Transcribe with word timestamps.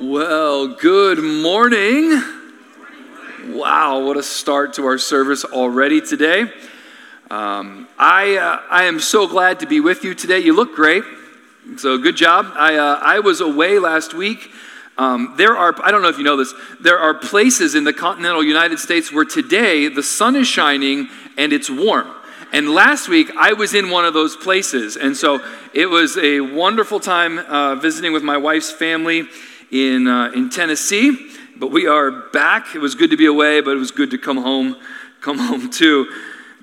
Well, 0.00 0.68
good 0.68 1.18
morning. 1.18 2.22
Wow, 3.48 4.06
what 4.06 4.16
a 4.16 4.22
start 4.22 4.72
to 4.74 4.86
our 4.86 4.96
service 4.96 5.44
already 5.44 6.00
today. 6.00 6.50
Um, 7.30 7.86
I, 7.98 8.38
uh, 8.38 8.62
I 8.70 8.84
am 8.84 8.98
so 8.98 9.28
glad 9.28 9.60
to 9.60 9.66
be 9.66 9.78
with 9.78 10.02
you 10.02 10.14
today. 10.14 10.38
You 10.38 10.54
look 10.54 10.74
great, 10.74 11.04
so 11.76 11.98
good 11.98 12.16
job. 12.16 12.50
I, 12.54 12.76
uh, 12.76 12.98
I 13.02 13.20
was 13.20 13.42
away 13.42 13.78
last 13.78 14.14
week. 14.14 14.50
Um, 14.96 15.34
there 15.36 15.54
are, 15.54 15.74
I 15.84 15.90
don't 15.90 16.00
know 16.00 16.08
if 16.08 16.16
you 16.16 16.24
know 16.24 16.38
this, 16.38 16.54
there 16.80 16.98
are 16.98 17.12
places 17.12 17.74
in 17.74 17.84
the 17.84 17.92
continental 17.92 18.42
United 18.42 18.78
States 18.78 19.12
where 19.12 19.26
today 19.26 19.88
the 19.88 20.02
sun 20.02 20.34
is 20.34 20.48
shining 20.48 21.10
and 21.36 21.52
it's 21.52 21.68
warm. 21.68 22.10
And 22.54 22.70
last 22.70 23.10
week 23.10 23.30
I 23.36 23.52
was 23.52 23.74
in 23.74 23.90
one 23.90 24.06
of 24.06 24.14
those 24.14 24.34
places. 24.34 24.96
And 24.96 25.14
so 25.14 25.44
it 25.74 25.90
was 25.90 26.16
a 26.16 26.40
wonderful 26.40 27.00
time 27.00 27.38
uh, 27.38 27.74
visiting 27.74 28.14
with 28.14 28.22
my 28.22 28.38
wife's 28.38 28.72
family 28.72 29.28
in, 29.70 30.06
uh, 30.06 30.30
in 30.34 30.50
Tennessee. 30.50 31.30
But 31.56 31.70
we 31.70 31.86
are 31.86 32.10
back. 32.30 32.74
It 32.74 32.80
was 32.80 32.94
good 32.94 33.10
to 33.10 33.16
be 33.16 33.26
away, 33.26 33.60
but 33.60 33.72
it 33.72 33.78
was 33.78 33.90
good 33.90 34.10
to 34.12 34.18
come 34.18 34.38
home, 34.38 34.76
come 35.20 35.38
home 35.38 35.70
too. 35.70 36.08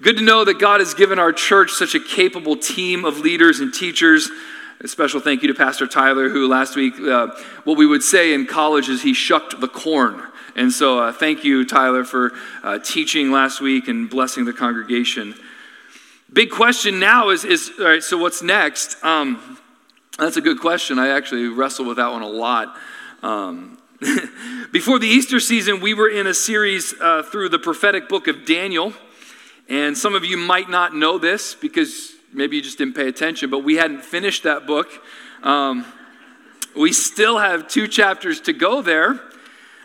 Good 0.02 0.18
to 0.18 0.24
know 0.24 0.44
that 0.44 0.60
God 0.60 0.80
has 0.80 0.94
given 0.94 1.20
our 1.20 1.32
church 1.32 1.72
such 1.72 1.96
a 1.96 2.00
capable 2.00 2.56
team 2.56 3.06
of 3.06 3.20
leaders 3.20 3.60
and 3.60 3.74
teachers. 3.74 4.30
A 4.80 4.88
special 4.88 5.20
thank 5.20 5.42
you 5.42 5.48
to 5.48 5.56
Pastor 5.56 5.88
Tyler, 5.88 6.30
who 6.30 6.48
last 6.48 6.76
week, 6.76 7.00
uh, 7.00 7.28
what 7.64 7.78
we 7.78 7.86
would 7.88 8.04
say 8.04 8.34
in 8.34 8.46
college 8.46 8.90
is 8.90 9.02
he 9.02 9.14
shucked 9.14 9.60
the 9.60 9.68
corn. 9.68 10.22
And 10.56 10.72
so, 10.72 11.00
uh, 11.00 11.14
thank 11.14 11.44
you, 11.44 11.66
Tyler, 11.66 12.04
for 12.04 12.32
uh, 12.64 12.80
teaching 12.80 13.32
last 13.32 13.62
week 13.62 13.88
and 13.88 14.10
blessing 14.10 14.46
the 14.46 14.54
congregation. 14.54 15.36
Big 16.32 16.52
question 16.52 17.00
now 17.00 17.30
is, 17.30 17.46
is 17.46 17.72
all 17.80 17.86
right, 17.86 18.04
so 18.04 18.18
what's 18.18 18.44
next? 18.44 19.04
Um, 19.04 19.58
that's 20.20 20.38
a 20.38 20.42
good 20.42 20.60
question. 20.60 21.00
I 21.00 21.10
actually 21.10 21.48
wrestle 21.48 21.86
with 21.86 21.98
that 21.98 22.12
one 22.12 22.22
a 22.22 22.28
lot. 22.28 22.76
Um, 23.28 23.78
before 24.72 25.00
the 25.00 25.08
Easter 25.08 25.42
season, 25.42 25.82
we 25.82 25.94
were 25.94 26.08
in 26.08 26.28
a 26.28 26.34
series 26.34 26.94
uh, 27.02 27.24
through 27.24 27.50
the 27.50 27.60
prophetic 27.60 28.08
book 28.08 28.30
of 28.30 28.46
Daniel. 28.46 28.94
And 29.68 29.98
some 29.98 30.16
of 30.16 30.24
you 30.24 30.38
might 30.38 30.70
not 30.70 30.96
know 30.96 31.18
this 31.18 31.54
because 31.54 32.14
maybe 32.32 32.56
you 32.56 32.62
just 32.62 32.78
didn't 32.78 32.96
pay 32.96 33.10
attention, 33.10 33.50
but 33.50 33.66
we 33.66 33.76
hadn't 33.76 34.06
finished 34.06 34.44
that 34.44 34.66
book. 34.66 34.88
Um, 35.44 35.86
we 36.74 36.94
still 36.94 37.38
have 37.38 37.68
two 37.68 37.90
chapters 37.90 38.40
to 38.42 38.54
go 38.54 38.82
there. 38.82 39.20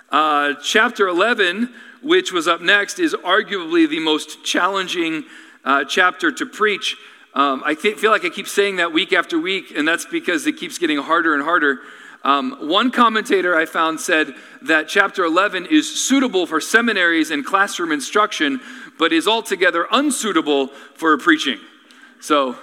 Uh, 0.08 0.54
chapter 0.62 1.08
11, 1.08 1.74
which 2.00 2.30
was 2.30 2.46
up 2.46 2.60
next, 2.60 3.00
is 3.00 3.12
arguably 3.12 3.88
the 3.88 3.98
most 3.98 4.44
challenging 4.44 5.24
uh, 5.64 5.82
chapter 5.84 6.30
to 6.30 6.46
preach. 6.46 6.96
Um, 7.34 7.60
I 7.64 7.74
th- 7.74 7.96
feel 7.96 8.12
like 8.12 8.24
I 8.24 8.28
keep 8.28 8.46
saying 8.46 8.76
that 8.76 8.92
week 8.92 9.12
after 9.12 9.36
week, 9.36 9.72
and 9.74 9.88
that's 9.88 10.04
because 10.04 10.46
it 10.46 10.58
keeps 10.58 10.78
getting 10.78 10.98
harder 10.98 11.34
and 11.34 11.42
harder. 11.42 11.80
Um, 12.24 12.68
one 12.68 12.90
commentator 12.90 13.56
I 13.56 13.66
found 13.66 14.00
said 14.00 14.34
that 14.62 14.88
chapter 14.88 15.24
11 15.24 15.66
is 15.66 16.06
suitable 16.06 16.46
for 16.46 16.60
seminaries 16.60 17.30
and 17.30 17.44
classroom 17.44 17.90
instruction, 17.90 18.60
but 18.98 19.12
is 19.12 19.26
altogether 19.26 19.86
unsuitable 19.90 20.68
for 20.94 21.18
preaching. 21.18 21.58
So 22.20 22.56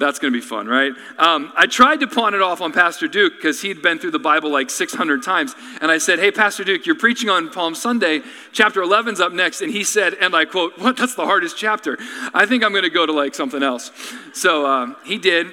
that's 0.00 0.18
going 0.18 0.32
to 0.32 0.36
be 0.36 0.44
fun, 0.44 0.66
right? 0.66 0.92
Um, 1.18 1.52
I 1.54 1.66
tried 1.66 2.00
to 2.00 2.06
pawn 2.06 2.34
it 2.34 2.40
off 2.40 2.62
on 2.62 2.72
Pastor 2.72 3.06
Duke 3.06 3.34
because 3.36 3.60
he'd 3.60 3.82
been 3.82 3.98
through 3.98 4.12
the 4.12 4.18
Bible 4.18 4.50
like 4.50 4.70
600 4.70 5.22
times. 5.22 5.54
And 5.82 5.90
I 5.90 5.98
said, 5.98 6.18
Hey, 6.18 6.30
Pastor 6.30 6.64
Duke, 6.64 6.86
you're 6.86 6.94
preaching 6.94 7.28
on 7.28 7.50
Palm 7.50 7.74
Sunday. 7.74 8.22
Chapter 8.52 8.80
11's 8.80 9.20
up 9.20 9.32
next. 9.32 9.60
And 9.60 9.70
he 9.70 9.84
said, 9.84 10.14
and 10.14 10.34
I 10.34 10.46
quote, 10.46 10.78
What? 10.78 10.96
That's 10.96 11.14
the 11.14 11.26
hardest 11.26 11.58
chapter. 11.58 11.98
I 12.32 12.46
think 12.46 12.64
I'm 12.64 12.72
going 12.72 12.84
to 12.84 12.90
go 12.90 13.04
to 13.04 13.12
like 13.12 13.34
something 13.34 13.62
else. 13.62 13.92
So 14.32 14.66
um, 14.66 14.96
he 15.04 15.18
did. 15.18 15.48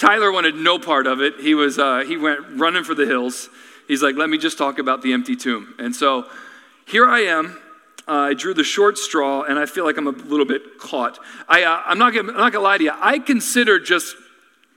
Tyler 0.00 0.32
wanted 0.32 0.54
no 0.54 0.78
part 0.78 1.06
of 1.06 1.20
it. 1.20 1.40
He 1.40 1.54
was 1.54 1.78
uh, 1.78 2.04
he 2.06 2.16
went 2.16 2.40
running 2.54 2.84
for 2.84 2.94
the 2.94 3.04
hills. 3.04 3.50
He's 3.86 4.02
like, 4.02 4.16
let 4.16 4.30
me 4.30 4.38
just 4.38 4.56
talk 4.56 4.78
about 4.78 5.02
the 5.02 5.12
empty 5.12 5.36
tomb. 5.36 5.74
And 5.78 5.94
so 5.94 6.26
here 6.86 7.06
I 7.06 7.20
am. 7.20 7.58
Uh, 8.08 8.12
I 8.12 8.34
drew 8.34 8.54
the 8.54 8.64
short 8.64 8.96
straw, 8.96 9.42
and 9.42 9.58
I 9.58 9.66
feel 9.66 9.84
like 9.84 9.98
I'm 9.98 10.06
a 10.06 10.12
little 10.12 10.46
bit 10.46 10.78
caught. 10.78 11.18
I, 11.48 11.64
uh, 11.64 11.82
I'm 11.84 11.98
not 11.98 12.14
gonna, 12.14 12.32
I'm 12.32 12.38
not 12.38 12.50
gonna 12.50 12.64
lie 12.64 12.78
to 12.78 12.84
you. 12.84 12.92
I 12.94 13.18
consider 13.18 13.78
just 13.78 14.16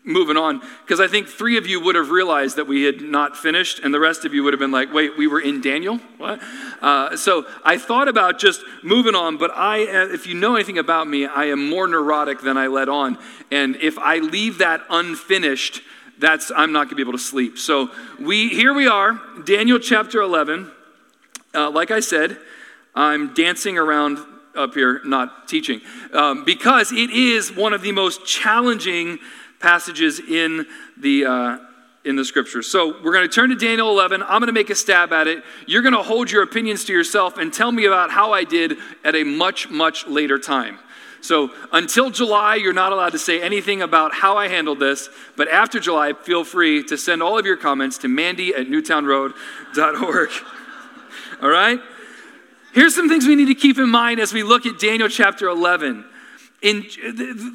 moving 0.06 0.36
on 0.36 0.62
because 0.81 1.00
I 1.00 1.08
think 1.08 1.28
three 1.28 1.58
of 1.58 1.66
you 1.66 1.80
would 1.81 1.96
have 1.96 2.09
realized 2.09 2.58
that 2.58 2.68
we 2.68 2.84
had 2.84 3.02
not 3.02 3.38
finished, 3.38 3.80
and 3.80 3.94
the 3.94 4.00
rest 4.00 4.25
of 4.25 4.34
you 4.34 4.44
would 4.44 4.53
have 4.53 4.59
been 4.59 4.72
like, 4.72 4.94
wait, 4.94 5.18
we 5.18 5.28
were 5.28 5.40
in 5.40 5.62
Daniel? 5.62 5.97
What? 6.18 6.41
Uh, 6.81 7.16
so 7.16 7.46
I 7.64 7.78
thought 7.78 8.08
about 8.08 8.40
just 8.40 8.63
moving 8.84 9.16
on, 9.16 9.38
but 9.38 9.52
I, 9.52 9.84
uh, 9.84 10.08
if 10.08 10.28
you 10.28 10.36
know 10.36 10.56
anything 10.56 10.78
about 10.78 11.08
me, 11.08 11.25
I 11.25 11.46
am 11.46 11.69
more 11.69 11.88
neurotic 11.88 12.42
than 12.42 12.58
I 12.58 12.68
let 12.68 12.90
on. 12.90 13.18
And 13.52 13.75
if 13.78 13.97
I 13.97 14.18
leave 14.18 14.58
that 14.58 14.81
unfinished, 14.90 15.81
that's 16.19 16.52
I'm 16.56 16.72
not 16.72 16.86
gonna 16.88 16.96
be 16.96 17.02
able 17.02 17.13
to 17.13 17.18
sleep. 17.18 17.58
So 17.58 17.90
we 18.19 18.50
here 18.50 18.74
we 18.74 18.88
are, 18.88 19.19
Daniel 19.46 19.80
chapter 19.80 20.22
11. 20.22 20.69
Uh, 21.56 21.69
like 21.69 21.92
I 21.92 22.00
said, 22.00 22.38
I'm 22.96 23.34
dancing 23.34 23.78
around 23.78 24.19
up 24.56 24.74
here, 24.74 25.02
not 25.03 25.47
teaching, 25.47 25.81
um, 26.13 26.46
because 26.46 26.92
it 26.92 27.09
is 27.09 27.56
one 27.56 27.74
of 27.74 27.81
the 27.81 27.92
most 27.92 28.25
challenging 28.25 29.18
passages 29.63 30.19
in 30.19 30.68
the, 30.97 31.25
uh, 31.25 31.57
in 32.03 32.18
the 32.18 32.25
scriptures. 32.25 32.68
So 32.68 33.01
we're 33.01 33.13
going 33.13 33.28
to 33.28 33.34
turn 33.34 33.50
to 33.50 33.56
Daniel 33.56 33.90
11. 33.90 34.22
I'm 34.22 34.41
going 34.41 34.47
to 34.47 34.51
make 34.51 34.69
a 34.69 34.75
stab 34.75 35.13
at 35.13 35.28
it. 35.28 35.41
You're 35.66 35.81
going 35.81 35.94
to 35.94 36.03
hold 36.03 36.29
your 36.29 36.44
opinions 36.44 36.84
to 36.85 36.94
yourself 36.94 37.38
and 37.38 37.51
tell 37.51 37.72
me 37.72 37.85
about 37.85 38.12
how 38.12 38.34
I 38.34 38.44
did 38.44 38.78
at 39.06 39.16
a 39.16 39.24
much, 39.24 39.69
much 39.69 40.06
later 40.06 40.38
time. 40.38 40.79
So 41.22 41.51
until 41.72 42.09
July, 42.09 42.56
you're 42.56 42.74
not 42.74 42.91
allowed 42.91 43.13
to 43.13 43.19
say 43.19 43.41
anything 43.41 43.81
about 43.81 44.13
how 44.13 44.35
I 44.35 44.50
handled 44.50 44.79
this. 44.79 45.07
But 45.38 45.47
after 45.47 45.80
July, 45.80 46.12
feel 46.12 46.44
free 46.44 46.84
to 46.84 46.97
send 46.97 47.24
all 47.24 47.40
of 47.40 47.45
your 47.45 47.56
comments 47.56 47.97
to 48.00 48.09
mandy 48.09 48.53
at 48.53 48.68
newtownroad.org. 48.68 50.30
all 51.41 51.50
right? 51.50 51.80
Here's 52.74 52.94
some 52.94 53.07
things 53.07 53.25
we 53.25 53.35
need 53.35 53.47
to 53.47 53.56
keep 53.56 53.78
in 53.78 53.88
mind 53.88 54.19
as 54.19 54.34
we 54.34 54.44
look 54.44 54.66
at 54.66 54.78
Daniel 54.78 55.07
chapter 55.07 55.47
11 55.47 56.03
in 56.63 56.88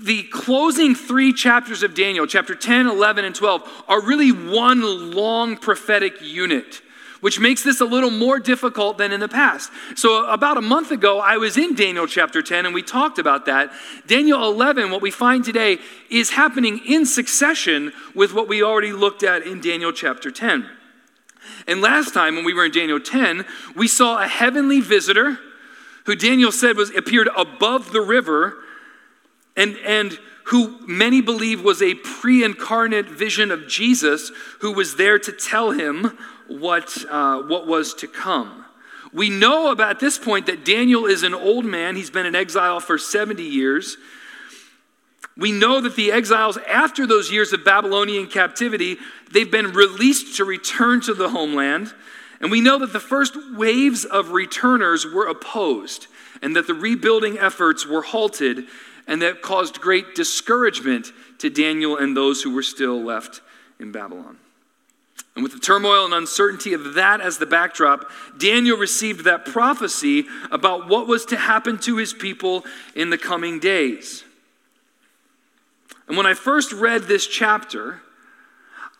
the 0.04 0.22
closing 0.30 0.94
three 0.94 1.32
chapters 1.32 1.82
of 1.82 1.94
Daniel, 1.94 2.26
chapter 2.26 2.54
10, 2.54 2.86
11, 2.86 3.24
and 3.24 3.34
12, 3.34 3.84
are 3.88 4.02
really 4.02 4.30
one 4.30 5.12
long 5.12 5.56
prophetic 5.56 6.20
unit, 6.20 6.82
which 7.22 7.40
makes 7.40 7.64
this 7.64 7.80
a 7.80 7.86
little 7.86 8.10
more 8.10 8.38
difficult 8.38 8.98
than 8.98 9.10
in 9.10 9.20
the 9.20 9.28
past. 9.28 9.72
So, 9.96 10.28
about 10.28 10.58
a 10.58 10.60
month 10.60 10.90
ago, 10.90 11.20
I 11.20 11.38
was 11.38 11.56
in 11.56 11.74
Daniel 11.74 12.06
chapter 12.06 12.42
10, 12.42 12.66
and 12.66 12.74
we 12.74 12.82
talked 12.82 13.18
about 13.18 13.46
that. 13.46 13.72
Daniel 14.06 14.44
11, 14.44 14.90
what 14.90 15.00
we 15.00 15.10
find 15.10 15.42
today, 15.42 15.78
is 16.10 16.28
happening 16.30 16.78
in 16.86 17.06
succession 17.06 17.94
with 18.14 18.34
what 18.34 18.46
we 18.46 18.62
already 18.62 18.92
looked 18.92 19.22
at 19.22 19.42
in 19.42 19.62
Daniel 19.62 19.90
chapter 19.90 20.30
10. 20.30 20.68
And 21.66 21.80
last 21.80 22.12
time, 22.12 22.36
when 22.36 22.44
we 22.44 22.52
were 22.52 22.66
in 22.66 22.72
Daniel 22.72 23.00
10, 23.00 23.46
we 23.74 23.88
saw 23.88 24.22
a 24.22 24.28
heavenly 24.28 24.82
visitor 24.82 25.38
who 26.04 26.14
Daniel 26.14 26.52
said 26.52 26.76
was 26.76 26.94
appeared 26.94 27.30
above 27.34 27.92
the 27.92 28.02
river 28.02 28.64
and, 29.58 29.76
and 29.84 30.18
who 30.44 30.78
many 30.86 31.20
believe 31.20 31.62
was 31.62 31.82
a 31.82 31.94
pre 31.94 32.44
incarnate 32.44 33.06
vision 33.06 33.50
of 33.50 33.68
Jesus 33.68 34.30
who 34.60 34.72
was 34.72 34.96
there 34.96 35.18
to 35.18 35.32
tell 35.32 35.72
him 35.72 36.16
what, 36.46 36.96
uh, 37.10 37.42
what 37.42 37.66
was 37.66 37.92
to 37.94 38.06
come. 38.06 38.64
We 39.12 39.30
know 39.30 39.70
about 39.70 39.90
at 39.90 40.00
this 40.00 40.16
point 40.16 40.46
that 40.46 40.64
Daniel 40.64 41.06
is 41.06 41.22
an 41.22 41.34
old 41.34 41.64
man. 41.64 41.96
He's 41.96 42.10
been 42.10 42.24
in 42.24 42.34
exile 42.34 42.80
for 42.80 42.98
70 42.98 43.42
years. 43.42 43.96
We 45.36 45.52
know 45.52 45.80
that 45.80 45.96
the 45.96 46.12
exiles, 46.12 46.56
after 46.68 47.06
those 47.06 47.30
years 47.30 47.52
of 47.52 47.64
Babylonian 47.64 48.26
captivity, 48.26 48.96
they've 49.32 49.50
been 49.50 49.72
released 49.72 50.36
to 50.36 50.44
return 50.44 51.00
to 51.02 51.14
the 51.14 51.30
homeland. 51.30 51.92
And 52.40 52.50
we 52.50 52.60
know 52.60 52.78
that 52.78 52.92
the 52.92 53.00
first 53.00 53.34
waves 53.56 54.04
of 54.04 54.30
returners 54.30 55.04
were 55.04 55.26
opposed 55.26 56.06
and 56.42 56.54
that 56.54 56.66
the 56.66 56.74
rebuilding 56.74 57.38
efforts 57.38 57.86
were 57.86 58.02
halted 58.02 58.66
and 59.08 59.22
that 59.22 59.42
caused 59.42 59.80
great 59.80 60.14
discouragement 60.14 61.12
to 61.38 61.50
Daniel 61.50 61.96
and 61.96 62.16
those 62.16 62.42
who 62.42 62.54
were 62.54 62.62
still 62.62 63.02
left 63.02 63.40
in 63.80 63.90
Babylon. 63.90 64.36
And 65.34 65.42
with 65.42 65.52
the 65.52 65.60
turmoil 65.60 66.04
and 66.04 66.12
uncertainty 66.12 66.74
of 66.74 66.94
that 66.94 67.20
as 67.20 67.38
the 67.38 67.46
backdrop, 67.46 68.10
Daniel 68.38 68.76
received 68.76 69.24
that 69.24 69.46
prophecy 69.46 70.26
about 70.50 70.88
what 70.88 71.06
was 71.06 71.24
to 71.26 71.36
happen 71.36 71.78
to 71.78 71.96
his 71.96 72.12
people 72.12 72.64
in 72.94 73.10
the 73.10 73.18
coming 73.18 73.58
days. 73.58 74.24
And 76.06 76.16
when 76.16 76.26
I 76.26 76.34
first 76.34 76.72
read 76.72 77.04
this 77.04 77.26
chapter, 77.26 78.02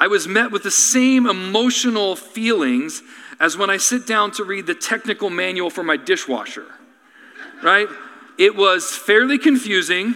I 0.00 0.06
was 0.06 0.28
met 0.28 0.52
with 0.52 0.62
the 0.62 0.70
same 0.70 1.26
emotional 1.26 2.14
feelings 2.14 3.02
as 3.40 3.56
when 3.56 3.69
I 3.69 3.76
sit 3.76 4.06
down 4.06 4.31
to 4.32 4.44
read 4.44 4.66
the 4.66 4.75
technical 4.75 5.31
manual 5.31 5.70
for 5.70 5.82
my 5.82 5.96
dishwasher, 5.96 6.66
right? 7.62 7.88
It 8.38 8.56
was 8.56 8.94
fairly 8.94 9.38
confusing 9.38 10.14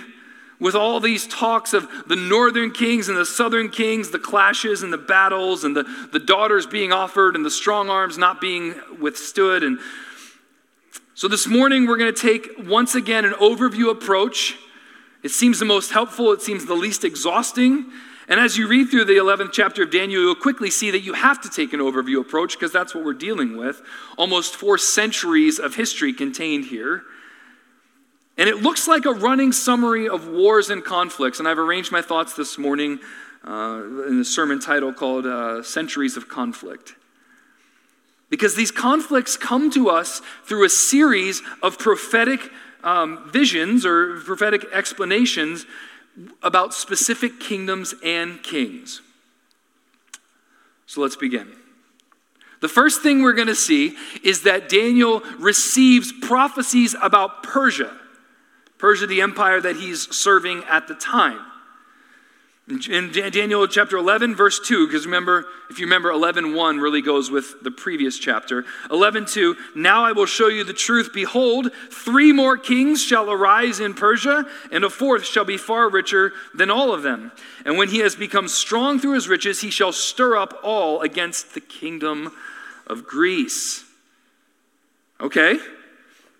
with 0.61 0.77
all 0.77 1.01
these 1.01 1.27
talks 1.27 1.75
of 1.75 1.89
the 2.07 2.15
northern 2.15 2.71
kings 2.71 3.09
and 3.09 3.19
the 3.19 3.27
southern 3.27 3.69
kings, 3.69 4.11
the 4.11 4.19
clashes 4.19 4.85
and 4.85 4.93
the 4.93 4.99
battles, 4.99 5.65
and 5.65 5.75
the, 5.75 5.83
the 6.13 6.21
daughters 6.21 6.67
being 6.67 6.93
offered 6.93 7.35
and 7.35 7.45
the 7.45 7.51
strong 7.51 7.91
arms 7.91 8.17
not 8.17 8.41
being 8.41 8.77
withstood. 9.01 9.65
And 9.65 9.81
so 11.15 11.27
this 11.27 11.49
morning 11.49 11.89
we're 11.89 11.97
going 11.97 12.15
to 12.15 12.21
take 12.21 12.49
once 12.69 12.95
again 12.95 13.25
an 13.25 13.33
overview 13.33 13.91
approach. 13.91 14.57
It 15.25 15.33
seems 15.33 15.59
the 15.59 15.65
most 15.65 15.91
helpful, 15.91 16.31
it 16.31 16.43
seems 16.43 16.65
the 16.65 16.75
least 16.75 17.05
exhausting. 17.05 17.91
And 18.29 18.39
as 18.39 18.57
you 18.57 18.69
read 18.69 18.89
through 18.89 19.07
the 19.07 19.15
11th 19.15 19.51
chapter 19.53 19.83
of 19.83 19.91
Daniel, 19.91 20.23
you'll 20.23 20.37
quickly 20.37 20.71
see 20.71 20.93
that 20.93 21.01
you 21.01 21.15
have 21.15 21.41
to 21.41 21.51
take 21.51 21.73
an 21.73 21.81
overview 21.81 22.21
approach 22.21 22.53
because 22.53 22.71
that's 22.71 22.95
what 22.95 23.05
we're 23.05 23.15
dealing 23.15 23.57
with. 23.57 23.83
Almost 24.17 24.55
four 24.55 24.79
centuries 24.79 25.59
of 25.59 25.75
history 25.75 26.13
contained 26.13 26.67
here. 26.67 27.03
And 28.39 28.49
it 28.49 28.63
looks 28.63 28.89
like 28.89 29.05
a 29.05 29.13
running 29.13 29.53
summary 29.53 30.09
of 30.09 30.29
wars 30.29 30.71
and 30.71 30.85
conflicts. 30.85 31.39
And 31.39 31.47
I've 31.47 31.59
arranged 31.59 31.93
my 31.93 32.03
thoughts 32.03 32.35
this 32.35 32.59
morning 32.59 32.99
uh, 33.47 33.83
in 34.09 34.21
a 34.21 34.25
sermon 34.25 34.59
title 34.59 34.93
called 34.93 35.27
uh, 35.27 35.63
Centuries 35.63 36.17
of 36.17 36.29
Conflict. 36.29 36.95
Because 38.31 38.55
these 38.55 38.71
conflicts 38.71 39.37
come 39.37 39.71
to 39.73 39.91
us 39.91 40.23
through 40.45 40.65
a 40.65 40.71
series 40.71 41.43
of 41.63 41.79
prophetic 41.79 42.41
um, 42.83 43.31
visions 43.31 43.85
or 43.85 44.21
prophetic 44.21 44.65
explanations 44.73 45.67
about 46.43 46.75
specific 46.75 47.41
kingdoms 47.41 47.95
and 48.05 48.43
kings. 48.43 49.03
So 50.87 51.01
let's 51.01 51.17
begin. 51.17 51.53
The 52.61 52.69
first 52.69 53.03
thing 53.03 53.23
we're 53.23 53.33
going 53.33 53.49
to 53.49 53.55
see 53.55 53.97
is 54.23 54.43
that 54.43 54.69
Daniel 54.69 55.21
receives 55.39 56.13
prophecies 56.13 56.95
about 57.03 57.43
Persia, 57.43 57.93
Persia, 58.83 59.07
the 59.07 59.21
empire 59.21 59.61
that 59.61 59.77
he's 59.77 60.13
serving 60.13 60.65
at 60.65 60.89
the 60.89 60.95
time. 60.97 61.39
In 62.91 63.13
Daniel 63.13 63.69
chapter 63.69 63.97
11, 63.97 64.35
verse 64.35 64.59
2, 64.59 64.89
because 64.89 65.05
remember, 65.05 65.47
if 65.71 65.79
you 65.79 65.87
remember, 65.87 66.11
11 66.11 66.53
1 66.53 66.79
really 66.79 67.01
goes 67.01 67.31
with 67.31 67.63
the 67.63 67.71
previous 67.71 68.19
chapter. 68.19 68.65
11 68.91 69.27
2, 69.27 69.57
now 69.77 70.05
I 70.05 70.11
will 70.11 70.27
show 70.27 70.49
you 70.49 70.65
the 70.65 70.73
truth. 70.73 71.11
Behold, 71.15 71.71
three 71.93 72.33
more 72.33 72.57
kings 72.57 73.01
shall 73.01 73.31
arise 73.31 73.79
in 73.79 73.95
Persia, 73.95 74.47
and 74.73 74.83
a 74.83 74.91
fourth 74.91 75.25
shall 75.25 75.45
be 75.45 75.57
far 75.57 75.89
richer 75.89 76.33
than 76.53 76.69
all 76.69 76.93
of 76.93 77.05
them. 77.05 77.31
And 77.65 77.79
when 77.79 77.89
he 77.89 77.99
has 77.99 78.17
become 78.17 78.49
strong 78.49 78.99
through 78.99 79.15
his 79.15 79.29
riches, 79.29 79.61
he 79.61 79.71
shall 79.71 79.93
stir 79.93 80.37
up 80.37 80.59
all 80.65 81.03
against 81.03 81.55
the 81.55 81.61
kingdom 81.61 82.33
of 82.89 83.07
Greece. 83.07 83.85
Okay? 85.21 85.61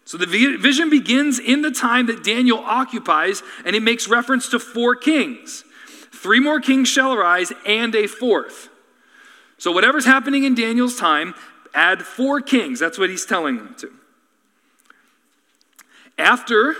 So 0.05 0.19
the 0.19 0.27
vision 0.27 0.91
begins 0.91 1.39
in 1.39 1.63
the 1.63 1.71
time 1.71 2.07
that 2.07 2.25
Daniel 2.25 2.59
occupies, 2.59 3.43
and 3.65 3.77
it 3.77 3.83
makes 3.83 4.09
reference 4.09 4.49
to 4.51 4.59
four 4.59 4.95
kings. 4.95 5.65
Three 6.11 6.41
more 6.41 6.61
kings 6.61 6.89
shall 6.89 7.13
arise, 7.13 7.53
and 7.67 7.95
a 7.95 8.07
fourth. 8.07 8.69
So, 9.59 9.71
whatever's 9.71 10.05
happening 10.05 10.45
in 10.45 10.55
Daniel's 10.55 10.97
time, 10.97 11.35
add 11.73 12.03
four 12.03 12.41
kings. 12.41 12.81
That's 12.81 12.99
what 12.99 13.11
he's 13.11 13.25
telling 13.25 13.57
them 13.57 13.77
to. 13.79 13.93
After 16.19 16.75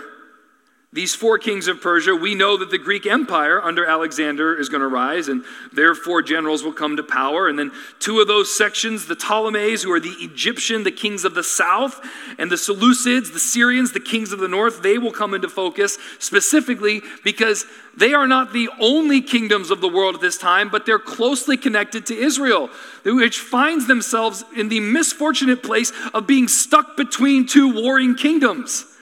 these 0.93 1.15
four 1.15 1.39
kings 1.39 1.67
of 1.67 1.81
Persia, 1.81 2.15
we 2.15 2.35
know 2.35 2.55
that 2.55 2.69
the 2.69 2.77
Greek 2.77 3.07
Empire 3.07 3.59
under 3.59 3.83
Alexander 3.83 4.53
is 4.59 4.69
going 4.69 4.81
to 4.81 4.87
rise, 4.87 5.27
and 5.27 5.43
their 5.71 5.95
four 5.95 6.21
generals 6.21 6.61
will 6.61 6.71
come 6.71 6.97
to 6.97 7.03
power. 7.03 7.47
And 7.47 7.57
then 7.57 7.71
two 7.97 8.19
of 8.19 8.27
those 8.27 8.55
sections, 8.55 9.07
the 9.07 9.15
Ptolemies, 9.15 9.81
who 9.81 9.91
are 9.91 9.99
the 9.99 10.15
Egyptian, 10.19 10.83
the 10.83 10.91
kings 10.91 11.25
of 11.25 11.33
the 11.33 11.43
south, 11.43 11.99
and 12.37 12.51
the 12.51 12.57
Seleucids, 12.57 13.33
the 13.33 13.39
Syrians, 13.39 13.91
the 13.91 13.99
kings 13.99 14.31
of 14.31 14.37
the 14.37 14.47
north, 14.47 14.83
they 14.83 14.99
will 14.99 15.11
come 15.11 15.33
into 15.33 15.49
focus 15.49 15.97
specifically 16.19 17.01
because 17.23 17.65
they 17.97 18.13
are 18.13 18.27
not 18.27 18.53
the 18.53 18.69
only 18.79 19.19
kingdoms 19.19 19.71
of 19.71 19.81
the 19.81 19.89
world 19.89 20.13
at 20.13 20.21
this 20.21 20.37
time, 20.37 20.69
but 20.69 20.85
they're 20.85 20.99
closely 20.99 21.57
connected 21.57 22.05
to 22.05 22.15
Israel, 22.15 22.69
which 23.03 23.39
finds 23.39 23.87
themselves 23.87 24.45
in 24.55 24.69
the 24.69 24.79
misfortunate 24.79 25.63
place 25.63 25.91
of 26.13 26.27
being 26.27 26.47
stuck 26.47 26.95
between 26.95 27.47
two 27.47 27.81
warring 27.81 28.13
kingdoms. 28.13 28.92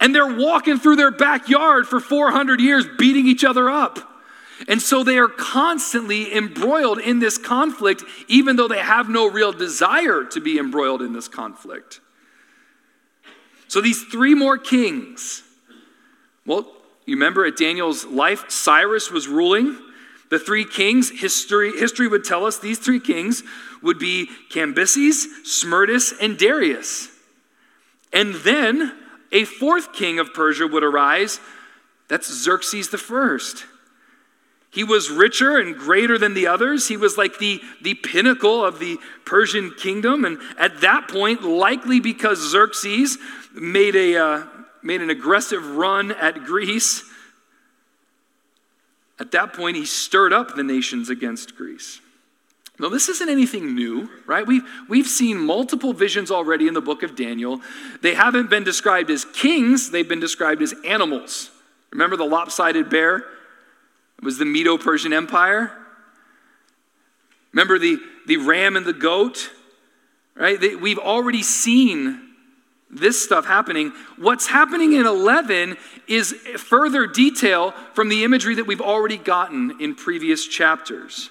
And 0.00 0.14
they're 0.14 0.34
walking 0.34 0.78
through 0.78 0.96
their 0.96 1.10
backyard 1.10 1.86
for 1.86 2.00
400 2.00 2.60
years, 2.60 2.86
beating 2.98 3.26
each 3.26 3.44
other 3.44 3.68
up. 3.68 3.98
And 4.68 4.80
so 4.80 5.04
they 5.04 5.18
are 5.18 5.28
constantly 5.28 6.34
embroiled 6.34 6.98
in 6.98 7.18
this 7.18 7.38
conflict, 7.38 8.04
even 8.28 8.56
though 8.56 8.68
they 8.68 8.78
have 8.78 9.08
no 9.08 9.28
real 9.28 9.52
desire 9.52 10.24
to 10.24 10.40
be 10.40 10.58
embroiled 10.58 11.02
in 11.02 11.12
this 11.12 11.28
conflict. 11.28 12.00
So 13.68 13.80
these 13.80 14.02
three 14.04 14.34
more 14.34 14.58
kings, 14.58 15.42
well, 16.44 16.70
you 17.06 17.16
remember 17.16 17.46
at 17.46 17.56
Daniel's 17.56 18.04
life, 18.04 18.50
Cyrus 18.50 19.10
was 19.10 19.28
ruling. 19.28 19.78
The 20.30 20.38
three 20.38 20.64
kings, 20.64 21.10
history, 21.10 21.72
history 21.72 22.06
would 22.06 22.24
tell 22.24 22.46
us 22.46 22.58
these 22.58 22.78
three 22.78 23.00
kings 23.00 23.42
would 23.82 23.98
be 23.98 24.28
Cambyses, 24.50 25.26
Smerdis, 25.44 26.12
and 26.20 26.38
Darius. 26.38 27.08
And 28.12 28.34
then 28.36 28.92
a 29.32 29.44
fourth 29.44 29.92
king 29.92 30.18
of 30.18 30.34
Persia 30.34 30.66
would 30.66 30.82
arise. 30.82 31.40
That's 32.08 32.32
Xerxes 32.32 32.88
the 32.88 32.98
first. 32.98 33.64
He 34.72 34.84
was 34.84 35.10
richer 35.10 35.58
and 35.58 35.76
greater 35.76 36.16
than 36.16 36.34
the 36.34 36.46
others. 36.46 36.88
He 36.88 36.96
was 36.96 37.18
like 37.18 37.38
the, 37.38 37.60
the 37.82 37.94
pinnacle 37.94 38.64
of 38.64 38.78
the 38.78 38.98
Persian 39.24 39.72
kingdom. 39.72 40.24
And 40.24 40.38
at 40.58 40.80
that 40.80 41.08
point, 41.08 41.42
likely 41.42 41.98
because 41.98 42.38
Xerxes 42.38 43.18
made, 43.52 43.96
a, 43.96 44.16
uh, 44.16 44.46
made 44.82 45.00
an 45.00 45.10
aggressive 45.10 45.76
run 45.76 46.12
at 46.12 46.44
Greece, 46.44 47.04
at 49.18 49.32
that 49.32 49.52
point, 49.52 49.76
he 49.76 49.84
stirred 49.84 50.32
up 50.32 50.54
the 50.54 50.62
nations 50.62 51.10
against 51.10 51.54
Greece. 51.54 52.00
Now, 52.80 52.88
this 52.88 53.10
isn't 53.10 53.28
anything 53.28 53.74
new, 53.74 54.08
right? 54.24 54.46
We've, 54.46 54.62
we've 54.88 55.06
seen 55.06 55.36
multiple 55.36 55.92
visions 55.92 56.30
already 56.30 56.66
in 56.66 56.72
the 56.72 56.80
book 56.80 57.02
of 57.02 57.14
Daniel. 57.14 57.60
They 58.00 58.14
haven't 58.14 58.48
been 58.48 58.64
described 58.64 59.10
as 59.10 59.26
kings, 59.26 59.90
they've 59.90 60.08
been 60.08 60.18
described 60.18 60.62
as 60.62 60.74
animals. 60.86 61.50
Remember 61.92 62.16
the 62.16 62.24
lopsided 62.24 62.88
bear? 62.88 63.18
It 63.18 64.24
was 64.24 64.38
the 64.38 64.46
Medo 64.46 64.78
Persian 64.78 65.12
Empire. 65.12 65.76
Remember 67.52 67.78
the, 67.78 67.98
the 68.26 68.38
ram 68.38 68.76
and 68.76 68.86
the 68.86 68.94
goat? 68.94 69.50
Right? 70.34 70.58
They, 70.58 70.74
we've 70.74 70.98
already 70.98 71.42
seen 71.42 72.28
this 72.90 73.22
stuff 73.22 73.44
happening. 73.44 73.92
What's 74.16 74.46
happening 74.46 74.94
in 74.94 75.04
11 75.04 75.76
is 76.08 76.32
further 76.56 77.06
detail 77.06 77.72
from 77.92 78.08
the 78.08 78.24
imagery 78.24 78.54
that 78.54 78.66
we've 78.66 78.80
already 78.80 79.18
gotten 79.18 79.82
in 79.82 79.94
previous 79.94 80.46
chapters. 80.46 81.28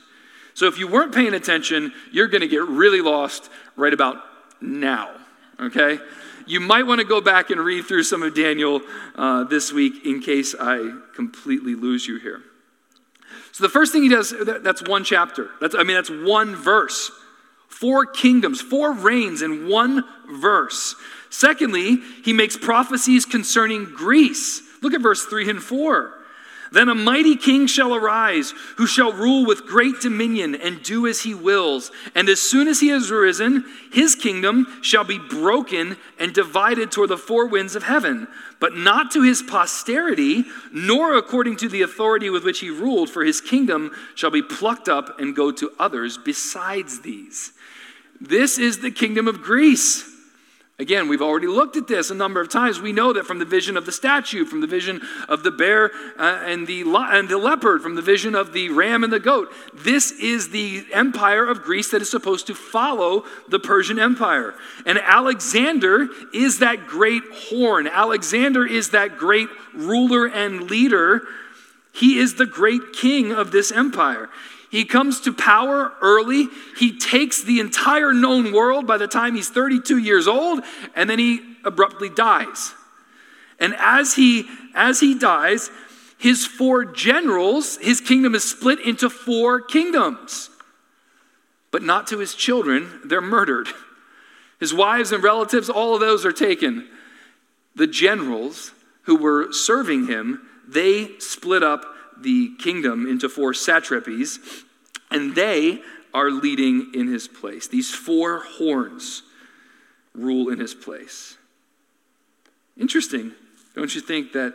So 0.54 0.68
if 0.68 0.78
you 0.78 0.88
weren't 0.88 1.14
paying 1.14 1.34
attention, 1.34 1.94
you're 2.12 2.28
going 2.28 2.42
to 2.42 2.48
get 2.48 2.64
really 2.64 3.02
lost 3.02 3.50
right 3.76 3.94
about 3.94 4.18
now, 4.62 5.16
okay? 5.60 6.00
You 6.46 6.60
might 6.60 6.86
want 6.86 7.00
to 7.00 7.06
go 7.06 7.22
back 7.22 7.50
and 7.50 7.62
read 7.62 7.86
through 7.86 8.04
some 8.04 8.24
of 8.24 8.36
Daniel 8.36 8.82
uh, 9.16 9.44
this 9.46 9.72
week 9.72 10.06
in 10.06 10.22
case 10.22 10.56
I 10.60 10.98
completely 11.16 11.76
lose 11.76 12.08
you 12.08 12.18
here. 12.18 12.42
So 13.52 13.64
the 13.64 13.70
first 13.70 13.92
thing 13.92 14.04
he 14.04 14.10
does, 14.10 14.34
that's 14.62 14.82
one 14.88 15.04
chapter. 15.04 15.52
That's, 15.62 15.76
I 15.76 15.84
mean, 15.84 15.96
that's 15.96 16.10
one 16.10 16.56
verse. 16.56 17.12
Four 17.68 18.06
kingdoms, 18.06 18.62
four 18.62 18.94
reigns 18.94 19.42
in 19.42 19.70
one 19.70 20.04
verse. 20.32 20.96
Secondly, 21.30 22.00
he 22.24 22.34
makes 22.34 22.58
prophecies 22.58 23.26
concerning 23.26 23.86
Greece. 23.86 24.62
Look 24.82 24.94
at 24.94 25.02
verse 25.02 25.26
3 25.26 25.50
and 25.50 25.64
4. 25.64 26.14
Then 26.72 26.90
a 26.90 26.96
mighty 26.96 27.36
king 27.36 27.66
shall 27.68 27.96
arise, 27.96 28.54
who 28.78 28.86
shall 28.86 29.12
rule 29.12 29.46
with 29.46 29.66
great 29.66 30.02
dominion 30.02 30.56
and 30.56 30.84
do 30.84 31.08
as 31.08 31.22
he 31.22 31.34
wills. 31.34 31.92
And 32.14 32.30
as 32.30 32.42
soon 32.42 32.68
as 32.68 32.80
he 32.80 32.90
has 32.90 33.10
arisen, 33.10 33.66
his 33.92 34.16
kingdom 34.16 34.68
shall 34.82 35.04
be 35.04 35.18
broken 35.18 35.98
and 36.20 36.34
divided 36.34 36.92
toward 36.92 37.10
the 37.10 37.18
four 37.18 37.48
winds 37.48 37.76
of 37.76 37.84
heaven, 37.84 38.28
but 38.60 38.76
not 38.76 39.12
to 39.12 39.24
his 39.24 39.42
posterity, 39.42 40.46
nor 40.72 41.16
according 41.18 41.58
to 41.58 41.70
the 41.70 41.82
authority 41.82 42.30
with 42.30 42.44
which 42.44 42.60
he 42.60 42.70
ruled, 42.70 43.10
for 43.10 43.24
his 43.24 43.42
kingdom 43.42 43.92
shall 44.16 44.32
be 44.32 44.42
plucked 44.42 44.88
up 44.88 45.20
and 45.20 45.36
go 45.36 45.52
to 45.52 45.72
others 45.80 46.18
besides 46.18 47.02
these. 47.02 47.54
This 48.22 48.60
is 48.60 48.80
the 48.80 48.92
kingdom 48.92 49.28
of 49.28 49.42
Greece. 49.42 50.09
Again, 50.80 51.10
we've 51.10 51.22
already 51.22 51.48
looked 51.48 51.76
at 51.76 51.90
this 51.90 52.10
a 52.10 52.16
number 52.16 52.40
of 52.40 52.48
times. 52.48 52.80
We 52.80 52.94
know 52.94 53.12
that 53.12 53.26
from 53.26 53.40
the 53.40 53.46
vision 53.46 53.76
of 53.76 53.86
the 53.86 53.92
statue, 53.92 54.46
from 54.46 54.62
the 54.62 54.68
vision 54.68 55.02
of 55.28 55.44
the 55.44 55.52
bear 55.52 55.92
uh, 56.18 56.42
and, 56.46 56.68
the, 56.68 56.84
and 56.96 57.28
the 57.28 57.38
leopard, 57.38 57.82
from 57.82 57.96
the 57.96 58.02
vision 58.02 58.34
of 58.34 58.54
the 58.54 58.70
ram 58.70 59.04
and 59.04 59.12
the 59.12 59.20
goat. 59.20 59.52
This 59.74 60.12
is 60.14 60.52
the 60.52 60.86
empire 60.94 61.46
of 61.46 61.64
Greece 61.64 61.92
that 61.92 62.02
is 62.02 62.10
supposed 62.10 62.48
to 62.48 62.56
follow 62.56 63.26
the 63.50 63.60
Persian 63.60 64.00
Empire. 64.00 64.56
And 64.86 64.98
Alexander 64.98 66.08
is 66.34 66.60
that 66.60 66.88
great 66.88 67.24
horn. 67.50 67.86
Alexander 67.86 68.66
is 68.66 68.92
that 68.92 69.18
great 69.18 69.50
ruler 69.74 70.28
and 70.28 70.72
leader. 70.72 71.24
He 71.92 72.20
is 72.20 72.36
the 72.36 72.46
great 72.46 72.94
king 72.94 73.34
of 73.34 73.52
this 73.52 73.70
empire. 73.70 74.30
He 74.70 74.86
comes 74.86 75.22
to 75.22 75.34
power 75.34 75.94
early. 76.02 76.48
He 76.78 76.98
takes 76.98 77.42
the 77.42 77.60
entire 77.60 78.14
known 78.14 78.52
world 78.52 78.86
by 78.86 78.98
the 78.98 79.08
time 79.08 79.36
he's 79.36 79.50
32 79.50 79.98
years 79.98 80.28
old, 80.28 80.62
and 80.96 81.10
then 81.10 81.20
he 81.20 81.42
abruptly 81.64 82.10
dies. 82.10 82.74
And 83.60 83.76
as 83.78 84.16
he 84.16 84.46
as 84.76 85.00
he 85.00 85.18
dies, 85.18 85.72
his 86.18 86.46
four 86.46 86.86
generals, 86.86 87.78
his 87.78 88.00
kingdom 88.00 88.36
is 88.36 88.44
split 88.44 88.80
into 88.80 89.10
four 89.10 89.62
kingdoms. 89.62 90.50
But 91.72 91.84
not 91.84 92.08
to 92.08 92.20
his 92.20 92.36
children, 92.36 93.02
they're 93.06 93.22
murdered. 93.22 93.68
His 94.60 94.74
wives 94.74 95.12
and 95.12 95.24
relatives, 95.24 95.70
all 95.70 95.94
of 95.94 96.02
those 96.02 96.26
are 96.26 96.32
taken. 96.32 96.88
The 97.76 97.88
generals 97.88 98.74
who 99.04 99.16
were 99.16 99.52
serving 99.54 100.08
him, 100.08 100.48
they 100.68 101.18
split 101.20 101.64
up 101.64 101.86
the 102.22 102.56
kingdom 102.58 103.08
into 103.08 103.30
four 103.30 103.54
satrapies, 103.54 104.40
and 105.12 105.36
they 105.36 105.82
are 106.14 106.32
leading 106.32 106.92
in 106.94 107.08
his 107.08 107.28
place. 107.28 107.68
These 107.68 107.94
four 107.94 108.40
horns 108.40 109.24
rule 110.14 110.50
in 110.50 110.60
his 110.60 110.74
place. 110.74 111.38
Interesting, 112.78 113.34
don't 113.76 113.94
you 113.94 114.02
think, 114.02 114.34
that 114.34 114.54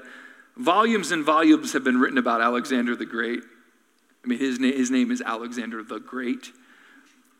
volumes 0.57 1.13
and 1.13 1.25
volumes 1.25 1.73
have 1.73 1.85
been 1.85 2.01
written 2.01 2.19
about 2.19 2.41
Alexander 2.41 2.97
the 2.97 3.07
Great? 3.07 3.43
I 4.25 4.27
mean, 4.27 4.39
his, 4.39 4.59
na- 4.59 4.69
his 4.73 4.91
name 4.91 5.11
is 5.11 5.21
Alexander 5.21 5.83
the 5.83 6.01
Great, 6.01 6.53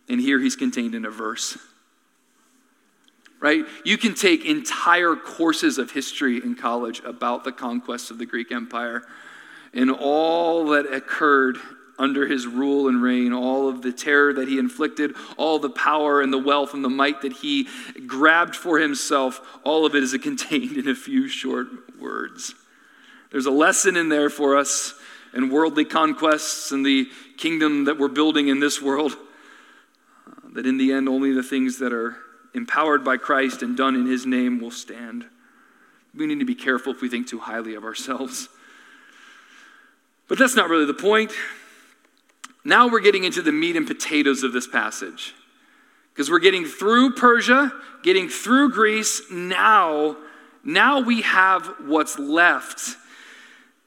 and 0.09 0.21
here 0.21 0.39
he's 0.39 0.57
contained 0.57 0.95
in 0.95 1.05
a 1.05 1.11
verse. 1.11 1.57
Right? 3.41 3.65
You 3.85 3.99
can 3.99 4.15
take 4.15 4.45
entire 4.45 5.17
courses 5.17 5.77
of 5.77 5.91
history 5.91 6.39
in 6.39 6.55
college 6.55 7.03
about 7.05 7.45
the 7.45 7.53
conquest 7.53 8.11
of 8.11 8.19
the 8.19 8.25
Greek 8.25 8.51
Empire 8.53 9.03
and 9.75 9.91
all 9.91 10.67
that 10.67 10.91
occurred 10.93 11.59
under 11.99 12.27
his 12.27 12.47
rule 12.47 12.89
and 12.89 13.03
reign, 13.03 13.33
all 13.33 13.69
of 13.69 13.83
the 13.83 13.93
terror 13.93 14.33
that 14.33 14.49
he 14.49 14.59
inflicted, 14.59 15.15
all 15.37 15.59
the 15.59 15.71
power 15.71 16.21
and 16.21 16.33
the 16.33 16.39
wealth 16.39 16.75
and 16.75 16.85
the 16.85 16.89
might 16.89 17.23
that 17.23 17.33
he 17.33 17.69
grabbed 18.07 18.57
for 18.57 18.79
himself, 18.79 19.41
all 19.65 19.87
of 19.87 19.95
it 19.95 20.03
is 20.03 20.17
contained 20.23 20.77
in 20.77 20.89
a 20.89 20.95
few 20.95 21.29
short 21.29 21.69
words. 22.01 22.55
There's 23.31 23.47
a 23.47 23.51
lesson 23.51 23.97
in 23.97 24.09
there 24.09 24.31
for 24.31 24.57
us 24.57 24.95
in 25.35 25.51
worldly 25.51 25.85
conquests 25.85 26.71
and 26.71 26.87
the 26.87 27.09
kingdom 27.37 27.85
that 27.85 27.99
we're 27.99 28.09
building 28.09 28.49
in 28.49 28.61
this 28.61 28.81
world. 28.81 29.17
That 30.55 30.67
in 30.67 30.79
the 30.79 30.93
end, 30.93 31.09
only 31.09 31.33
the 31.33 31.43
things 31.43 31.81
that 31.81 31.93
are 31.93 32.17
empowered 32.55 33.03
by 33.03 33.17
Christ 33.17 33.63
and 33.63 33.77
done 33.77 33.97
in 33.97 34.07
his 34.07 34.25
name 34.25 34.61
will 34.61 34.71
stand. 34.71 35.25
We 36.15 36.27
need 36.27 36.39
to 36.39 36.45
be 36.45 36.55
careful 36.55 36.93
if 36.93 37.03
we 37.03 37.09
think 37.09 37.27
too 37.27 37.41
highly 37.41 37.75
of 37.75 37.83
ourselves. 37.83 38.49
But 40.29 40.39
that's 40.39 40.57
not 40.57 40.69
really 40.69 40.87
the 40.87 40.95
point. 40.95 41.33
Now 42.65 42.89
we're 42.89 43.01
getting 43.01 43.25
into 43.25 43.43
the 43.43 43.53
meat 43.53 43.77
and 43.77 43.87
potatoes 43.87 44.43
of 44.43 44.53
this 44.53 44.67
passage. 44.67 45.35
Because 46.13 46.31
we're 46.31 46.39
getting 46.39 46.65
through 46.65 47.15
Persia, 47.15 47.73
getting 48.03 48.29
through 48.29 48.71
Greece. 48.71 49.23
Now, 49.31 50.17
now 50.63 51.01
we 51.01 51.23
have 51.23 51.67
what's 51.81 52.19
left. 52.19 52.97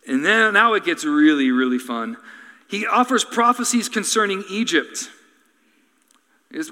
And 0.07 0.25
then 0.25 0.53
now 0.53 0.73
it 0.73 0.83
gets 0.83 1.03
really, 1.05 1.51
really 1.51 1.79
fun. 1.79 2.17
He 2.67 2.85
offers 2.85 3.23
prophecies 3.23 3.87
concerning 3.89 4.43
Egypt. 4.49 5.09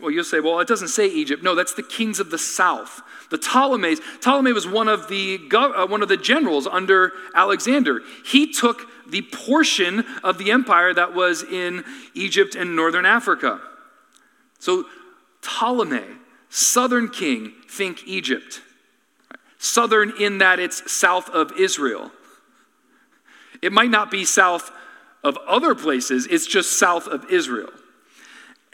Well, 0.01 0.09
you'll 0.09 0.23
say, 0.23 0.39
well, 0.39 0.59
it 0.61 0.67
doesn't 0.67 0.87
say 0.87 1.07
Egypt. 1.07 1.43
No, 1.43 1.53
that's 1.53 1.73
the 1.73 1.83
kings 1.83 2.19
of 2.19 2.29
the 2.31 2.37
south. 2.37 3.01
The 3.29 3.37
Ptolemies. 3.37 3.99
Ptolemy 4.21 4.53
was 4.53 4.65
one 4.65 4.87
of 4.87 5.09
the, 5.09 5.39
uh, 5.53 5.85
one 5.87 6.01
of 6.01 6.07
the 6.07 6.17
generals 6.17 6.65
under 6.65 7.11
Alexander. 7.33 8.01
He 8.25 8.51
took 8.51 8.87
the 9.09 9.21
portion 9.21 10.05
of 10.23 10.37
the 10.37 10.51
empire 10.51 10.93
that 10.93 11.13
was 11.13 11.43
in 11.43 11.83
Egypt 12.13 12.55
and 12.55 12.75
northern 12.75 13.05
Africa. 13.05 13.59
So, 14.59 14.85
Ptolemy, 15.41 16.05
southern 16.49 17.09
king, 17.09 17.53
think 17.69 18.07
Egypt. 18.07 18.61
Southern 19.57 20.13
in 20.19 20.37
that 20.37 20.59
it's 20.59 20.89
south 20.91 21.29
of 21.29 21.51
Israel. 21.59 22.11
It 23.61 23.73
might 23.73 23.89
not 23.89 24.09
be 24.09 24.23
south 24.23 24.71
of 25.23 25.37
other 25.47 25.75
places, 25.75 26.27
it's 26.27 26.45
just 26.45 26.79
south 26.79 27.07
of 27.07 27.25
Israel. 27.31 27.71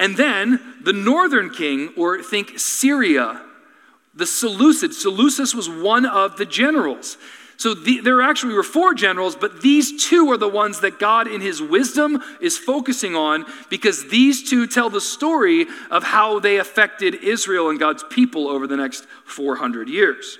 And 0.02 0.18
then 0.18 0.60
the 0.82 0.94
northern 0.94 1.52
king, 1.52 1.94
or 1.96 2.24
think 2.24 2.58
Syria, 2.58 3.40
the 4.16 4.26
Seleucid. 4.26 4.96
Seleucus 4.96 5.54
was 5.54 5.70
one 5.70 6.08
of 6.08 6.38
the 6.38 6.46
generals. 6.46 7.18
So 7.58 7.76
the, 7.76 8.00
there 8.00 8.24
actually 8.24 8.56
were 8.56 8.64
four 8.64 8.96
generals, 8.96 9.36
but 9.36 9.62
these 9.62 10.04
two 10.10 10.32
are 10.32 10.38
the 10.38 10.48
ones 10.48 10.80
that 10.80 10.98
God, 10.98 11.28
in 11.28 11.40
his 11.40 11.62
wisdom, 11.62 12.20
is 12.42 12.58
focusing 12.58 13.16
on 13.16 13.46
because 13.70 14.10
these 14.10 14.50
two 14.50 14.66
tell 14.66 14.90
the 14.90 15.00
story 15.00 15.68
of 15.92 16.02
how 16.02 16.40
they 16.40 16.58
affected 16.58 17.14
Israel 17.14 17.70
and 17.70 17.80
God's 17.80 18.04
people 18.10 18.48
over 18.48 18.66
the 18.66 18.78
next 18.78 19.06
400 19.26 19.88
years. 19.88 20.40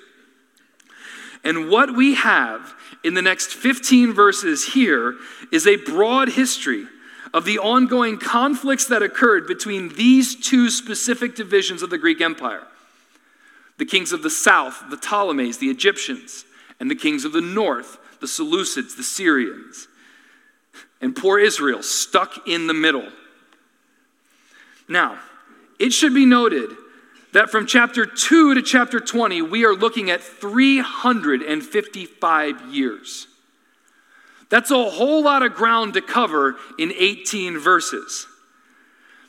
And 1.44 1.70
what 1.70 1.96
we 1.96 2.16
have 2.16 2.74
in 3.04 3.14
the 3.14 3.22
next 3.22 3.54
15 3.54 4.12
verses 4.12 4.74
here 4.74 5.18
is 5.52 5.68
a 5.68 5.76
broad 5.76 6.30
history 6.30 6.88
of 7.34 7.46
the 7.46 7.60
ongoing 7.60 8.18
conflicts 8.18 8.88
that 8.88 9.02
occurred 9.02 9.48
between 9.48 9.96
these 9.96 10.36
two 10.36 10.70
specific 10.70 11.34
divisions 11.36 11.82
of 11.82 11.90
the 11.90 11.98
Greek 11.98 12.22
Empire 12.22 12.68
the 13.78 13.86
kings 13.86 14.12
of 14.12 14.22
the 14.22 14.30
south, 14.30 14.84
the 14.92 14.98
Ptolemies, 14.98 15.58
the 15.58 15.72
Egyptians 15.72 16.46
and 16.80 16.92
the 16.92 16.96
kings 16.96 17.26
of 17.26 17.32
the 17.32 17.42
north, 17.42 17.98
the 18.20 18.28
Seleucids, 18.28 18.96
the 18.96 19.02
Syrians. 19.02 19.88
And 21.02 21.16
poor 21.16 21.40
Israel 21.40 21.82
stuck 21.82 22.48
in 22.48 22.68
the 22.68 22.76
middle. 22.76 23.08
Now, 24.88 25.18
it 25.80 25.94
should 25.94 26.14
be 26.14 26.28
noted 26.28 26.70
that 27.34 27.50
from 27.50 27.66
chapter 27.66 28.06
2 28.06 28.54
to 28.54 28.62
chapter 28.62 29.00
20, 29.00 29.42
we 29.42 29.66
are 29.66 29.74
looking 29.74 30.12
at 30.12 30.22
355 30.22 32.74
years. 32.74 33.26
That's 34.52 34.70
a 34.70 34.90
whole 34.90 35.24
lot 35.24 35.44
of 35.44 35.54
ground 35.54 35.94
to 35.94 36.02
cover 36.02 36.58
in 36.78 36.92
18 36.96 37.58
verses. 37.58 38.28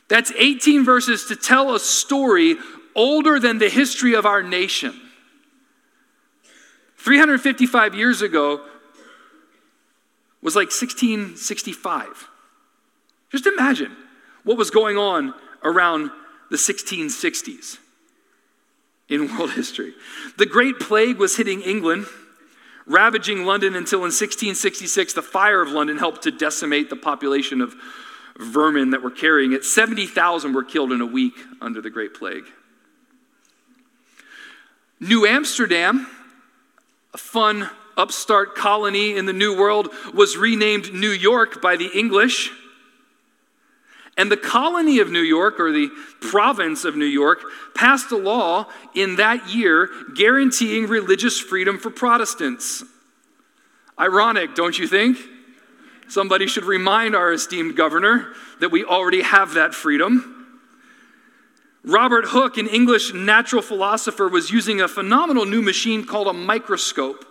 That's 0.09 0.31
18 0.33 0.83
verses 0.83 1.25
to 1.27 1.35
tell 1.35 1.73
a 1.73 1.79
story 1.79 2.57
older 2.93 3.39
than 3.39 3.57
the 3.57 3.69
history 3.69 4.13
of 4.13 4.25
our 4.25 4.43
nation. 4.43 4.99
355 6.97 7.95
years 7.95 8.21
ago 8.21 8.61
was 10.41 10.55
like 10.55 10.67
1665. 10.67 12.29
Just 13.31 13.47
imagine 13.47 13.95
what 14.43 14.57
was 14.57 14.69
going 14.69 14.97
on 14.97 15.33
around 15.63 16.11
the 16.51 16.57
1660s 16.57 17.77
in 19.07 19.33
world 19.35 19.51
history. 19.51 19.93
The 20.37 20.45
Great 20.45 20.79
Plague 20.79 21.17
was 21.17 21.37
hitting 21.37 21.61
England, 21.61 22.07
ravaging 22.85 23.45
London 23.45 23.75
until 23.75 23.99
in 23.99 24.11
1666 24.11 25.13
the 25.13 25.21
fire 25.21 25.61
of 25.61 25.69
London 25.69 25.97
helped 25.97 26.23
to 26.23 26.31
decimate 26.31 26.89
the 26.89 26.95
population 26.95 27.61
of 27.61 27.75
vermin 28.37 28.91
that 28.91 29.03
were 29.03 29.11
carrying 29.11 29.53
it. 29.53 29.63
70,000 29.63 30.53
were 30.53 30.63
killed 30.63 30.91
in 30.91 31.01
a 31.01 31.05
week 31.05 31.35
under 31.61 31.81
the 31.81 31.89
Great 31.89 32.13
Plague. 32.13 32.45
New 34.99 35.25
Amsterdam 35.25 36.07
a 37.13 37.17
fun 37.17 37.69
upstart 37.95 38.55
colony 38.55 39.15
in 39.15 39.25
the 39.25 39.33
New 39.33 39.55
World, 39.57 39.89
was 40.13 40.35
renamed 40.35 40.93
New 40.93 41.11
York 41.11 41.61
by 41.61 41.75
the 41.75 41.89
English. 41.93 42.51
And 44.15 44.31
the 44.31 44.37
colony 44.37 44.99
of 44.99 45.09
New 45.09 45.21
York, 45.21 45.59
or 45.59 45.71
the 45.71 45.89
province 46.21 46.85
of 46.85 46.95
New 46.95 47.05
York, 47.05 47.39
passed 47.73 48.11
a 48.11 48.17
law 48.17 48.67
in 48.93 49.15
that 49.15 49.49
year 49.49 49.89
guaranteeing 50.15 50.87
religious 50.87 51.39
freedom 51.39 51.79
for 51.79 51.89
Protestants. 51.89 52.83
Ironic, 53.99 54.53
don't 54.55 54.77
you 54.77 54.87
think? 54.87 55.17
Somebody 56.07 56.45
should 56.45 56.65
remind 56.65 57.15
our 57.15 57.33
esteemed 57.33 57.75
governor 57.75 58.33
that 58.59 58.71
we 58.71 58.83
already 58.83 59.23
have 59.23 59.55
that 59.55 59.73
freedom. 59.73 60.57
Robert 61.83 62.25
Hooke, 62.27 62.57
an 62.57 62.67
English 62.67 63.13
natural 63.13 63.61
philosopher, 63.61 64.29
was 64.29 64.51
using 64.51 64.79
a 64.79 64.87
phenomenal 64.87 65.45
new 65.45 65.61
machine 65.61 66.05
called 66.05 66.27
a 66.27 66.33
microscope. 66.33 67.25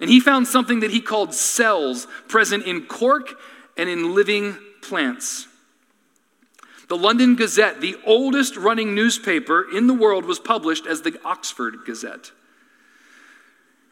And 0.00 0.10
he 0.10 0.20
found 0.20 0.46
something 0.46 0.80
that 0.80 0.90
he 0.90 1.00
called 1.00 1.34
cells 1.34 2.06
present 2.28 2.64
in 2.64 2.86
cork 2.86 3.34
and 3.76 3.88
in 3.88 4.14
living 4.14 4.56
plants. 4.82 5.48
The 6.88 6.96
London 6.96 7.36
Gazette, 7.36 7.80
the 7.80 7.96
oldest 8.04 8.56
running 8.56 8.94
newspaper 8.94 9.66
in 9.74 9.86
the 9.86 9.94
world, 9.94 10.24
was 10.24 10.38
published 10.38 10.86
as 10.86 11.02
the 11.02 11.18
Oxford 11.24 11.84
Gazette. 11.84 12.32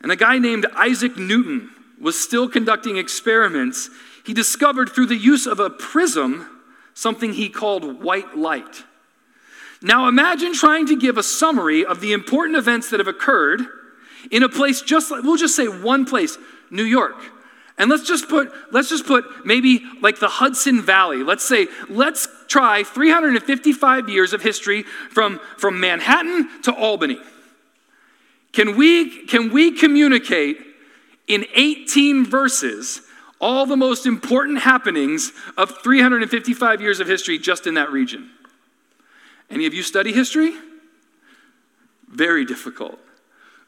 And 0.00 0.10
a 0.10 0.16
guy 0.16 0.38
named 0.38 0.66
Isaac 0.74 1.16
Newton 1.16 1.70
was 2.00 2.18
still 2.18 2.48
conducting 2.48 2.96
experiments. 2.96 3.90
He 4.24 4.32
discovered 4.32 4.90
through 4.90 5.06
the 5.06 5.16
use 5.16 5.46
of 5.46 5.60
a 5.60 5.70
prism 5.70 6.48
something 6.94 7.34
he 7.34 7.48
called 7.48 8.02
white 8.02 8.36
light. 8.36 8.84
Now 9.82 10.08
imagine 10.08 10.54
trying 10.54 10.86
to 10.86 10.96
give 10.96 11.18
a 11.18 11.22
summary 11.22 11.84
of 11.84 12.00
the 12.00 12.12
important 12.12 12.56
events 12.56 12.90
that 12.90 13.00
have 13.00 13.08
occurred 13.08 13.62
in 14.30 14.42
a 14.42 14.48
place 14.48 14.80
just 14.80 15.10
like, 15.10 15.22
we'll 15.22 15.36
just 15.36 15.54
say 15.54 15.68
one 15.68 16.06
place, 16.06 16.38
New 16.70 16.84
York. 16.84 17.16
And 17.78 17.90
let's 17.90 18.06
just 18.06 18.28
put, 18.28 18.50
let's 18.72 18.88
just 18.88 19.06
put 19.06 19.24
maybe 19.44 19.82
like 20.00 20.18
the 20.18 20.28
Hudson 20.28 20.80
Valley. 20.80 21.22
Let's 21.22 21.46
say, 21.46 21.68
let's 21.88 22.26
try 22.48 22.84
355 22.84 24.08
years 24.08 24.32
of 24.32 24.42
history 24.42 24.82
from, 24.82 25.40
from 25.58 25.78
Manhattan 25.78 26.62
to 26.62 26.74
Albany. 26.74 27.18
Can 28.52 28.76
we, 28.76 29.26
can 29.26 29.52
we 29.52 29.72
communicate 29.72 30.58
in 31.28 31.44
18 31.54 32.24
verses 32.24 33.02
all 33.38 33.66
the 33.66 33.76
most 33.76 34.06
important 34.06 34.60
happenings 34.60 35.32
of 35.58 35.82
355 35.82 36.80
years 36.80 37.00
of 37.00 37.06
history 37.06 37.38
just 37.38 37.66
in 37.66 37.74
that 37.74 37.92
region? 37.92 38.30
Any 39.50 39.66
of 39.66 39.74
you 39.74 39.82
study 39.82 40.12
history? 40.12 40.54
Very 42.08 42.46
difficult. 42.46 42.98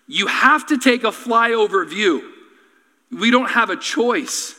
You 0.06 0.28
have 0.28 0.66
to 0.68 0.78
take 0.78 1.04
a 1.04 1.08
flyover 1.08 1.86
view. 1.86 2.37
We 3.10 3.30
don't 3.30 3.50
have 3.50 3.70
a 3.70 3.76
choice. 3.76 4.54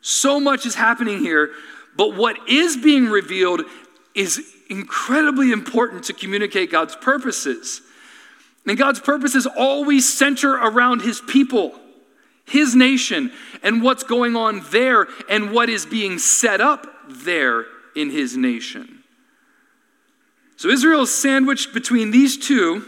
So 0.00 0.40
much 0.40 0.66
is 0.66 0.74
happening 0.74 1.18
here, 1.18 1.50
but 1.96 2.16
what 2.16 2.48
is 2.48 2.76
being 2.76 3.06
revealed 3.06 3.62
is 4.14 4.54
incredibly 4.68 5.52
important 5.52 6.04
to 6.04 6.12
communicate 6.12 6.70
God's 6.70 6.96
purposes. 6.96 7.82
And 8.66 8.76
God's 8.78 9.00
purposes 9.00 9.46
always 9.46 10.12
center 10.12 10.52
around 10.52 11.02
his 11.02 11.20
people, 11.20 11.78
his 12.44 12.74
nation, 12.74 13.32
and 13.62 13.82
what's 13.82 14.02
going 14.02 14.36
on 14.36 14.62
there 14.70 15.08
and 15.28 15.52
what 15.52 15.68
is 15.68 15.86
being 15.86 16.18
set 16.18 16.60
up 16.60 16.86
there 17.08 17.66
in 17.96 18.10
his 18.10 18.36
nation. 18.36 19.02
So 20.56 20.68
Israel 20.68 21.02
is 21.02 21.14
sandwiched 21.14 21.72
between 21.72 22.10
these 22.10 22.36
two, 22.36 22.84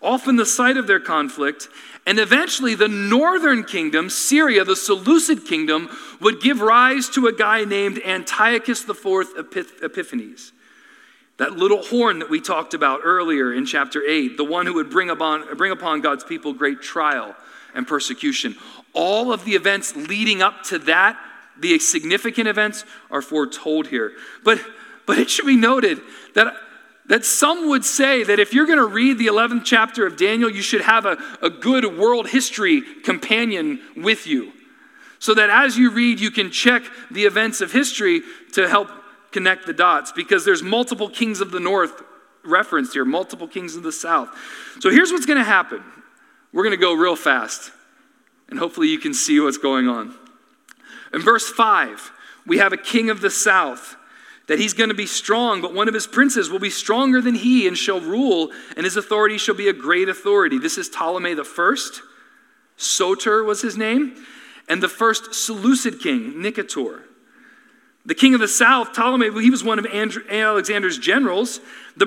often 0.00 0.36
the 0.36 0.46
site 0.46 0.76
of 0.76 0.86
their 0.86 1.00
conflict, 1.00 1.68
and 2.06 2.18
eventually 2.18 2.74
the 2.74 2.88
northern 2.88 3.64
kingdom, 3.64 4.10
Syria, 4.10 4.64
the 4.64 4.76
Seleucid 4.76 5.44
kingdom, 5.44 5.88
would 6.20 6.40
give 6.40 6.60
rise 6.60 7.08
to 7.10 7.26
a 7.26 7.32
guy 7.32 7.64
named 7.64 8.00
Antiochus 8.04 8.88
IV 8.88 9.28
Epiphanes. 9.82 10.52
That 11.36 11.52
little 11.52 11.82
horn 11.82 12.18
that 12.18 12.30
we 12.30 12.40
talked 12.40 12.74
about 12.74 13.00
earlier 13.04 13.52
in 13.52 13.64
chapter 13.64 14.02
8, 14.06 14.36
the 14.36 14.44
one 14.44 14.66
who 14.66 14.74
would 14.74 14.90
bring 14.90 15.10
upon, 15.10 15.56
bring 15.56 15.72
upon 15.72 16.00
God's 16.00 16.24
people 16.24 16.52
great 16.52 16.82
trial 16.82 17.34
and 17.74 17.86
persecution. 17.86 18.56
All 18.92 19.32
of 19.32 19.44
the 19.44 19.52
events 19.52 19.94
leading 19.94 20.42
up 20.42 20.64
to 20.64 20.78
that, 20.80 21.18
the 21.58 21.78
significant 21.78 22.48
events, 22.48 22.84
are 23.10 23.22
foretold 23.22 23.88
here. 23.88 24.12
But, 24.42 24.60
but 25.06 25.18
it 25.18 25.30
should 25.30 25.46
be 25.46 25.56
noted 25.56 26.00
that, 26.34 26.54
that 27.10 27.24
some 27.24 27.68
would 27.68 27.84
say 27.84 28.22
that 28.22 28.38
if 28.38 28.54
you're 28.54 28.66
going 28.66 28.78
to 28.78 28.86
read 28.86 29.18
the 29.18 29.26
11th 29.26 29.64
chapter 29.64 30.06
of 30.06 30.16
Daniel, 30.16 30.48
you 30.48 30.62
should 30.62 30.82
have 30.82 31.04
a, 31.04 31.18
a 31.42 31.50
good 31.50 31.98
world 31.98 32.28
history 32.28 32.82
companion 33.02 33.80
with 33.96 34.28
you. 34.28 34.52
So 35.18 35.34
that 35.34 35.50
as 35.50 35.76
you 35.76 35.90
read, 35.90 36.20
you 36.20 36.30
can 36.30 36.52
check 36.52 36.84
the 37.10 37.24
events 37.24 37.60
of 37.60 37.72
history 37.72 38.22
to 38.52 38.68
help 38.68 38.90
connect 39.32 39.66
the 39.66 39.72
dots 39.72 40.12
because 40.12 40.44
there's 40.44 40.62
multiple 40.62 41.10
kings 41.10 41.40
of 41.40 41.50
the 41.50 41.58
north 41.58 42.00
referenced 42.44 42.92
here, 42.92 43.04
multiple 43.04 43.48
kings 43.48 43.74
of 43.74 43.82
the 43.82 43.90
south. 43.90 44.28
So 44.78 44.88
here's 44.88 45.10
what's 45.10 45.26
going 45.26 45.38
to 45.38 45.44
happen. 45.44 45.82
We're 46.52 46.62
going 46.62 46.78
to 46.78 46.80
go 46.80 46.94
real 46.94 47.16
fast, 47.16 47.72
and 48.48 48.56
hopefully 48.56 48.86
you 48.86 49.00
can 49.00 49.14
see 49.14 49.40
what's 49.40 49.58
going 49.58 49.88
on. 49.88 50.14
In 51.12 51.22
verse 51.22 51.50
5, 51.50 52.12
we 52.46 52.58
have 52.58 52.72
a 52.72 52.76
king 52.76 53.10
of 53.10 53.20
the 53.20 53.30
south 53.30 53.96
that 54.50 54.58
he's 54.58 54.74
going 54.74 54.88
to 54.88 54.96
be 54.96 55.06
strong, 55.06 55.62
but 55.62 55.72
one 55.72 55.86
of 55.86 55.94
his 55.94 56.08
princes 56.08 56.50
will 56.50 56.58
be 56.58 56.70
stronger 56.70 57.20
than 57.20 57.36
he 57.36 57.68
and 57.68 57.78
shall 57.78 58.00
rule, 58.00 58.50
and 58.76 58.84
his 58.84 58.96
authority 58.96 59.38
shall 59.38 59.54
be 59.54 59.68
a 59.68 59.72
great 59.72 60.08
authority. 60.08 60.58
This 60.58 60.76
is 60.76 60.88
Ptolemy 60.88 61.34
the 61.34 61.44
first. 61.44 62.02
Soter 62.76 63.44
was 63.44 63.62
his 63.62 63.76
name, 63.76 64.16
and 64.68 64.82
the 64.82 64.88
first 64.88 65.34
Seleucid 65.34 66.00
king, 66.00 66.32
Nicator. 66.34 67.02
The 68.04 68.14
king 68.16 68.34
of 68.34 68.40
the 68.40 68.48
south, 68.48 68.92
Ptolemy, 68.92 69.40
he 69.40 69.50
was 69.50 69.62
one 69.62 69.78
of 69.78 69.86
Andrew, 69.86 70.24
Alexander's 70.28 70.98
generals. 70.98 71.60
The, 71.96 72.06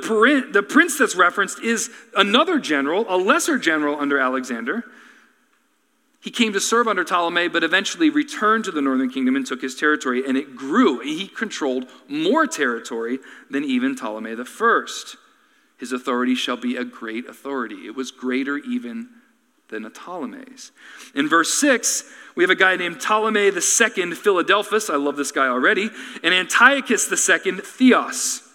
the 0.52 0.64
prince 0.64 0.98
that's 0.98 1.16
referenced 1.16 1.62
is 1.62 1.92
another 2.14 2.60
general, 2.60 3.06
a 3.08 3.16
lesser 3.16 3.58
general 3.58 3.98
under 3.98 4.20
Alexander. 4.20 4.84
He 6.24 6.32
came 6.32 6.54
to 6.54 6.62
serve 6.62 6.88
under 6.88 7.04
Ptolemy, 7.04 7.50
but 7.50 7.66
eventually 7.66 8.10
returned 8.10 8.64
to 8.64 8.72
the 8.72 8.82
northern 8.82 9.10
kingdom 9.10 9.36
and 9.36 9.46
took 9.46 9.62
his 9.62 9.76
territory, 9.76 10.24
and 10.26 10.38
it 10.38 10.56
grew. 10.56 11.02
He 11.02 11.28
controlled 11.28 11.90
more 12.08 12.48
territory 12.48 13.20
than 13.50 13.66
even 13.66 13.94
Ptolemy 13.94 14.34
the 14.36 14.46
first. 14.46 15.18
His 15.78 15.92
authority 15.92 16.34
shall 16.34 16.56
be 16.56 16.78
a 16.78 16.86
great 16.86 17.28
authority. 17.28 17.88
It 17.88 17.96
was 17.96 18.10
greater 18.10 18.58
even 18.58 19.10
than 19.68 19.84
Ptolemy's. 19.90 20.72
In 21.14 21.28
verse 21.28 21.54
6, 21.56 22.06
we 22.36 22.44
have 22.44 22.52
a 22.52 22.56
guy 22.56 22.78
named 22.78 23.02
Ptolemy 23.02 23.48
II 23.48 24.16
Philadelphus. 24.16 24.90
I 24.90 24.96
love 24.96 25.18
this 25.18 25.34
guy 25.34 25.48
already. 25.48 25.90
And 26.24 26.34
Antiochus 26.34 27.12
II 27.12 27.58
Theos. 27.58 28.48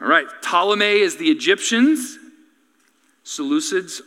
All 0.00 0.08
right, 0.08 0.26
Ptolemy 0.42 0.98
is 0.98 1.18
the 1.18 1.30
Egyptians, 1.30 2.18
Seleucids, 3.24 4.00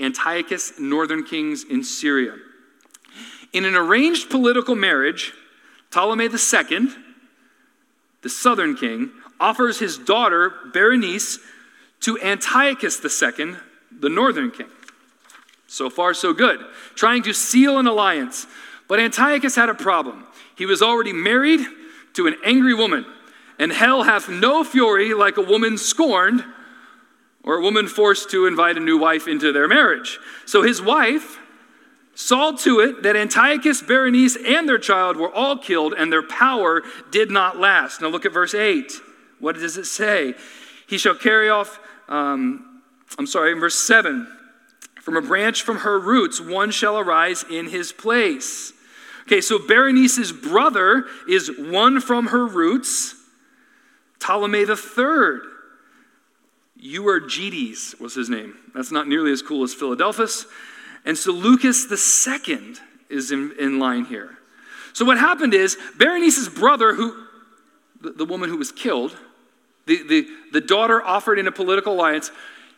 Antiochus, 0.00 0.78
northern 0.78 1.24
kings 1.24 1.64
in 1.64 1.84
Syria. 1.84 2.36
In 3.52 3.64
an 3.64 3.74
arranged 3.74 4.30
political 4.30 4.74
marriage, 4.74 5.32
Ptolemy 5.90 6.24
II, 6.24 6.88
the 8.22 8.28
southern 8.28 8.76
king, 8.76 9.10
offers 9.38 9.78
his 9.78 9.98
daughter 9.98 10.52
Berenice 10.72 11.38
to 12.00 12.18
Antiochus 12.20 13.04
II, 13.04 13.56
the 14.00 14.08
northern 14.08 14.50
king. 14.50 14.68
So 15.66 15.90
far, 15.90 16.14
so 16.14 16.32
good. 16.32 16.60
Trying 16.94 17.22
to 17.24 17.32
seal 17.32 17.78
an 17.78 17.86
alliance. 17.86 18.46
But 18.88 19.00
Antiochus 19.00 19.56
had 19.56 19.68
a 19.68 19.74
problem. 19.74 20.26
He 20.56 20.66
was 20.66 20.82
already 20.82 21.12
married 21.12 21.60
to 22.14 22.26
an 22.26 22.36
angry 22.44 22.74
woman, 22.74 23.06
and 23.58 23.72
hell 23.72 24.02
hath 24.02 24.28
no 24.28 24.64
fury 24.64 25.14
like 25.14 25.36
a 25.36 25.42
woman 25.42 25.78
scorned 25.78 26.44
or 27.44 27.56
a 27.56 27.62
woman 27.62 27.88
forced 27.88 28.30
to 28.30 28.46
invite 28.46 28.76
a 28.76 28.80
new 28.80 28.98
wife 28.98 29.26
into 29.26 29.52
their 29.52 29.68
marriage. 29.68 30.18
So 30.46 30.62
his 30.62 30.80
wife 30.80 31.38
saw 32.14 32.52
to 32.52 32.80
it 32.80 33.02
that 33.02 33.16
Antiochus, 33.16 33.82
Berenice, 33.82 34.36
and 34.36 34.68
their 34.68 34.78
child 34.78 35.16
were 35.16 35.32
all 35.32 35.56
killed, 35.56 35.94
and 35.94 36.12
their 36.12 36.22
power 36.22 36.82
did 37.10 37.30
not 37.30 37.58
last. 37.58 38.00
Now 38.00 38.08
look 38.08 38.26
at 38.26 38.32
verse 38.32 38.54
8. 38.54 38.92
What 39.38 39.56
does 39.56 39.76
it 39.76 39.86
say? 39.86 40.34
He 40.86 40.98
shall 40.98 41.14
carry 41.14 41.48
off, 41.48 41.80
um, 42.08 42.82
I'm 43.18 43.26
sorry, 43.26 43.52
in 43.52 43.60
verse 43.60 43.74
7. 43.74 44.28
From 45.00 45.16
a 45.16 45.22
branch 45.22 45.62
from 45.62 45.78
her 45.78 45.98
roots, 45.98 46.40
one 46.40 46.70
shall 46.70 46.96
arise 46.96 47.44
in 47.50 47.68
his 47.68 47.92
place. 47.92 48.72
Okay, 49.22 49.40
so 49.40 49.58
Berenice's 49.58 50.32
brother 50.32 51.06
is 51.28 51.50
one 51.58 52.00
from 52.00 52.28
her 52.28 52.46
roots, 52.46 53.16
Ptolemy 54.20 54.64
the 54.64 54.76
third. 54.76 55.42
Euergetes 56.82 57.98
was 58.00 58.14
his 58.14 58.28
name. 58.28 58.56
That's 58.74 58.90
not 58.90 59.08
nearly 59.08 59.32
as 59.32 59.42
cool 59.42 59.62
as 59.62 59.72
Philadelphus. 59.72 60.46
And 61.04 61.16
Seleucus 61.16 61.86
the 61.86 61.96
second 61.96 62.80
is 63.08 63.30
in, 63.30 63.52
in 63.58 63.78
line 63.78 64.04
here. 64.04 64.38
So 64.92 65.04
what 65.04 65.18
happened 65.18 65.54
is 65.54 65.76
Berenice's 65.96 66.48
brother, 66.48 66.94
who 66.94 67.26
the, 68.00 68.10
the 68.10 68.24
woman 68.24 68.50
who 68.50 68.56
was 68.56 68.72
killed, 68.72 69.16
the, 69.86 70.02
the, 70.06 70.28
the 70.52 70.60
daughter 70.60 71.02
offered 71.02 71.38
in 71.38 71.46
a 71.46 71.52
political 71.52 71.94
alliance, 71.94 72.30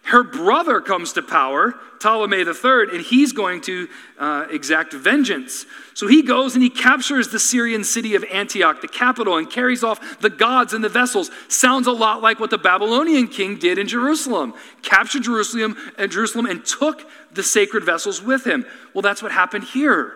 her 0.04 0.22
brother 0.22 0.82
comes 0.82 1.14
to 1.14 1.22
power, 1.22 1.74
Ptolemy 1.98 2.38
III, 2.38 2.92
and 2.92 3.00
he's 3.00 3.32
going 3.32 3.62
to 3.62 3.88
uh, 4.18 4.46
exact 4.50 4.92
vengeance. 4.92 5.64
So 5.94 6.06
he 6.06 6.20
goes 6.20 6.54
and 6.54 6.62
he 6.62 6.68
captures 6.68 7.28
the 7.28 7.38
Syrian 7.38 7.84
city 7.84 8.14
of 8.14 8.22
Antioch, 8.24 8.82
the 8.82 8.88
capital, 8.88 9.38
and 9.38 9.50
carries 9.50 9.82
off 9.82 10.20
the 10.20 10.28
gods 10.28 10.74
and 10.74 10.84
the 10.84 10.90
vessels. 10.90 11.30
Sounds 11.48 11.86
a 11.86 11.92
lot 11.92 12.20
like 12.20 12.38
what 12.38 12.50
the 12.50 12.58
Babylonian 12.58 13.28
king 13.28 13.58
did 13.58 13.78
in 13.78 13.88
Jerusalem. 13.88 14.52
Captured 14.82 15.22
Jerusalem 15.22 15.74
and 15.96 16.12
Jerusalem 16.12 16.44
and 16.44 16.64
took 16.66 17.08
the 17.32 17.42
sacred 17.42 17.82
vessels 17.84 18.22
with 18.22 18.46
him. 18.46 18.66
Well, 18.92 19.02
that's 19.02 19.22
what 19.22 19.32
happened 19.32 19.64
here. 19.64 20.12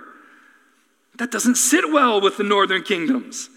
That 1.16 1.30
doesn't 1.30 1.56
sit 1.56 1.90
well 1.90 2.20
with 2.20 2.36
the 2.36 2.44
northern 2.44 2.82
kingdoms. 2.82 3.48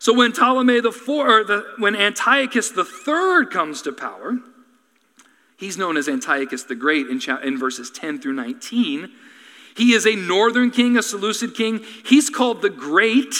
So 0.00 0.12
when 0.12 0.32
Ptolemy 0.32 0.80
the 0.80 0.90
four, 0.90 1.44
the, 1.44 1.64
when 1.78 1.94
Antiochus 1.94 2.72
III 2.76 3.46
comes 3.46 3.82
to 3.82 3.92
power, 3.92 4.38
He's 5.56 5.78
known 5.78 5.96
as 5.96 6.08
Antiochus 6.08 6.64
the 6.64 6.74
Great 6.74 7.06
in, 7.06 7.20
in 7.42 7.58
verses 7.58 7.90
10 7.90 8.20
through 8.20 8.34
19. 8.34 9.10
He 9.76 9.92
is 9.92 10.06
a 10.06 10.16
northern 10.16 10.70
king, 10.70 10.96
a 10.96 11.02
Seleucid 11.02 11.54
king. 11.54 11.84
He's 12.04 12.30
called 12.30 12.62
the 12.62 12.70
Great 12.70 13.34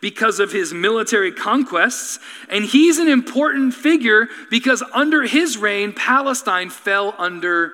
because 0.00 0.40
of 0.40 0.52
his 0.52 0.72
military 0.72 1.32
conquests. 1.32 2.18
And 2.48 2.64
he's 2.64 2.98
an 2.98 3.08
important 3.08 3.74
figure 3.74 4.28
because 4.50 4.82
under 4.94 5.22
his 5.22 5.58
reign, 5.58 5.92
Palestine 5.92 6.70
fell 6.70 7.14
under 7.18 7.72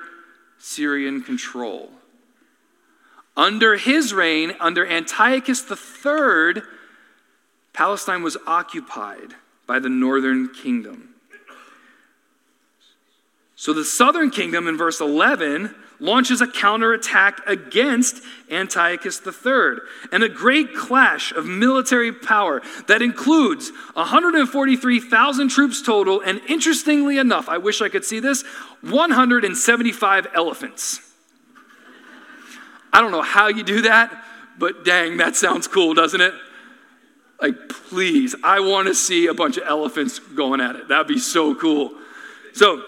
Syrian 0.59 1.23
control. 1.23 1.91
Under 3.35 3.77
his 3.77 4.13
reign, 4.13 4.53
under 4.59 4.85
Antiochus 4.85 5.63
III, 5.69 6.63
Palestine 7.73 8.23
was 8.23 8.35
occupied 8.47 9.35
by 9.67 9.77
the 9.77 9.89
northern 9.89 10.49
kingdom. 10.49 11.06
So 13.57 13.73
the 13.73 13.83
southern 13.83 14.29
kingdom 14.29 14.67
in 14.67 14.77
verse 14.77 15.01
11 15.01 15.73
launches 15.99 16.41
a 16.41 16.47
counterattack 16.47 17.41
against 17.47 18.21
Antiochus 18.51 19.19
III 19.25 19.79
and 20.11 20.21
a 20.21 20.29
great 20.29 20.75
clash 20.75 21.31
of 21.31 21.47
military 21.47 22.13
power 22.13 22.61
that 22.87 23.01
includes 23.01 23.71
143,000 23.95 25.49
troops 25.49 25.81
total 25.81 26.21
and 26.21 26.39
interestingly 26.47 27.17
enough, 27.17 27.49
I 27.49 27.57
wish 27.57 27.81
I 27.81 27.89
could 27.89 28.05
see 28.05 28.19
this, 28.19 28.43
175 28.81 30.27
elephants. 30.35 31.01
I 32.93 33.01
don't 33.01 33.11
know 33.11 33.23
how 33.23 33.47
you 33.47 33.63
do 33.63 33.81
that, 33.81 34.23
but 34.59 34.85
dang, 34.85 35.17
that 35.17 35.35
sounds 35.35 35.67
cool, 35.67 35.95
doesn't 35.95 36.21
it? 36.21 36.33
Like, 37.41 37.69
please, 37.69 38.35
I 38.43 38.59
want 38.59 38.87
to 38.87 38.93
see 38.93 39.25
a 39.25 39.33
bunch 39.33 39.57
of 39.57 39.63
elephants 39.65 40.19
going 40.19 40.61
at 40.61 40.75
it. 40.75 40.89
That'd 40.89 41.07
be 41.07 41.17
so 41.17 41.55
cool. 41.55 41.93
So, 42.53 42.83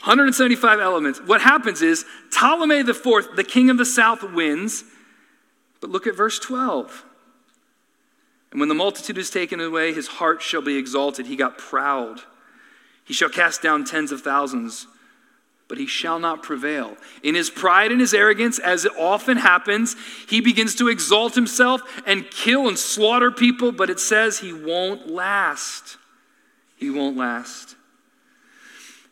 175 0.00 0.80
elements. 0.80 1.20
What 1.20 1.40
happens 1.40 1.82
is 1.82 2.04
Ptolemy 2.30 2.80
IV, 2.80 3.34
the 3.34 3.46
king 3.46 3.70
of 3.70 3.78
the 3.78 3.84
south, 3.84 4.22
wins, 4.22 4.84
But 5.80 5.90
look 5.90 6.06
at 6.06 6.16
verse 6.16 6.38
12. 6.38 7.04
And 8.50 8.60
when 8.60 8.68
the 8.68 8.74
multitude 8.74 9.18
is 9.18 9.30
taken 9.30 9.60
away, 9.60 9.92
his 9.92 10.06
heart 10.06 10.42
shall 10.42 10.62
be 10.62 10.76
exalted. 10.76 11.26
He 11.26 11.36
got 11.36 11.58
proud. 11.58 12.20
He 13.04 13.14
shall 13.14 13.28
cast 13.28 13.62
down 13.62 13.84
tens 13.84 14.10
of 14.10 14.22
thousands, 14.22 14.88
but 15.68 15.78
he 15.78 15.86
shall 15.86 16.18
not 16.18 16.42
prevail. 16.42 16.96
In 17.22 17.34
his 17.34 17.50
pride 17.50 17.92
and 17.92 18.00
his 18.00 18.12
arrogance, 18.12 18.58
as 18.58 18.84
it 18.84 18.92
often 18.98 19.36
happens, 19.36 19.94
he 20.28 20.40
begins 20.40 20.74
to 20.76 20.88
exalt 20.88 21.34
himself 21.34 21.82
and 22.04 22.28
kill 22.30 22.66
and 22.66 22.78
slaughter 22.78 23.30
people, 23.30 23.70
but 23.70 23.90
it 23.90 24.00
says 24.00 24.40
he 24.40 24.52
won't 24.52 25.08
last. 25.08 25.98
He 26.76 26.90
won't 26.90 27.16
last. 27.16 27.75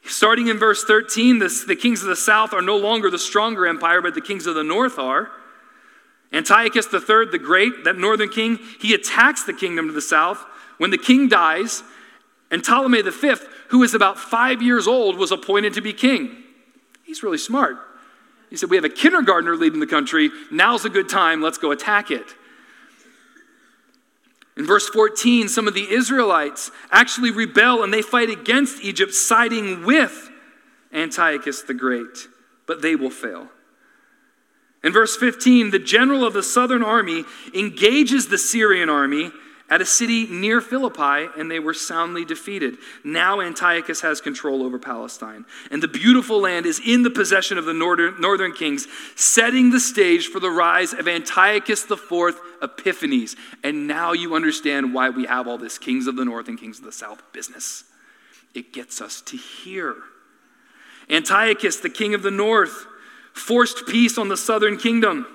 Starting 0.06 0.48
in 0.48 0.58
verse 0.58 0.84
13, 0.84 1.38
this, 1.38 1.64
the 1.64 1.76
kings 1.76 2.02
of 2.02 2.08
the 2.08 2.16
south 2.16 2.52
are 2.52 2.62
no 2.62 2.76
longer 2.76 3.10
the 3.10 3.18
stronger 3.18 3.66
empire, 3.66 4.02
but 4.02 4.14
the 4.14 4.20
kings 4.20 4.46
of 4.46 4.54
the 4.54 4.64
north 4.64 4.98
are. 4.98 5.30
Antiochus 6.32 6.92
III, 6.92 7.26
the 7.30 7.40
great, 7.42 7.84
that 7.84 7.96
northern 7.96 8.28
king, 8.28 8.58
he 8.80 8.92
attacks 8.92 9.44
the 9.44 9.52
kingdom 9.52 9.86
to 9.86 9.92
the 9.92 10.02
south. 10.02 10.44
When 10.78 10.90
the 10.90 10.98
king 10.98 11.28
dies, 11.28 11.82
and 12.50 12.62
Ptolemy 12.62 13.02
V, 13.02 13.34
who 13.68 13.82
is 13.82 13.94
about 13.94 14.18
five 14.18 14.60
years 14.60 14.86
old, 14.86 15.16
was 15.16 15.32
appointed 15.32 15.74
to 15.74 15.80
be 15.80 15.92
king. 15.92 16.42
He's 17.02 17.22
really 17.22 17.38
smart. 17.38 17.78
He 18.50 18.56
said, 18.56 18.70
We 18.70 18.76
have 18.76 18.84
a 18.84 18.90
kindergartner 18.90 19.56
leading 19.56 19.80
the 19.80 19.86
country. 19.86 20.30
Now's 20.50 20.84
a 20.84 20.90
good 20.90 21.08
time. 21.08 21.40
Let's 21.40 21.58
go 21.58 21.70
attack 21.70 22.10
it. 22.10 22.34
In 24.56 24.66
verse 24.66 24.88
14, 24.88 25.48
some 25.48 25.66
of 25.66 25.74
the 25.74 25.90
Israelites 25.90 26.70
actually 26.90 27.30
rebel 27.30 27.82
and 27.82 27.92
they 27.92 28.02
fight 28.02 28.30
against 28.30 28.82
Egypt, 28.82 29.12
siding 29.12 29.84
with 29.84 30.30
Antiochus 30.92 31.62
the 31.62 31.74
Great, 31.74 32.28
but 32.66 32.80
they 32.80 32.94
will 32.94 33.10
fail. 33.10 33.48
In 34.84 34.92
verse 34.92 35.16
15, 35.16 35.70
the 35.70 35.78
general 35.78 36.24
of 36.24 36.34
the 36.34 36.42
southern 36.42 36.82
army 36.82 37.24
engages 37.54 38.28
the 38.28 38.38
Syrian 38.38 38.88
army 38.88 39.32
at 39.70 39.80
a 39.80 39.86
city 39.86 40.26
near 40.26 40.60
Philippi, 40.60 41.28
and 41.38 41.50
they 41.50 41.58
were 41.58 41.72
soundly 41.72 42.24
defeated. 42.24 42.76
Now 43.02 43.40
Antiochus 43.40 44.02
has 44.02 44.20
control 44.20 44.62
over 44.62 44.78
Palestine, 44.78 45.46
and 45.70 45.82
the 45.82 45.88
beautiful 45.88 46.40
land 46.40 46.66
is 46.66 46.80
in 46.84 47.02
the 47.02 47.10
possession 47.10 47.56
of 47.56 47.64
the 47.64 47.72
northern, 47.72 48.20
northern 48.20 48.52
kings, 48.52 48.86
setting 49.16 49.70
the 49.70 49.80
stage 49.80 50.26
for 50.26 50.38
the 50.38 50.50
rise 50.50 50.92
of 50.92 51.08
Antiochus 51.08 51.90
IV 51.90 52.38
Epiphanes. 52.62 53.36
And 53.62 53.86
now 53.86 54.12
you 54.12 54.34
understand 54.34 54.92
why 54.92 55.08
we 55.10 55.24
have 55.26 55.48
all 55.48 55.58
this 55.58 55.78
kings 55.78 56.06
of 56.06 56.16
the 56.16 56.24
north 56.24 56.48
and 56.48 56.60
kings 56.60 56.78
of 56.78 56.84
the 56.84 56.92
south 56.92 57.22
business. 57.32 57.84
It 58.54 58.72
gets 58.72 59.00
us 59.00 59.20
to 59.22 59.36
here. 59.36 59.96
Antiochus, 61.08 61.78
the 61.78 61.90
king 61.90 62.14
of 62.14 62.22
the 62.22 62.30
north, 62.30 62.86
forced 63.32 63.86
peace 63.86 64.18
on 64.18 64.28
the 64.28 64.36
southern 64.36 64.76
kingdom. 64.76 65.26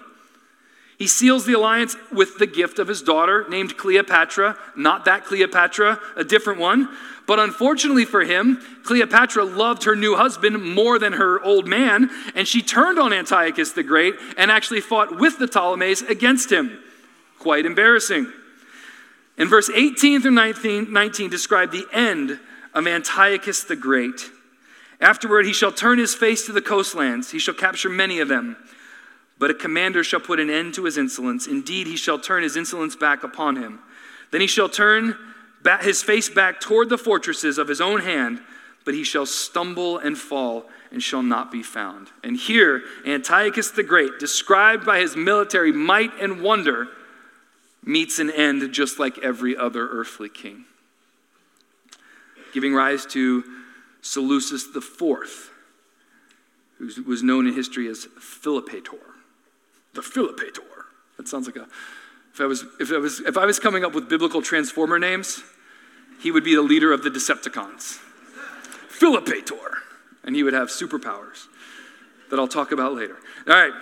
He 0.99 1.07
seals 1.07 1.45
the 1.45 1.53
alliance 1.53 1.95
with 2.11 2.39
the 2.39 2.45
gift 2.45 2.77
of 2.77 2.89
his 2.89 3.01
daughter, 3.01 3.45
named 3.47 3.77
Cleopatra. 3.77 4.57
Not 4.75 5.05
that 5.05 5.23
Cleopatra, 5.23 5.97
a 6.17 6.25
different 6.25 6.59
one. 6.59 6.89
But 7.25 7.39
unfortunately 7.39 8.03
for 8.03 8.25
him, 8.25 8.61
Cleopatra 8.83 9.45
loved 9.45 9.85
her 9.85 9.95
new 9.95 10.17
husband 10.17 10.61
more 10.61 10.99
than 10.99 11.13
her 11.13 11.41
old 11.41 11.69
man, 11.69 12.09
and 12.35 12.45
she 12.45 12.61
turned 12.61 12.99
on 12.99 13.13
Antiochus 13.13 13.71
the 13.71 13.81
Great 13.81 14.15
and 14.35 14.51
actually 14.51 14.81
fought 14.81 15.17
with 15.17 15.39
the 15.39 15.47
Ptolemies 15.47 16.01
against 16.01 16.51
him. 16.51 16.77
Quite 17.39 17.65
embarrassing. 17.65 18.29
In 19.37 19.47
verse 19.47 19.69
18 19.69 20.21
through 20.21 20.31
19, 20.31 20.91
19 20.91 21.29
describe 21.29 21.71
the 21.71 21.87
end 21.93 22.41
of 22.73 22.85
Antiochus 22.85 23.63
the 23.63 23.77
Great. 23.77 24.31
Afterward, 24.99 25.45
he 25.45 25.53
shall 25.53 25.71
turn 25.71 25.97
his 25.97 26.13
face 26.13 26.45
to 26.45 26.51
the 26.51 26.61
coastlands. 26.61 27.31
He 27.31 27.39
shall 27.39 27.53
capture 27.53 27.87
many 27.87 28.19
of 28.19 28.27
them. 28.27 28.57
But 29.39 29.49
a 29.49 29.53
commander 29.53 30.03
shall 30.03 30.19
put 30.19 30.39
an 30.39 30.49
end 30.49 30.73
to 30.75 30.83
his 30.83 30.97
insolence. 30.97 31.47
Indeed, 31.47 31.87
he 31.87 31.95
shall 31.95 32.19
turn 32.19 32.43
his 32.43 32.57
insolence 32.57 32.95
back 32.95 33.23
upon 33.23 33.55
him. 33.55 33.79
Then 34.31 34.41
he 34.41 34.47
shall 34.47 34.69
turn 34.69 35.17
his 35.81 36.03
face 36.03 36.29
back 36.29 36.59
toward 36.59 36.89
the 36.89 36.97
fortresses 36.97 37.57
of 37.57 37.67
his 37.67 37.81
own 37.81 38.01
hand, 38.01 38.41
but 38.85 38.93
he 38.93 39.03
shall 39.03 39.25
stumble 39.25 39.97
and 39.97 40.17
fall 40.17 40.69
and 40.91 41.01
shall 41.01 41.23
not 41.23 41.51
be 41.51 41.63
found. 41.63 42.09
And 42.23 42.35
here, 42.35 42.83
Antiochus 43.05 43.71
the 43.71 43.83
Great, 43.83 44.19
described 44.19 44.85
by 44.85 44.99
his 44.99 45.15
military 45.15 45.71
might 45.71 46.11
and 46.19 46.41
wonder, 46.41 46.87
meets 47.83 48.19
an 48.19 48.29
end 48.31 48.71
just 48.73 48.99
like 48.99 49.17
every 49.19 49.55
other 49.55 49.87
earthly 49.87 50.29
king, 50.29 50.65
giving 52.53 52.73
rise 52.73 53.05
to 53.07 53.43
Seleucus 54.01 54.65
IV, 54.75 55.51
who 56.77 57.03
was 57.03 57.23
known 57.23 57.47
in 57.47 57.53
history 57.53 57.87
as 57.87 58.07
Philopator. 58.19 58.99
The 59.93 60.01
Philopator. 60.01 60.61
That 61.17 61.27
sounds 61.27 61.47
like 61.47 61.55
a. 61.55 61.67
If 62.33 62.41
I 62.41 62.45
was, 62.45 62.65
if 62.79 62.91
I 62.91 62.97
was, 62.97 63.19
if 63.21 63.37
I 63.37 63.45
was 63.45 63.59
coming 63.59 63.83
up 63.83 63.93
with 63.93 64.07
biblical 64.07 64.41
transformer 64.41 64.99
names, 64.99 65.43
he 66.21 66.31
would 66.31 66.43
be 66.43 66.55
the 66.55 66.61
leader 66.61 66.93
of 66.93 67.03
the 67.03 67.09
Decepticons. 67.09 67.99
Philopator. 68.89 69.77
And 70.23 70.35
he 70.35 70.43
would 70.43 70.53
have 70.53 70.69
superpowers 70.69 71.47
that 72.29 72.39
I'll 72.39 72.47
talk 72.47 72.71
about 72.71 72.93
later. 72.93 73.17
All 73.47 73.53
right. 73.53 73.73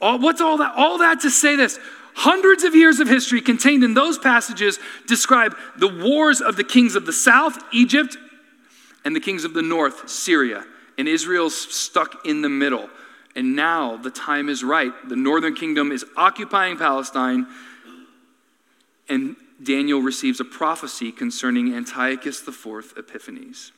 All, 0.00 0.18
what's 0.18 0.40
all 0.40 0.58
that? 0.58 0.74
All 0.76 0.98
that 0.98 1.20
to 1.20 1.30
say 1.30 1.56
this. 1.56 1.78
Hundreds 2.14 2.64
of 2.64 2.74
years 2.74 3.00
of 3.00 3.08
history 3.08 3.40
contained 3.40 3.84
in 3.84 3.94
those 3.94 4.18
passages 4.18 4.78
describe 5.06 5.56
the 5.78 5.88
wars 5.88 6.40
of 6.40 6.56
the 6.56 6.64
kings 6.64 6.94
of 6.94 7.06
the 7.06 7.12
south, 7.12 7.58
Egypt, 7.72 8.18
and 9.04 9.16
the 9.16 9.20
kings 9.20 9.44
of 9.44 9.54
the 9.54 9.62
north, 9.62 10.08
Syria. 10.10 10.64
And 10.98 11.08
Israel's 11.08 11.56
stuck 11.56 12.26
in 12.26 12.42
the 12.42 12.50
middle. 12.50 12.90
And 13.34 13.56
now 13.56 13.96
the 13.96 14.10
time 14.10 14.48
is 14.48 14.62
right. 14.62 14.92
The 15.08 15.16
northern 15.16 15.54
kingdom 15.54 15.90
is 15.90 16.04
occupying 16.16 16.76
Palestine, 16.76 17.46
and 19.08 19.36
Daniel 19.62 20.00
receives 20.00 20.40
a 20.40 20.44
prophecy 20.44 21.12
concerning 21.12 21.74
Antiochus 21.74 22.46
IV 22.46 22.94
Epiphanes. 22.96 23.72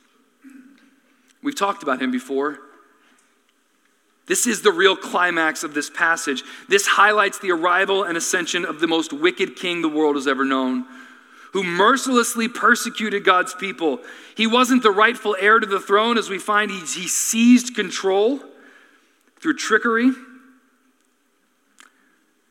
We've 1.41 1.55
talked 1.55 1.83
about 1.83 2.01
him 2.01 2.11
before. 2.11 2.59
This 4.27 4.47
is 4.47 4.61
the 4.63 4.71
real 4.71 4.95
climax 4.95 5.63
of 5.63 5.75
this 5.75 5.89
passage. 5.89 6.43
This 6.67 6.87
highlights 6.87 7.37
the 7.39 7.51
arrival 7.51 8.03
and 8.03 8.17
ascension 8.17 8.65
of 8.65 8.79
the 8.79 8.87
most 8.87 9.13
wicked 9.13 9.55
king 9.55 9.81
the 9.81 9.89
world 9.89 10.15
has 10.15 10.27
ever 10.27 10.43
known 10.43 10.85
who 11.55 11.63
mercilessly 11.63 12.49
persecuted 12.49 13.23
God's 13.23 13.53
people. 13.53 14.01
He 14.35 14.45
wasn't 14.45 14.83
the 14.83 14.91
rightful 14.91 15.37
heir 15.39 15.57
to 15.57 15.65
the 15.65 15.79
throne, 15.79 16.17
as 16.17 16.29
we 16.29 16.37
find 16.37 16.69
he, 16.69 16.79
he 16.79 17.07
seized 17.07 17.75
control 17.75 18.41
through 19.45 19.53
trickery. 19.53 20.09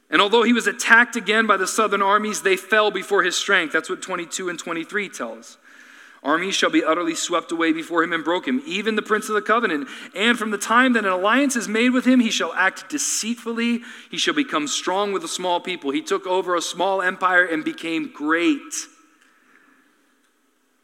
And 0.09 0.23
although 0.23 0.45
he 0.45 0.53
was 0.53 0.69
attacked 0.69 1.17
again 1.17 1.45
by 1.45 1.57
the 1.57 1.67
southern 1.67 2.03
armies, 2.03 2.43
they 2.43 2.57
fell 2.57 2.93
before 2.93 3.25
his 3.25 3.37
strength. 3.37 3.73
That's 3.73 3.91
what 3.91 4.01
22 4.01 4.49
and 4.49 4.57
23 4.57 5.09
tell 5.09 5.33
us. 5.33 5.59
Armies 6.23 6.55
shall 6.55 6.71
be 6.71 6.85
utterly 6.85 7.17
swept 7.17 7.51
away 7.51 7.73
before 7.73 8.05
him 8.05 8.13
and 8.13 8.23
broke 8.23 8.47
him, 8.47 8.63
even 8.65 8.95
the 8.95 9.03
prince 9.03 9.29
of 9.29 9.35
the 9.35 9.43
covenant. 9.43 9.89
And 10.15 10.39
from 10.39 10.53
the 10.53 10.57
time 10.57 10.93
that 10.93 11.05
an 11.05 11.11
alliance 11.11 11.57
is 11.57 11.67
made 11.67 11.91
with 11.91 12.05
him, 12.05 12.21
he 12.21 12.31
shall 12.31 12.53
act 12.53 12.89
deceitfully. 12.89 13.81
He 14.09 14.17
shall 14.17 14.35
become 14.35 14.69
strong 14.69 15.13
with 15.13 15.25
a 15.25 15.29
small 15.29 15.59
people. 15.59 15.91
He 15.91 16.01
took 16.01 16.29
over 16.29 16.55
a 16.55 16.63
small 16.63 17.03
empire 17.03 17.45
and 17.45 17.65
became 17.65 18.13
great. 18.15 18.87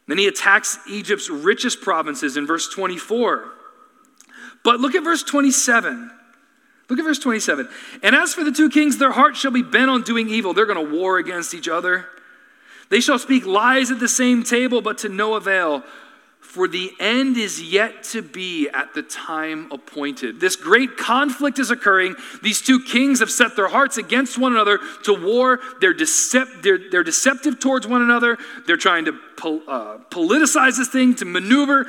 Then 0.09 0.17
he 0.17 0.27
attacks 0.27 0.77
Egypt's 0.89 1.29
richest 1.29 1.79
provinces 1.79 2.35
in 2.35 2.45
verse 2.45 2.67
24. 2.67 3.60
But 4.63 4.79
look 4.79 4.95
at 4.95 5.03
verse 5.03 5.23
27. 5.23 6.11
Look 6.89 6.99
at 6.99 7.05
verse 7.05 7.19
27. 7.19 7.69
And 8.03 8.15
as 8.15 8.33
for 8.33 8.43
the 8.43 8.51
two 8.51 8.69
kings, 8.69 8.97
their 8.97 9.11
hearts 9.11 9.39
shall 9.39 9.51
be 9.51 9.63
bent 9.63 9.89
on 9.89 10.03
doing 10.03 10.29
evil. 10.29 10.53
They're 10.53 10.65
going 10.65 10.85
to 10.85 10.93
war 10.93 11.17
against 11.17 11.53
each 11.53 11.67
other. 11.67 12.05
They 12.89 12.99
shall 12.99 13.17
speak 13.17 13.45
lies 13.45 13.89
at 13.91 13.99
the 13.99 14.09
same 14.09 14.43
table, 14.43 14.81
but 14.81 14.97
to 14.99 15.09
no 15.09 15.35
avail. 15.35 15.83
For 16.41 16.67
the 16.67 16.91
end 16.99 17.37
is 17.37 17.61
yet 17.61 18.03
to 18.05 18.21
be 18.21 18.67
at 18.67 18.93
the 18.93 19.03
time 19.03 19.71
appointed. 19.71 20.41
This 20.41 20.57
great 20.57 20.97
conflict 20.97 21.59
is 21.59 21.71
occurring. 21.71 22.15
These 22.43 22.61
two 22.61 22.83
kings 22.83 23.21
have 23.21 23.31
set 23.31 23.55
their 23.55 23.69
hearts 23.69 23.97
against 23.97 24.37
one 24.37 24.51
another 24.51 24.79
to 25.03 25.13
war. 25.13 25.61
They're, 25.79 25.93
decept- 25.93 26.61
they're, 26.61 26.89
they're 26.91 27.03
deceptive 27.03 27.61
towards 27.61 27.87
one 27.87 28.01
another. 28.01 28.37
They're 28.67 28.75
trying 28.75 29.05
to 29.05 29.13
pol- 29.37 29.61
uh, 29.65 29.99
politicize 30.09 30.77
this 30.77 30.89
thing, 30.89 31.15
to 31.15 31.25
maneuver. 31.25 31.85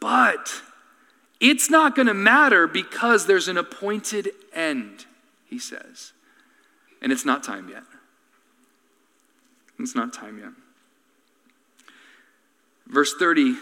But 0.00 0.62
it's 1.40 1.70
not 1.70 1.96
going 1.96 2.08
to 2.08 2.14
matter 2.14 2.66
because 2.66 3.26
there's 3.26 3.48
an 3.48 3.56
appointed 3.56 4.30
end, 4.52 5.06
he 5.46 5.58
says. 5.58 6.12
And 7.02 7.10
it's 7.10 7.24
not 7.24 7.42
time 7.42 7.68
yet. 7.68 7.84
It's 9.78 9.94
not 9.94 10.12
time 10.12 10.38
yet. 10.38 10.52
Verse 12.86 13.14
30 13.18 13.56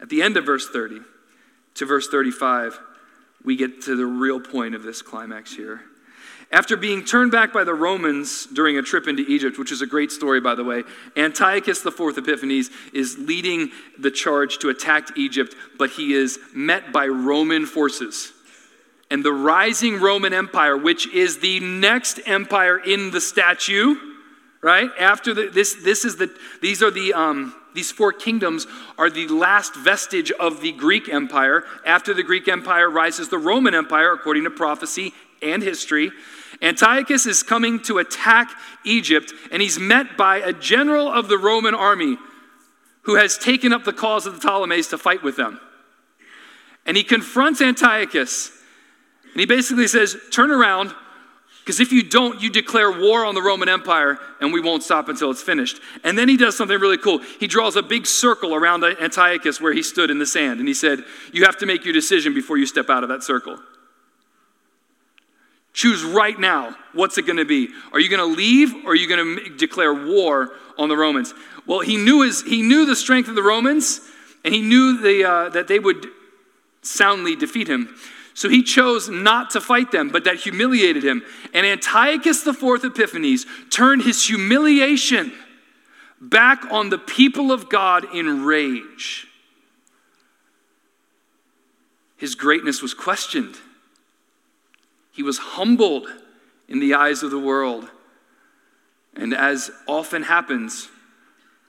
at 0.00 0.10
the 0.10 0.22
end 0.22 0.36
of 0.36 0.44
verse 0.44 0.68
30 0.68 1.00
to 1.76 1.86
verse 1.86 2.08
35, 2.08 2.78
we 3.42 3.56
get 3.56 3.82
to 3.82 3.96
the 3.96 4.04
real 4.04 4.38
point 4.38 4.74
of 4.74 4.82
this 4.82 5.00
climax 5.02 5.54
here. 5.54 5.80
After 6.52 6.76
being 6.76 7.04
turned 7.04 7.32
back 7.32 7.52
by 7.52 7.64
the 7.64 7.74
Romans 7.74 8.46
during 8.46 8.78
a 8.78 8.82
trip 8.82 9.08
into 9.08 9.22
Egypt, 9.22 9.58
which 9.58 9.72
is 9.72 9.82
a 9.82 9.86
great 9.86 10.12
story, 10.12 10.40
by 10.40 10.54
the 10.54 10.64
way, 10.64 10.84
Antiochus 11.16 11.84
IV 11.84 12.18
Epiphanes 12.18 12.70
is 12.92 13.18
leading 13.18 13.70
the 13.98 14.10
charge 14.10 14.58
to 14.58 14.68
attack 14.68 15.16
Egypt, 15.16 15.54
but 15.78 15.90
he 15.90 16.12
is 16.12 16.38
met 16.54 16.92
by 16.92 17.06
Roman 17.06 17.66
forces. 17.66 18.32
and 19.10 19.24
the 19.24 19.32
rising 19.32 20.00
Roman 20.00 20.32
Empire, 20.32 20.76
which 20.76 21.06
is 21.12 21.38
the 21.38 21.60
next 21.60 22.20
empire 22.26 22.78
in 22.78 23.10
the 23.10 23.20
statue, 23.20 23.94
right? 24.62 24.90
After 24.98 25.34
the, 25.34 25.48
this, 25.48 25.74
this 25.84 26.04
is 26.04 26.16
the, 26.16 26.34
these 26.62 26.82
are 26.82 26.90
the, 26.90 27.12
um, 27.12 27.54
these 27.74 27.92
four 27.92 28.12
kingdoms 28.12 28.66
are 28.96 29.10
the 29.10 29.28
last 29.28 29.74
vestige 29.74 30.30
of 30.32 30.62
the 30.62 30.72
Greek 30.72 31.08
Empire. 31.08 31.64
After 31.84 32.14
the 32.14 32.22
Greek 32.22 32.48
Empire 32.48 32.88
rises 32.88 33.28
the 33.28 33.38
Roman 33.38 33.74
Empire, 33.74 34.12
according 34.12 34.44
to 34.44 34.50
prophecy 34.50 35.12
and 35.44 35.62
history. 35.62 36.10
Antiochus 36.62 37.26
is 37.26 37.42
coming 37.42 37.80
to 37.82 37.98
attack 37.98 38.50
Egypt, 38.84 39.32
and 39.52 39.60
he's 39.60 39.78
met 39.78 40.16
by 40.16 40.38
a 40.38 40.52
general 40.52 41.08
of 41.08 41.28
the 41.28 41.38
Roman 41.38 41.74
army 41.74 42.16
who 43.02 43.16
has 43.16 43.36
taken 43.36 43.72
up 43.72 43.84
the 43.84 43.92
cause 43.92 44.26
of 44.26 44.34
the 44.34 44.40
Ptolemies 44.40 44.88
to 44.88 44.98
fight 44.98 45.22
with 45.22 45.36
them. 45.36 45.60
And 46.86 46.96
he 46.96 47.04
confronts 47.04 47.60
Antiochus, 47.60 48.50
and 49.32 49.40
he 49.40 49.46
basically 49.46 49.88
says, 49.88 50.16
Turn 50.30 50.50
around, 50.50 50.94
because 51.60 51.80
if 51.80 51.92
you 51.92 52.02
don't, 52.02 52.40
you 52.42 52.50
declare 52.50 52.90
war 52.90 53.24
on 53.24 53.34
the 53.34 53.42
Roman 53.42 53.68
Empire, 53.68 54.18
and 54.40 54.52
we 54.52 54.60
won't 54.60 54.82
stop 54.82 55.08
until 55.08 55.30
it's 55.30 55.42
finished. 55.42 55.80
And 56.02 56.18
then 56.18 56.28
he 56.28 56.36
does 56.36 56.56
something 56.56 56.78
really 56.78 56.98
cool. 56.98 57.20
He 57.40 57.46
draws 57.46 57.76
a 57.76 57.82
big 57.82 58.06
circle 58.06 58.54
around 58.54 58.84
Antiochus 58.84 59.60
where 59.60 59.72
he 59.72 59.82
stood 59.82 60.10
in 60.10 60.18
the 60.18 60.26
sand, 60.26 60.60
and 60.60 60.68
he 60.68 60.74
said, 60.74 61.04
You 61.32 61.44
have 61.44 61.58
to 61.58 61.66
make 61.66 61.84
your 61.84 61.94
decision 61.94 62.34
before 62.34 62.58
you 62.58 62.66
step 62.66 62.90
out 62.90 63.02
of 63.02 63.08
that 63.08 63.22
circle. 63.22 63.58
Choose 65.74 66.04
right 66.04 66.38
now. 66.38 66.74
What's 66.92 67.18
it 67.18 67.26
going 67.26 67.36
to 67.36 67.44
be? 67.44 67.68
Are 67.92 68.00
you 68.00 68.08
going 68.08 68.20
to 68.20 68.36
leave 68.36 68.72
or 68.86 68.92
are 68.92 68.94
you 68.94 69.08
going 69.08 69.36
to 69.36 69.56
declare 69.56 69.92
war 69.92 70.52
on 70.78 70.88
the 70.88 70.96
Romans? 70.96 71.34
Well, 71.66 71.80
he 71.80 71.96
knew, 71.96 72.22
his, 72.22 72.42
he 72.42 72.62
knew 72.62 72.86
the 72.86 72.96
strength 72.96 73.28
of 73.28 73.34
the 73.34 73.42
Romans 73.42 74.00
and 74.44 74.54
he 74.54 74.62
knew 74.62 74.98
the, 74.98 75.24
uh, 75.28 75.48
that 75.50 75.66
they 75.66 75.80
would 75.80 76.06
soundly 76.82 77.34
defeat 77.34 77.68
him. 77.68 77.96
So 78.34 78.48
he 78.48 78.62
chose 78.62 79.08
not 79.08 79.50
to 79.50 79.60
fight 79.60 79.90
them, 79.90 80.10
but 80.10 80.24
that 80.24 80.36
humiliated 80.36 81.04
him. 81.04 81.22
And 81.52 81.66
Antiochus 81.66 82.46
IV 82.46 82.84
Epiphanes 82.84 83.44
turned 83.70 84.02
his 84.02 84.24
humiliation 84.24 85.32
back 86.20 86.64
on 86.70 86.90
the 86.90 86.98
people 86.98 87.50
of 87.50 87.68
God 87.68 88.06
in 88.14 88.44
rage. 88.44 89.26
His 92.16 92.36
greatness 92.36 92.80
was 92.80 92.94
questioned. 92.94 93.56
He 95.14 95.22
was 95.22 95.38
humbled 95.38 96.08
in 96.68 96.80
the 96.80 96.94
eyes 96.94 97.22
of 97.22 97.30
the 97.30 97.38
world. 97.38 97.88
And 99.14 99.32
as 99.32 99.70
often 99.86 100.24
happens 100.24 100.88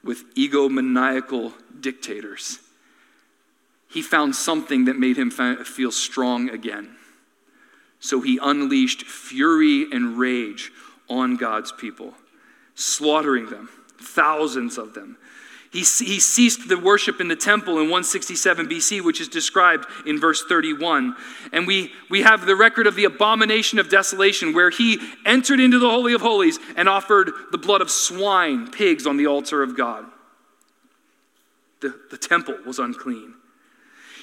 with 0.03 0.33
egomaniacal 0.35 1.53
dictators, 1.79 2.59
he 3.87 4.01
found 4.01 4.35
something 4.35 4.85
that 4.85 4.97
made 4.97 5.17
him 5.17 5.29
feel 5.29 5.91
strong 5.91 6.49
again. 6.49 6.95
So 7.99 8.21
he 8.21 8.39
unleashed 8.41 9.03
fury 9.03 9.85
and 9.91 10.17
rage 10.17 10.71
on 11.07 11.37
God's 11.37 11.71
people, 11.71 12.15
slaughtering 12.73 13.45
them, 13.47 13.69
thousands 14.01 14.77
of 14.77 14.95
them, 14.95 15.17
he, 15.75 15.81
he 15.81 16.21
ceased 16.21 16.69
the 16.69 16.77
worship 16.77 17.19
in 17.19 17.27
the 17.27 17.35
temple 17.35 17.73
in 17.73 17.89
167 17.89 18.67
BC, 18.67 19.03
which 19.03 19.19
is 19.19 19.27
described 19.27 19.85
in 20.05 20.17
verse 20.17 20.41
31. 20.47 21.17
And 21.51 21.67
we, 21.67 21.91
we 22.09 22.21
have 22.21 22.45
the 22.45 22.55
record 22.55 22.87
of 22.87 22.95
the 22.95 23.03
abomination 23.03 23.77
of 23.77 23.89
desolation, 23.89 24.53
where 24.53 24.69
he 24.69 25.01
entered 25.25 25.59
into 25.59 25.77
the 25.77 25.89
Holy 25.89 26.13
of 26.13 26.21
Holies 26.21 26.59
and 26.77 26.87
offered 26.87 27.29
the 27.51 27.57
blood 27.57 27.81
of 27.81 27.91
swine, 27.91 28.71
pigs, 28.71 29.05
on 29.05 29.17
the 29.17 29.27
altar 29.27 29.61
of 29.61 29.75
God. 29.75 30.05
The, 31.81 31.93
the 32.09 32.17
temple 32.17 32.55
was 32.65 32.79
unclean. 32.79 33.33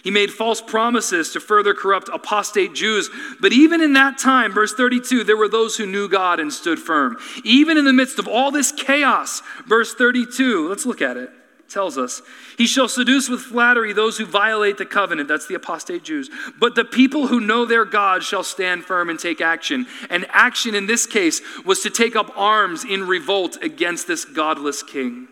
He 0.02 0.10
made 0.10 0.32
false 0.32 0.62
promises 0.62 1.34
to 1.34 1.40
further 1.40 1.74
corrupt 1.74 2.08
apostate 2.08 2.72
Jews. 2.72 3.10
But 3.42 3.52
even 3.52 3.82
in 3.82 3.92
that 3.92 4.16
time, 4.16 4.52
verse 4.52 4.72
32, 4.72 5.22
there 5.24 5.36
were 5.36 5.50
those 5.50 5.76
who 5.76 5.84
knew 5.84 6.08
God 6.08 6.40
and 6.40 6.50
stood 6.50 6.78
firm. 6.78 7.18
Even 7.44 7.76
in 7.76 7.84
the 7.84 7.92
midst 7.92 8.18
of 8.18 8.26
all 8.26 8.50
this 8.50 8.72
chaos, 8.72 9.42
verse 9.66 9.92
32, 9.92 10.70
let's 10.70 10.86
look 10.86 11.02
at 11.02 11.18
it 11.18 11.30
tells 11.72 11.96
us. 11.96 12.22
He 12.58 12.66
shall 12.66 12.88
seduce 12.88 13.28
with 13.28 13.40
flattery 13.40 13.92
those 13.92 14.18
who 14.18 14.26
violate 14.26 14.78
the 14.78 14.86
covenant. 14.86 15.28
That's 15.28 15.46
the 15.46 15.54
apostate 15.54 16.04
Jews. 16.04 16.30
But 16.58 16.74
the 16.74 16.84
people 16.84 17.28
who 17.28 17.40
know 17.40 17.64
their 17.64 17.84
God 17.84 18.22
shall 18.22 18.44
stand 18.44 18.84
firm 18.84 19.08
and 19.08 19.18
take 19.18 19.40
action. 19.40 19.86
And 20.10 20.26
action 20.30 20.74
in 20.74 20.86
this 20.86 21.06
case 21.06 21.40
was 21.64 21.80
to 21.80 21.90
take 21.90 22.14
up 22.14 22.36
arms 22.36 22.84
in 22.84 23.06
revolt 23.06 23.62
against 23.62 24.06
this 24.06 24.24
godless 24.24 24.82
king. 24.82 25.28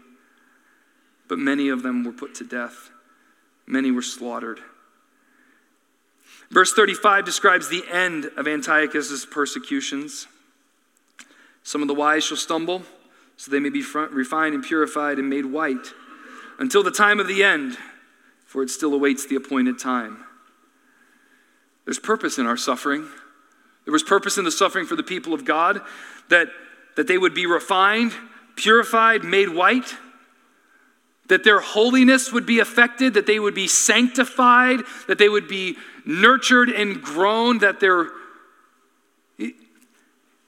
But 1.28 1.38
many 1.38 1.68
of 1.68 1.82
them 1.82 2.04
were 2.04 2.12
put 2.12 2.34
to 2.36 2.44
death, 2.44 2.90
many 3.66 3.90
were 3.90 4.02
slaughtered. 4.02 4.60
Verse 6.50 6.72
35 6.72 7.24
describes 7.24 7.68
the 7.68 7.84
end 7.88 8.28
of 8.36 8.48
Antiochus's 8.48 9.24
persecutions. 9.24 10.26
Some 11.62 11.82
of 11.82 11.88
the 11.88 11.94
wise 11.94 12.24
shall 12.24 12.36
stumble, 12.36 12.82
so 13.36 13.50
they 13.50 13.60
may 13.60 13.68
be 13.68 13.84
refined 14.10 14.54
and 14.56 14.64
purified 14.64 15.18
and 15.18 15.30
made 15.30 15.46
white 15.46 15.92
until 16.60 16.82
the 16.82 16.90
time 16.90 17.18
of 17.18 17.26
the 17.26 17.42
end, 17.42 17.76
for 18.44 18.62
it 18.62 18.70
still 18.70 18.94
awaits 18.94 19.26
the 19.26 19.34
appointed 19.34 19.78
time. 19.78 20.24
There's 21.86 21.98
purpose 21.98 22.38
in 22.38 22.46
our 22.46 22.58
suffering. 22.58 23.08
There 23.84 23.92
was 23.92 24.02
purpose 24.02 24.38
in 24.38 24.44
the 24.44 24.50
suffering 24.52 24.86
for 24.86 24.94
the 24.94 25.02
people 25.02 25.32
of 25.34 25.44
God 25.44 25.80
that, 26.28 26.48
that 26.96 27.08
they 27.08 27.18
would 27.18 27.34
be 27.34 27.46
refined, 27.46 28.12
purified, 28.54 29.24
made 29.24 29.48
white, 29.48 29.96
that 31.28 31.44
their 31.44 31.60
holiness 31.60 32.32
would 32.32 32.44
be 32.44 32.58
affected, 32.58 33.14
that 33.14 33.26
they 33.26 33.40
would 33.40 33.54
be 33.54 33.66
sanctified, 33.66 34.80
that 35.08 35.16
they 35.16 35.28
would 35.28 35.48
be 35.48 35.76
nurtured 36.04 36.68
and 36.68 37.00
grown, 37.00 37.58
that 37.58 37.80
their 37.80 38.10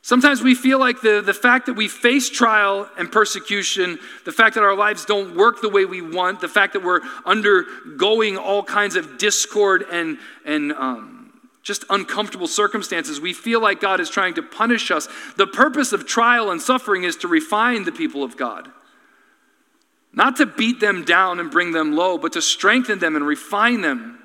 Sometimes 0.05 0.43
we 0.43 0.57
feel 0.57 0.81
like 0.81 1.01
the, 1.01 1.23
the 1.25 1.33
fact 1.33 1.67
that 1.67 1.75
we 1.75 1.87
face 1.87 2.29
trial 2.29 2.91
and 2.99 3.11
persecution, 3.11 4.01
the 4.25 4.33
fact 4.33 4.57
that 4.57 4.65
our 4.65 4.75
lives 4.75 5.05
don't 5.05 5.37
work 5.37 5.63
the 5.63 5.69
way 5.69 5.85
we 5.85 6.03
want, 6.03 6.41
the 6.41 6.49
fact 6.49 6.73
that 6.73 6.83
we're 6.83 7.03
undergoing 7.25 8.37
all 8.37 8.65
kinds 8.65 8.97
of 8.97 9.17
discord 9.17 9.85
and, 9.93 10.19
and 10.45 10.73
um, 10.73 11.41
just 11.63 11.85
uncomfortable 11.89 12.49
circumstances, 12.49 13.21
we 13.21 13.33
feel 13.33 13.63
like 13.63 13.81
God 13.81 14.01
is 14.01 14.11
trying 14.11 14.35
to 14.35 14.43
punish 14.43 14.91
us. 14.91 15.09
The 15.37 15.47
purpose 15.47 15.93
of 15.93 16.05
trial 16.05 16.51
and 16.51 16.61
suffering 16.61 17.05
is 17.05 17.17
to 17.19 17.29
refine 17.29 17.85
the 17.85 17.93
people 17.93 18.25
of 18.25 18.37
God. 18.37 18.69
Not 20.13 20.35
to 20.39 20.47
beat 20.47 20.81
them 20.81 21.05
down 21.05 21.39
and 21.39 21.49
bring 21.49 21.71
them 21.71 21.95
low, 21.95 22.19
but 22.19 22.33
to 22.33 22.43
strengthen 22.43 22.99
them 22.99 23.15
and 23.15 23.25
refine 23.25 23.83
them. 23.83 24.19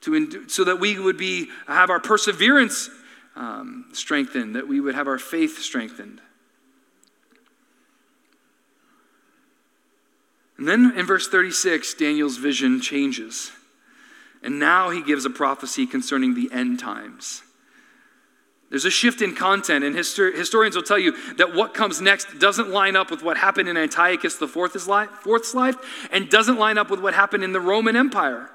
To, 0.00 0.48
so 0.48 0.64
that 0.64 0.80
we 0.80 0.98
would 0.98 1.18
be, 1.18 1.50
have 1.68 1.90
our 1.90 2.00
perseverance 2.00 2.88
um, 3.36 3.86
strengthened, 3.92 4.56
that 4.56 4.68
we 4.68 4.80
would 4.80 4.94
have 4.94 5.08
our 5.08 5.18
faith 5.18 5.58
strengthened. 5.58 6.20
And 10.58 10.68
then 10.68 10.92
in 10.96 11.06
verse 11.06 11.28
36, 11.28 11.94
Daniel's 11.94 12.36
vision 12.36 12.80
changes. 12.80 13.50
And 14.42 14.58
now 14.58 14.90
he 14.90 15.02
gives 15.02 15.24
a 15.24 15.30
prophecy 15.30 15.86
concerning 15.86 16.34
the 16.34 16.50
end 16.52 16.78
times. 16.78 17.42
There's 18.70 18.84
a 18.86 18.90
shift 18.90 19.20
in 19.20 19.34
content, 19.34 19.84
and 19.84 19.94
histor- 19.94 20.34
historians 20.34 20.74
will 20.74 20.82
tell 20.82 20.98
you 20.98 21.14
that 21.34 21.54
what 21.54 21.74
comes 21.74 22.00
next 22.00 22.38
doesn't 22.38 22.70
line 22.70 22.96
up 22.96 23.10
with 23.10 23.22
what 23.22 23.36
happened 23.36 23.68
in 23.68 23.76
Antiochus 23.76 24.40
IV's 24.40 24.88
life, 24.88 25.10
Fourth's 25.10 25.54
life 25.54 25.76
and 26.10 26.30
doesn't 26.30 26.58
line 26.58 26.78
up 26.78 26.90
with 26.90 27.00
what 27.00 27.12
happened 27.12 27.44
in 27.44 27.52
the 27.52 27.60
Roman 27.60 27.96
Empire. 27.96 28.48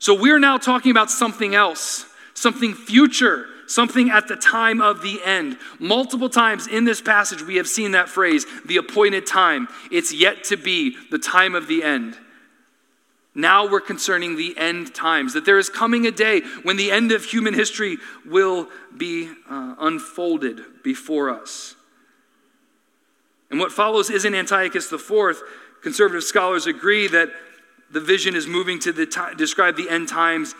So 0.00 0.20
we're 0.20 0.40
now 0.40 0.58
talking 0.58 0.90
about 0.90 1.10
something 1.10 1.54
else, 1.54 2.06
something 2.34 2.74
future, 2.74 3.46
something 3.66 4.10
at 4.10 4.28
the 4.28 4.36
time 4.36 4.80
of 4.80 5.02
the 5.02 5.20
end. 5.24 5.58
Multiple 5.78 6.28
times 6.28 6.66
in 6.66 6.84
this 6.84 7.00
passage, 7.00 7.42
we 7.42 7.56
have 7.56 7.68
seen 7.68 7.92
that 7.92 8.08
phrase, 8.08 8.46
the 8.66 8.76
appointed 8.76 9.26
time. 9.26 9.68
It's 9.90 10.12
yet 10.12 10.44
to 10.44 10.56
be 10.56 10.96
the 11.10 11.18
time 11.18 11.54
of 11.54 11.66
the 11.66 11.82
end. 11.82 12.16
Now 13.34 13.66
we're 13.68 13.80
concerning 13.80 14.36
the 14.36 14.56
end 14.58 14.94
times, 14.94 15.32
that 15.32 15.46
there 15.46 15.58
is 15.58 15.70
coming 15.70 16.06
a 16.06 16.10
day 16.10 16.42
when 16.62 16.76
the 16.76 16.90
end 16.90 17.12
of 17.12 17.24
human 17.24 17.54
history 17.54 17.96
will 18.26 18.68
be 18.96 19.30
uh, 19.48 19.74
unfolded 19.78 20.60
before 20.84 21.30
us. 21.30 21.74
And 23.50 23.58
what 23.58 23.72
follows 23.72 24.10
isn't 24.10 24.34
Antiochus 24.34 24.92
IV. 24.92 25.42
Conservative 25.82 26.24
scholars 26.24 26.66
agree 26.66 27.08
that 27.08 27.30
the 27.90 28.00
vision 28.00 28.34
is 28.34 28.46
moving 28.46 28.78
to 28.80 28.92
t- 29.06 29.20
describe 29.36 29.76
the 29.76 29.90
end 29.90 30.08
times 30.08 30.54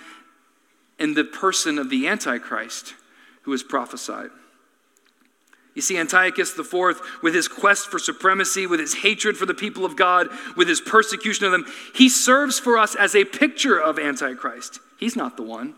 in 0.98 1.14
the 1.14 1.24
person 1.24 1.78
of 1.78 1.90
the 1.90 2.06
Antichrist 2.06 2.94
who 3.42 3.52
is 3.52 3.62
prophesied. 3.62 4.30
You 5.74 5.82
see, 5.82 5.96
Antiochus 5.96 6.56
IV, 6.58 7.00
with 7.22 7.34
his 7.34 7.48
quest 7.48 7.88
for 7.90 7.98
supremacy, 7.98 8.66
with 8.66 8.78
his 8.78 8.94
hatred 8.94 9.36
for 9.36 9.46
the 9.46 9.54
people 9.54 9.84
of 9.84 9.96
God, 9.96 10.28
with 10.56 10.68
his 10.68 10.82
persecution 10.82 11.46
of 11.46 11.52
them, 11.52 11.64
he 11.94 12.08
serves 12.08 12.58
for 12.58 12.76
us 12.76 12.94
as 12.94 13.14
a 13.14 13.24
picture 13.24 13.80
of 13.80 13.98
Antichrist. 13.98 14.80
He's 14.98 15.16
not 15.16 15.36
the 15.36 15.42
one, 15.42 15.74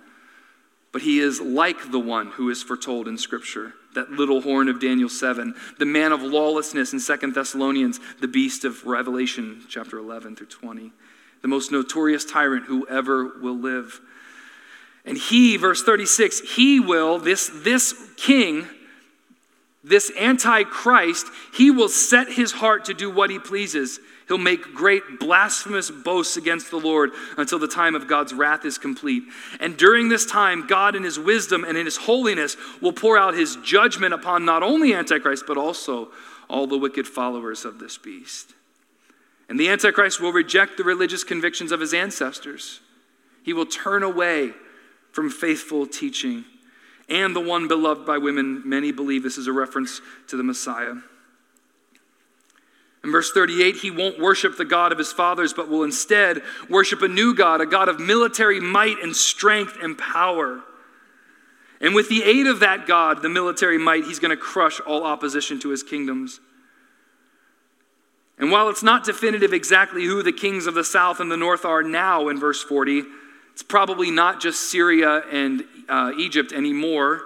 but 0.92 1.02
he 1.02 1.20
is 1.20 1.40
like 1.40 1.92
the 1.92 2.00
one 2.00 2.28
who 2.32 2.50
is 2.50 2.62
foretold 2.62 3.06
in 3.06 3.18
Scripture 3.18 3.74
that 3.94 4.10
little 4.10 4.40
horn 4.40 4.68
of 4.68 4.80
Daniel 4.80 5.08
7, 5.08 5.54
the 5.78 5.86
man 5.86 6.12
of 6.12 6.22
lawlessness 6.22 6.92
in 6.92 7.00
Second 7.00 7.34
Thessalonians, 7.34 8.00
the 8.20 8.28
beast 8.28 8.64
of 8.64 8.84
Revelation 8.84 9.62
chapter 9.68 9.98
11 9.98 10.36
through 10.36 10.48
20, 10.48 10.92
the 11.42 11.48
most 11.48 11.70
notorious 11.70 12.24
tyrant 12.24 12.66
who 12.66 12.86
ever 12.88 13.38
will 13.40 13.56
live. 13.56 14.00
And 15.04 15.18
he, 15.18 15.56
verse 15.56 15.82
36, 15.82 16.54
he 16.54 16.80
will, 16.80 17.18
this, 17.18 17.50
this 17.52 17.94
king, 18.16 18.66
this 19.82 20.10
antichrist, 20.18 21.26
he 21.52 21.70
will 21.70 21.90
set 21.90 22.32
his 22.32 22.52
heart 22.52 22.86
to 22.86 22.94
do 22.94 23.10
what 23.10 23.28
he 23.28 23.38
pleases. 23.38 24.00
He'll 24.28 24.38
make 24.38 24.74
great 24.74 25.20
blasphemous 25.20 25.90
boasts 25.90 26.38
against 26.38 26.70
the 26.70 26.78
Lord 26.78 27.10
until 27.36 27.58
the 27.58 27.68
time 27.68 27.94
of 27.94 28.08
God's 28.08 28.32
wrath 28.32 28.64
is 28.64 28.78
complete. 28.78 29.24
And 29.60 29.76
during 29.76 30.08
this 30.08 30.24
time, 30.24 30.66
God, 30.66 30.96
in 30.96 31.02
his 31.02 31.18
wisdom 31.18 31.64
and 31.64 31.76
in 31.76 31.84
his 31.84 31.98
holiness, 31.98 32.56
will 32.80 32.94
pour 32.94 33.18
out 33.18 33.34
his 33.34 33.56
judgment 33.56 34.14
upon 34.14 34.46
not 34.46 34.62
only 34.62 34.94
Antichrist, 34.94 35.44
but 35.46 35.58
also 35.58 36.08
all 36.48 36.66
the 36.66 36.78
wicked 36.78 37.06
followers 37.06 37.66
of 37.66 37.78
this 37.78 37.98
beast. 37.98 38.54
And 39.50 39.60
the 39.60 39.68
Antichrist 39.68 40.22
will 40.22 40.32
reject 40.32 40.78
the 40.78 40.84
religious 40.84 41.24
convictions 41.24 41.70
of 41.70 41.80
his 41.80 41.92
ancestors. 41.92 42.80
He 43.42 43.52
will 43.52 43.66
turn 43.66 44.02
away 44.02 44.54
from 45.14 45.30
faithful 45.30 45.86
teaching. 45.86 46.44
And 47.08 47.36
the 47.36 47.40
one 47.40 47.68
beloved 47.68 48.04
by 48.04 48.18
women, 48.18 48.62
many 48.64 48.90
believe 48.90 49.22
this 49.22 49.38
is 49.38 49.46
a 49.46 49.52
reference 49.52 50.00
to 50.28 50.36
the 50.36 50.42
Messiah. 50.42 50.94
In 53.04 53.12
verse 53.12 53.30
38, 53.30 53.76
he 53.76 53.90
won't 53.90 54.18
worship 54.18 54.56
the 54.56 54.64
God 54.64 54.90
of 54.90 54.98
his 54.98 55.12
fathers, 55.12 55.52
but 55.52 55.68
will 55.68 55.84
instead 55.84 56.42
worship 56.68 57.02
a 57.02 57.08
new 57.08 57.34
God, 57.34 57.60
a 57.60 57.66
God 57.66 57.88
of 57.88 58.00
military 58.00 58.58
might 58.58 58.98
and 59.02 59.14
strength 59.14 59.76
and 59.80 59.96
power. 59.96 60.62
And 61.80 61.94
with 61.94 62.08
the 62.08 62.24
aid 62.24 62.46
of 62.46 62.60
that 62.60 62.86
God, 62.86 63.22
the 63.22 63.28
military 63.28 63.78
might, 63.78 64.04
he's 64.04 64.18
going 64.18 64.30
to 64.30 64.36
crush 64.36 64.80
all 64.80 65.04
opposition 65.04 65.60
to 65.60 65.68
his 65.68 65.82
kingdoms. 65.82 66.40
And 68.38 68.50
while 68.50 68.68
it's 68.68 68.82
not 68.82 69.04
definitive 69.04 69.52
exactly 69.52 70.06
who 70.06 70.22
the 70.22 70.32
kings 70.32 70.66
of 70.66 70.74
the 70.74 70.82
south 70.82 71.20
and 71.20 71.30
the 71.30 71.36
north 71.36 71.64
are 71.64 71.82
now 71.84 72.28
in 72.28 72.40
verse 72.40 72.62
40, 72.62 73.04
it's 73.54 73.62
probably 73.62 74.10
not 74.10 74.42
just 74.42 74.70
Syria 74.70 75.22
and 75.32 75.64
uh, 75.88 76.12
Egypt 76.18 76.52
anymore 76.52 77.22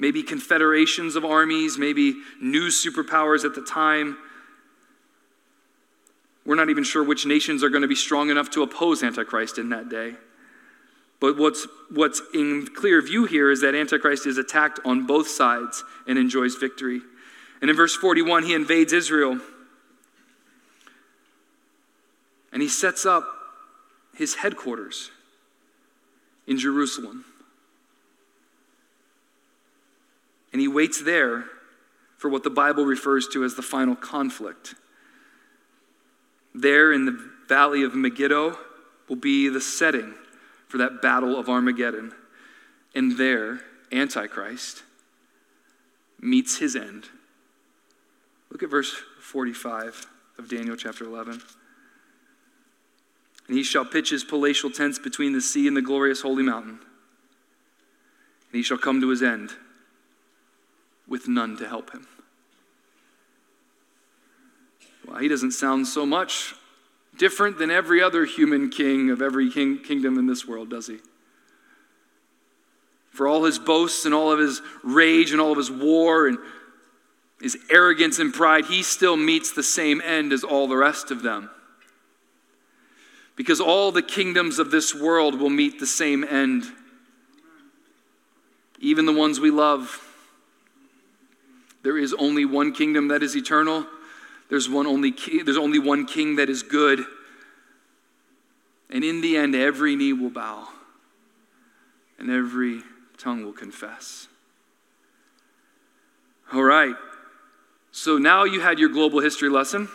maybe 0.00 0.22
confederations 0.22 1.14
of 1.14 1.24
armies, 1.24 1.78
maybe 1.78 2.14
new 2.40 2.68
superpowers 2.68 3.44
at 3.44 3.54
the 3.54 3.60
time. 3.60 4.16
We're 6.46 6.54
not 6.56 6.70
even 6.70 6.84
sure 6.84 7.04
which 7.04 7.26
nations 7.26 7.62
are 7.62 7.68
going 7.68 7.82
to 7.82 7.88
be 7.88 7.94
strong 7.94 8.30
enough 8.30 8.50
to 8.52 8.62
oppose 8.62 9.02
Antichrist 9.02 9.58
in 9.58 9.68
that 9.68 9.90
day. 9.90 10.14
But 11.20 11.36
what's, 11.36 11.66
what's 11.90 12.22
in 12.32 12.66
clear 12.74 13.02
view 13.02 13.26
here 13.26 13.50
is 13.50 13.60
that 13.60 13.74
Antichrist 13.74 14.26
is 14.26 14.38
attacked 14.38 14.80
on 14.86 15.06
both 15.06 15.28
sides 15.28 15.84
and 16.08 16.18
enjoys 16.18 16.54
victory. 16.54 17.02
And 17.60 17.68
in 17.68 17.76
verse 17.76 17.94
41, 17.94 18.44
he 18.44 18.54
invades 18.54 18.94
Israel. 18.94 19.38
And 22.52 22.62
he 22.62 22.68
sets 22.68 23.04
up 23.04 23.24
his 24.20 24.34
headquarters 24.34 25.10
in 26.46 26.58
Jerusalem. 26.58 27.24
And 30.52 30.60
he 30.60 30.68
waits 30.68 31.00
there 31.00 31.46
for 32.18 32.28
what 32.28 32.44
the 32.44 32.50
Bible 32.50 32.84
refers 32.84 33.26
to 33.28 33.44
as 33.44 33.54
the 33.54 33.62
final 33.62 33.96
conflict. 33.96 34.74
There 36.54 36.92
in 36.92 37.06
the 37.06 37.30
valley 37.48 37.82
of 37.82 37.94
Megiddo 37.94 38.58
will 39.08 39.16
be 39.16 39.48
the 39.48 39.58
setting 39.58 40.12
for 40.68 40.76
that 40.76 41.00
battle 41.00 41.38
of 41.38 41.48
Armageddon. 41.48 42.12
And 42.94 43.16
there, 43.16 43.60
Antichrist 43.90 44.82
meets 46.20 46.58
his 46.58 46.76
end. 46.76 47.08
Look 48.50 48.62
at 48.62 48.68
verse 48.68 48.94
45 49.22 50.06
of 50.36 50.50
Daniel 50.50 50.76
chapter 50.76 51.06
11. 51.06 51.40
And 53.50 53.58
he 53.58 53.64
shall 53.64 53.84
pitch 53.84 54.10
his 54.10 54.22
palatial 54.22 54.70
tents 54.70 55.00
between 55.00 55.32
the 55.32 55.40
sea 55.40 55.66
and 55.66 55.76
the 55.76 55.82
glorious 55.82 56.20
holy 56.20 56.44
mountain. 56.44 56.78
And 56.78 58.52
he 58.52 58.62
shall 58.62 58.78
come 58.78 59.00
to 59.00 59.08
his 59.08 59.24
end 59.24 59.50
with 61.08 61.26
none 61.26 61.56
to 61.56 61.66
help 61.66 61.90
him. 61.90 62.06
Well, 65.04 65.18
he 65.18 65.26
doesn't 65.26 65.50
sound 65.50 65.88
so 65.88 66.06
much 66.06 66.54
different 67.18 67.58
than 67.58 67.72
every 67.72 68.00
other 68.00 68.24
human 68.24 68.70
king 68.70 69.10
of 69.10 69.20
every 69.20 69.50
king, 69.50 69.80
kingdom 69.80 70.16
in 70.16 70.28
this 70.28 70.46
world, 70.46 70.70
does 70.70 70.86
he? 70.86 70.98
For 73.10 73.26
all 73.26 73.42
his 73.42 73.58
boasts 73.58 74.04
and 74.04 74.14
all 74.14 74.30
of 74.30 74.38
his 74.38 74.62
rage 74.84 75.32
and 75.32 75.40
all 75.40 75.50
of 75.50 75.58
his 75.58 75.72
war 75.72 76.28
and 76.28 76.38
his 77.42 77.58
arrogance 77.68 78.20
and 78.20 78.32
pride, 78.32 78.66
he 78.66 78.84
still 78.84 79.16
meets 79.16 79.50
the 79.50 79.64
same 79.64 80.00
end 80.02 80.32
as 80.32 80.44
all 80.44 80.68
the 80.68 80.76
rest 80.76 81.10
of 81.10 81.22
them. 81.22 81.50
Because 83.40 83.58
all 83.58 83.90
the 83.90 84.02
kingdoms 84.02 84.58
of 84.58 84.70
this 84.70 84.94
world 84.94 85.40
will 85.40 85.48
meet 85.48 85.80
the 85.80 85.86
same 85.86 86.24
end, 86.24 86.64
even 88.78 89.06
the 89.06 89.14
ones 89.14 89.40
we 89.40 89.50
love. 89.50 90.06
There 91.82 91.96
is 91.96 92.12
only 92.12 92.44
one 92.44 92.74
kingdom 92.74 93.08
that 93.08 93.22
is 93.22 93.34
eternal 93.34 93.86
there's, 94.50 94.68
one 94.68 94.86
only 94.86 95.14
there's 95.44 95.56
only 95.56 95.78
one 95.78 96.04
king 96.04 96.36
that 96.36 96.50
is 96.50 96.62
good. 96.62 97.06
And 98.90 99.04
in 99.04 99.20
the 99.20 99.36
end, 99.36 99.54
every 99.54 99.94
knee 99.96 100.12
will 100.12 100.30
bow 100.30 100.68
and 102.18 102.28
every 102.28 102.82
tongue 103.16 103.44
will 103.44 103.52
confess. 103.52 104.26
All 106.52 106.64
right. 106.64 106.96
So 107.92 108.18
now 108.18 108.42
you 108.44 108.60
had 108.60 108.80
your 108.80 108.88
global 108.88 109.20
history 109.20 109.48
lesson. 109.48 109.88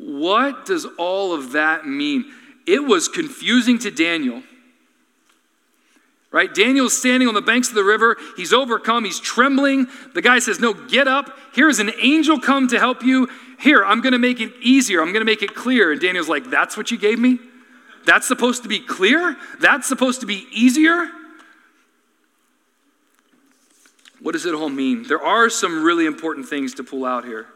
What 0.00 0.64
does 0.64 0.86
all 0.98 1.34
of 1.34 1.52
that 1.52 1.86
mean? 1.86 2.32
It 2.66 2.84
was 2.84 3.08
confusing 3.08 3.78
to 3.80 3.90
Daniel 3.90 4.42
right? 6.32 6.54
Daniel's 6.54 6.96
standing 6.96 7.28
on 7.28 7.34
the 7.34 7.42
banks 7.42 7.68
of 7.68 7.74
the 7.74 7.84
river. 7.84 8.16
He's 8.36 8.52
overcome. 8.52 9.04
He's 9.04 9.18
trembling. 9.18 9.86
The 10.14 10.22
guy 10.22 10.38
says, 10.38 10.60
No, 10.60 10.72
get 10.74 11.08
up. 11.08 11.36
Here's 11.52 11.78
an 11.78 11.90
angel 12.00 12.38
come 12.38 12.68
to 12.68 12.78
help 12.78 13.02
you. 13.02 13.28
Here, 13.58 13.84
I'm 13.84 14.00
going 14.00 14.12
to 14.12 14.18
make 14.18 14.40
it 14.40 14.52
easier. 14.62 15.00
I'm 15.00 15.12
going 15.12 15.20
to 15.20 15.30
make 15.30 15.42
it 15.42 15.54
clear. 15.54 15.92
And 15.92 16.00
Daniel's 16.00 16.28
like, 16.28 16.50
That's 16.50 16.76
what 16.76 16.90
you 16.90 16.98
gave 16.98 17.18
me? 17.18 17.38
That's 18.06 18.26
supposed 18.26 18.62
to 18.62 18.68
be 18.68 18.80
clear? 18.80 19.36
That's 19.60 19.86
supposed 19.86 20.20
to 20.20 20.26
be 20.26 20.46
easier? 20.52 21.08
What 24.20 24.32
does 24.32 24.46
it 24.46 24.54
all 24.54 24.68
mean? 24.68 25.04
There 25.04 25.22
are 25.22 25.48
some 25.48 25.82
really 25.82 26.06
important 26.06 26.48
things 26.48 26.74
to 26.74 26.84
pull 26.84 27.04
out 27.04 27.24
here. 27.24 27.46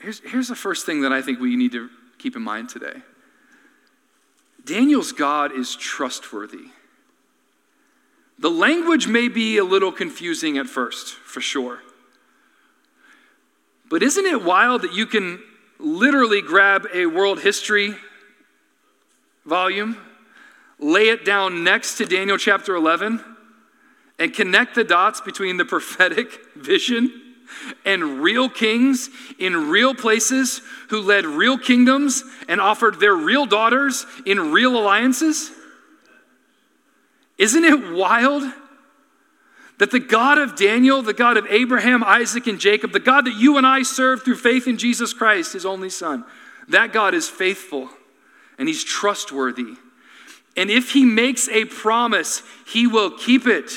Here's, 0.00 0.20
here's 0.20 0.48
the 0.48 0.56
first 0.56 0.86
thing 0.86 1.02
that 1.02 1.12
I 1.12 1.20
think 1.20 1.40
we 1.40 1.56
need 1.56 1.72
to 1.72 1.90
keep 2.18 2.36
in 2.36 2.42
mind 2.42 2.68
today 2.68 3.02
Daniel's 4.64 5.12
God 5.12 5.52
is 5.52 5.76
trustworthy. 5.76 6.68
The 8.38 8.50
language 8.50 9.06
may 9.06 9.28
be 9.28 9.58
a 9.58 9.64
little 9.64 9.92
confusing 9.92 10.56
at 10.56 10.66
first, 10.66 11.12
for 11.14 11.42
sure. 11.42 11.80
But 13.90 14.02
isn't 14.02 14.24
it 14.24 14.42
wild 14.42 14.82
that 14.82 14.94
you 14.94 15.04
can 15.04 15.42
literally 15.78 16.40
grab 16.40 16.86
a 16.94 17.04
world 17.06 17.40
history 17.40 17.96
volume, 19.44 19.96
lay 20.78 21.08
it 21.08 21.24
down 21.24 21.64
next 21.64 21.96
to 21.96 22.06
Daniel 22.06 22.38
chapter 22.38 22.74
11, 22.74 23.22
and 24.18 24.32
connect 24.32 24.74
the 24.74 24.84
dots 24.84 25.20
between 25.20 25.58
the 25.58 25.64
prophetic 25.64 26.38
vision 26.54 27.29
and 27.84 28.20
real 28.20 28.48
kings 28.48 29.10
in 29.38 29.70
real 29.70 29.94
places 29.94 30.60
who 30.88 31.00
led 31.00 31.24
real 31.26 31.58
kingdoms 31.58 32.24
and 32.48 32.60
offered 32.60 33.00
their 33.00 33.14
real 33.14 33.46
daughters 33.46 34.06
in 34.26 34.52
real 34.52 34.76
alliances? 34.78 35.50
Isn't 37.38 37.64
it 37.64 37.92
wild 37.92 38.42
that 39.78 39.90
the 39.90 39.98
God 39.98 40.36
of 40.36 40.56
Daniel, 40.56 41.00
the 41.00 41.14
God 41.14 41.38
of 41.38 41.46
Abraham, 41.46 42.04
Isaac, 42.04 42.46
and 42.46 42.60
Jacob, 42.60 42.92
the 42.92 43.00
God 43.00 43.24
that 43.24 43.36
you 43.36 43.56
and 43.56 43.66
I 43.66 43.82
serve 43.82 44.22
through 44.22 44.36
faith 44.36 44.68
in 44.68 44.76
Jesus 44.76 45.14
Christ, 45.14 45.54
his 45.54 45.64
only 45.64 45.88
Son, 45.88 46.24
that 46.68 46.92
God 46.92 47.14
is 47.14 47.28
faithful 47.28 47.88
and 48.58 48.68
he's 48.68 48.84
trustworthy. 48.84 49.76
And 50.56 50.70
if 50.70 50.90
he 50.90 51.06
makes 51.06 51.48
a 51.48 51.64
promise, 51.64 52.42
he 52.66 52.86
will 52.86 53.10
keep 53.10 53.46
it. 53.46 53.72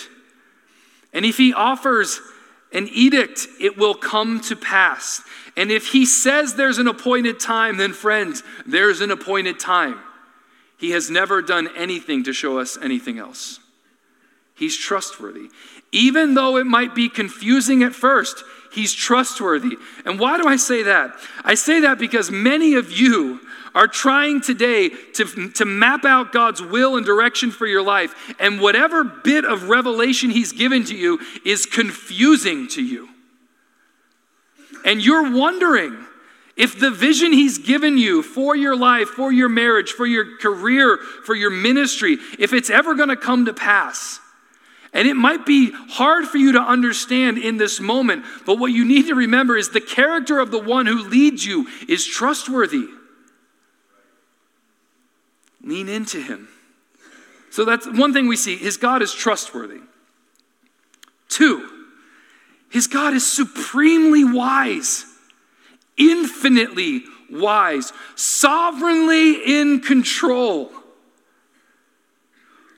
And 1.13 1.23
if 1.23 1.37
he 1.37 1.53
offers 1.53 2.19
an 2.73 2.89
edict, 2.91 3.47
it 3.59 3.77
will 3.77 3.93
come 3.93 4.39
to 4.41 4.55
pass. 4.55 5.21
And 5.55 5.71
if 5.71 5.87
he 5.87 6.05
says 6.05 6.55
there's 6.55 6.79
an 6.79 6.87
appointed 6.87 7.39
time, 7.39 7.77
then 7.77 7.93
friends, 7.93 8.43
there's 8.65 9.01
an 9.01 9.11
appointed 9.11 9.59
time. 9.59 9.99
He 10.77 10.91
has 10.91 11.09
never 11.09 11.41
done 11.41 11.69
anything 11.77 12.23
to 12.23 12.33
show 12.33 12.59
us 12.59 12.77
anything 12.81 13.19
else. 13.19 13.59
He's 14.55 14.77
trustworthy. 14.77 15.49
Even 15.91 16.33
though 16.33 16.57
it 16.57 16.65
might 16.65 16.95
be 16.95 17.07
confusing 17.09 17.83
at 17.83 17.93
first, 17.93 18.43
he's 18.73 18.93
trustworthy. 18.93 19.77
And 20.05 20.19
why 20.19 20.37
do 20.37 20.47
I 20.47 20.55
say 20.55 20.83
that? 20.83 21.11
I 21.43 21.55
say 21.55 21.81
that 21.81 21.99
because 21.99 22.31
many 22.31 22.75
of 22.75 22.91
you 22.91 23.39
are 23.75 23.87
trying 23.87 24.41
today 24.41 24.89
to, 25.13 25.49
to 25.49 25.65
map 25.65 26.05
out 26.05 26.31
God's 26.31 26.61
will 26.61 26.95
and 26.95 27.05
direction 27.05 27.51
for 27.51 27.65
your 27.65 27.81
life, 27.81 28.35
and 28.39 28.61
whatever 28.61 29.03
bit 29.03 29.45
of 29.45 29.69
revelation 29.69 30.29
He's 30.29 30.51
given 30.51 30.83
to 30.85 30.95
you 30.95 31.19
is 31.43 31.65
confusing 31.65 32.67
to 32.69 32.83
you. 32.83 33.09
And 34.85 35.03
you're 35.03 35.35
wondering, 35.35 35.97
If 36.55 36.79
the 36.79 36.91
vision 36.91 37.33
He's 37.33 37.57
given 37.57 37.97
you 37.97 38.21
for 38.21 38.55
your 38.55 38.75
life, 38.75 39.09
for 39.09 39.31
your 39.31 39.49
marriage, 39.49 39.91
for 39.91 40.05
your 40.05 40.37
career, 40.37 40.97
for 40.97 41.33
your 41.33 41.49
ministry, 41.49 42.17
if 42.37 42.53
it's 42.53 42.69
ever 42.69 42.93
going 42.93 43.09
to 43.09 43.15
come 43.15 43.45
to 43.45 43.53
pass, 43.53 44.19
and 44.93 45.07
it 45.07 45.15
might 45.15 45.45
be 45.45 45.71
hard 45.71 46.27
for 46.27 46.37
you 46.37 46.51
to 46.51 46.61
understand 46.61 47.37
in 47.37 47.57
this 47.57 47.79
moment, 47.79 48.25
but 48.45 48.59
what 48.59 48.71
you 48.71 48.85
need 48.85 49.07
to 49.07 49.15
remember 49.15 49.57
is 49.57 49.69
the 49.69 49.81
character 49.81 50.39
of 50.39 50.51
the 50.51 50.59
one 50.59 50.85
who 50.85 51.07
leads 51.07 51.45
you 51.45 51.67
is 51.87 52.05
trustworthy. 52.05 52.87
Lean 55.63 55.89
into 55.89 56.21
him. 56.21 56.47
So 57.49 57.65
that's 57.65 57.87
one 57.87 58.13
thing 58.13 58.27
we 58.27 58.35
see. 58.35 58.55
His 58.55 58.77
God 58.77 59.01
is 59.01 59.13
trustworthy. 59.13 59.81
Two, 61.29 61.67
his 62.69 62.87
God 62.87 63.13
is 63.13 63.31
supremely 63.31 64.23
wise, 64.23 65.05
infinitely 65.97 67.03
wise, 67.31 67.93
sovereignly 68.15 69.59
in 69.59 69.79
control. 69.79 70.71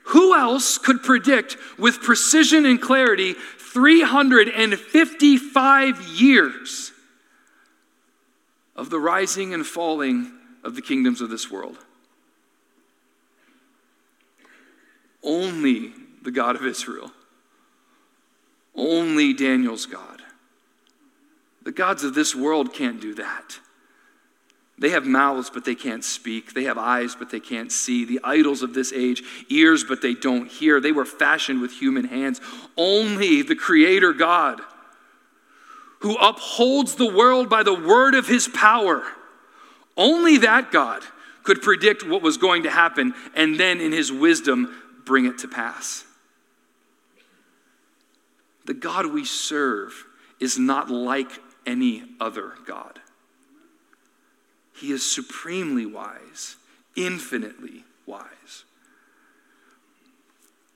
Who 0.08 0.36
else 0.36 0.78
could 0.78 1.02
predict 1.02 1.56
with 1.78 2.00
precision 2.00 2.64
and 2.64 2.80
clarity 2.80 3.32
355 3.32 6.08
years 6.08 6.92
of 8.76 8.90
the 8.90 9.00
rising 9.00 9.52
and 9.52 9.66
falling 9.66 10.30
of 10.62 10.76
the 10.76 10.82
kingdoms 10.82 11.20
of 11.20 11.28
this 11.28 11.50
world? 11.50 11.76
Only 15.24 15.92
the 16.22 16.30
God 16.30 16.54
of 16.54 16.64
Israel. 16.64 17.10
Only 18.76 19.32
Daniel's 19.32 19.86
God. 19.86 20.22
The 21.62 21.72
gods 21.72 22.04
of 22.04 22.14
this 22.14 22.34
world 22.34 22.72
can't 22.72 23.00
do 23.00 23.14
that. 23.14 23.58
They 24.78 24.90
have 24.90 25.06
mouths, 25.06 25.48
but 25.48 25.64
they 25.64 25.74
can't 25.74 26.04
speak. 26.04 26.52
They 26.52 26.64
have 26.64 26.76
eyes, 26.76 27.14
but 27.14 27.30
they 27.30 27.40
can't 27.40 27.72
see. 27.72 28.04
The 28.04 28.20
idols 28.22 28.62
of 28.62 28.74
this 28.74 28.92
age, 28.92 29.22
ears, 29.48 29.84
but 29.84 30.02
they 30.02 30.12
don't 30.12 30.50
hear. 30.50 30.80
They 30.80 30.92
were 30.92 31.06
fashioned 31.06 31.62
with 31.62 31.72
human 31.72 32.04
hands. 32.04 32.42
Only 32.76 33.40
the 33.40 33.56
Creator 33.56 34.12
God, 34.12 34.60
who 36.00 36.16
upholds 36.16 36.96
the 36.96 37.10
world 37.10 37.48
by 37.48 37.62
the 37.62 37.74
word 37.74 38.14
of 38.14 38.28
his 38.28 38.48
power, 38.48 39.02
only 39.96 40.36
that 40.38 40.70
God 40.70 41.02
could 41.42 41.62
predict 41.62 42.06
what 42.06 42.20
was 42.20 42.36
going 42.36 42.64
to 42.64 42.70
happen 42.70 43.14
and 43.34 43.58
then, 43.58 43.80
in 43.80 43.92
his 43.92 44.12
wisdom, 44.12 44.74
bring 45.06 45.24
it 45.24 45.38
to 45.38 45.48
pass. 45.48 46.04
The 48.66 48.74
God 48.74 49.06
we 49.06 49.24
serve 49.24 50.04
is 50.38 50.58
not 50.58 50.90
like 50.90 51.30
any 51.64 52.04
other 52.20 52.52
God. 52.66 53.00
He 54.76 54.92
is 54.92 55.10
supremely 55.10 55.86
wise, 55.86 56.56
infinitely 56.96 57.84
wise. 58.04 58.64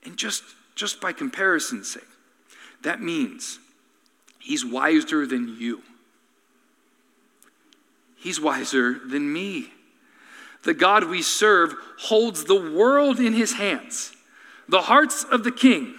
And 0.03 0.17
just, 0.17 0.43
just 0.75 0.99
by 0.99 1.13
comparison's 1.13 1.91
sake, 1.91 2.03
that 2.81 3.01
means 3.01 3.59
he's 4.39 4.65
wiser 4.65 5.27
than 5.27 5.55
you. 5.59 5.83
He's 8.17 8.39
wiser 8.39 8.99
than 8.99 9.31
me. 9.31 9.71
The 10.63 10.73
God 10.73 11.05
we 11.05 11.21
serve 11.21 11.75
holds 11.99 12.45
the 12.45 12.55
world 12.55 13.19
in 13.19 13.33
his 13.33 13.53
hands, 13.53 14.13
the 14.67 14.81
hearts 14.81 15.23
of 15.23 15.43
the 15.43 15.51
king. 15.51 15.95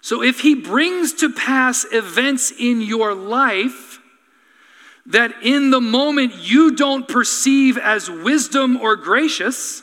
So 0.00 0.22
if 0.22 0.40
he 0.40 0.54
brings 0.54 1.12
to 1.14 1.32
pass 1.32 1.84
events 1.90 2.52
in 2.58 2.80
your 2.80 3.14
life, 3.14 3.85
that 5.06 5.42
in 5.42 5.70
the 5.70 5.80
moment 5.80 6.34
you 6.34 6.74
don't 6.74 7.06
perceive 7.06 7.78
as 7.78 8.10
wisdom 8.10 8.76
or 8.76 8.96
gracious, 8.96 9.82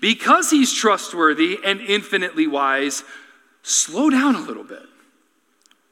because 0.00 0.50
he's 0.50 0.72
trustworthy 0.72 1.58
and 1.64 1.80
infinitely 1.80 2.46
wise, 2.46 3.04
slow 3.62 4.10
down 4.10 4.34
a 4.34 4.40
little 4.40 4.64
bit. 4.64 4.82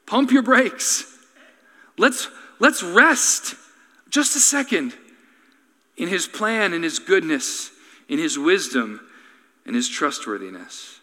Pump 0.05 0.31
your 0.31 0.43
brakes. 0.43 1.05
Let's, 1.97 2.27
let's 2.59 2.83
rest 2.83 3.55
just 4.09 4.35
a 4.35 4.39
second 4.39 4.93
in 5.95 6.09
his 6.09 6.27
plan, 6.27 6.73
in 6.73 6.83
his 6.83 6.99
goodness, 6.99 7.71
in 8.09 8.19
his 8.19 8.37
wisdom, 8.37 8.99
and 9.65 9.75
his 9.75 9.87
trustworthiness. 9.87 10.99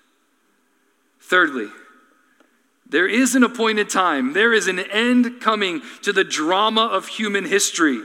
Thirdly, 1.20 1.68
there 2.88 3.06
is 3.06 3.34
an 3.34 3.44
appointed 3.44 3.90
time. 3.90 4.32
There 4.32 4.52
is 4.52 4.66
an 4.66 4.78
end 4.78 5.40
coming 5.40 5.82
to 6.02 6.12
the 6.12 6.24
drama 6.24 6.86
of 6.86 7.06
human 7.06 7.44
history. 7.44 8.02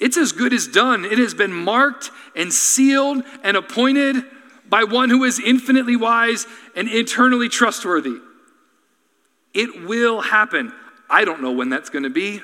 It's 0.00 0.16
as 0.16 0.32
good 0.32 0.52
as 0.52 0.66
done. 0.66 1.04
It 1.04 1.18
has 1.18 1.34
been 1.34 1.52
marked 1.52 2.10
and 2.34 2.52
sealed 2.52 3.22
and 3.44 3.56
appointed 3.56 4.24
by 4.68 4.84
one 4.84 5.08
who 5.08 5.22
is 5.22 5.38
infinitely 5.38 5.94
wise 5.94 6.46
and 6.74 6.88
eternally 6.88 7.48
trustworthy. 7.48 8.18
It 9.52 9.84
will 9.84 10.20
happen. 10.20 10.72
I 11.08 11.24
don't 11.24 11.40
know 11.40 11.52
when 11.52 11.68
that's 11.68 11.90
going 11.90 12.02
to 12.02 12.10
be. 12.10 12.40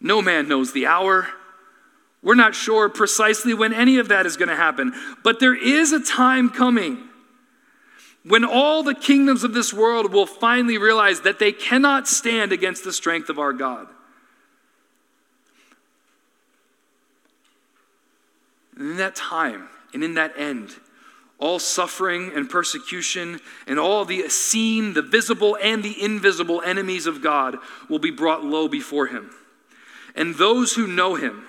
No 0.00 0.22
man 0.22 0.48
knows 0.48 0.72
the 0.72 0.86
hour. 0.86 1.28
We're 2.22 2.34
not 2.34 2.54
sure 2.54 2.88
precisely 2.88 3.52
when 3.52 3.74
any 3.74 3.98
of 3.98 4.08
that 4.08 4.24
is 4.24 4.38
going 4.38 4.48
to 4.48 4.56
happen. 4.56 4.94
But 5.22 5.40
there 5.40 5.54
is 5.54 5.92
a 5.92 6.00
time 6.00 6.48
coming 6.48 7.07
when 8.24 8.44
all 8.44 8.82
the 8.82 8.94
kingdoms 8.94 9.44
of 9.44 9.54
this 9.54 9.72
world 9.72 10.12
will 10.12 10.26
finally 10.26 10.78
realize 10.78 11.22
that 11.22 11.38
they 11.38 11.52
cannot 11.52 12.08
stand 12.08 12.52
against 12.52 12.84
the 12.84 12.92
strength 12.92 13.28
of 13.28 13.38
our 13.38 13.52
God. 13.52 13.86
And 18.76 18.90
in 18.90 18.96
that 18.98 19.16
time 19.16 19.68
and 19.92 20.04
in 20.04 20.14
that 20.14 20.34
end, 20.36 20.74
all 21.38 21.58
suffering 21.58 22.32
and 22.34 22.50
persecution 22.50 23.40
and 23.66 23.78
all 23.78 24.04
the 24.04 24.28
seen, 24.28 24.92
the 24.92 25.02
visible, 25.02 25.56
and 25.62 25.82
the 25.82 26.02
invisible 26.02 26.60
enemies 26.62 27.06
of 27.06 27.22
God 27.22 27.58
will 27.88 28.00
be 28.00 28.10
brought 28.10 28.44
low 28.44 28.68
before 28.68 29.06
him. 29.06 29.30
And 30.14 30.34
those 30.34 30.74
who 30.74 30.86
know 30.86 31.14
him, 31.14 31.44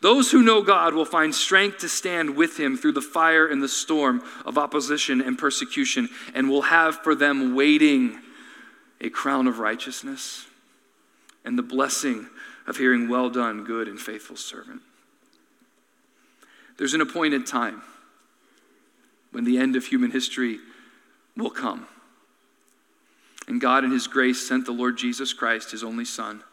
those 0.00 0.30
who 0.30 0.42
know 0.42 0.62
God 0.62 0.94
will 0.94 1.04
find 1.04 1.34
strength 1.34 1.78
to 1.78 1.88
stand 1.88 2.36
with 2.36 2.58
him 2.58 2.76
through 2.76 2.92
the 2.92 3.00
fire 3.00 3.46
and 3.46 3.62
the 3.62 3.68
storm 3.68 4.22
of 4.44 4.56
opposition 4.56 5.20
and 5.20 5.36
persecution, 5.36 6.08
and 6.34 6.48
will 6.48 6.62
have 6.62 7.02
for 7.02 7.14
them 7.14 7.54
waiting 7.54 8.18
a 9.00 9.10
crown 9.10 9.46
of 9.48 9.58
righteousness 9.58 10.46
and 11.44 11.58
the 11.58 11.62
blessing 11.62 12.28
of 12.66 12.76
hearing, 12.76 13.08
Well 13.08 13.30
done, 13.30 13.64
good 13.64 13.88
and 13.88 13.98
faithful 14.00 14.36
servant. 14.36 14.82
There's 16.76 16.94
an 16.94 17.00
appointed 17.00 17.46
time 17.46 17.82
when 19.32 19.44
the 19.44 19.58
end 19.58 19.74
of 19.74 19.86
human 19.86 20.12
history 20.12 20.58
will 21.36 21.50
come. 21.50 21.86
And 23.48 23.60
God, 23.60 23.82
in 23.82 23.90
His 23.90 24.06
grace, 24.06 24.46
sent 24.46 24.64
the 24.64 24.72
Lord 24.72 24.96
Jesus 24.96 25.32
Christ, 25.32 25.72
His 25.72 25.82
only 25.82 26.04
Son 26.04 26.44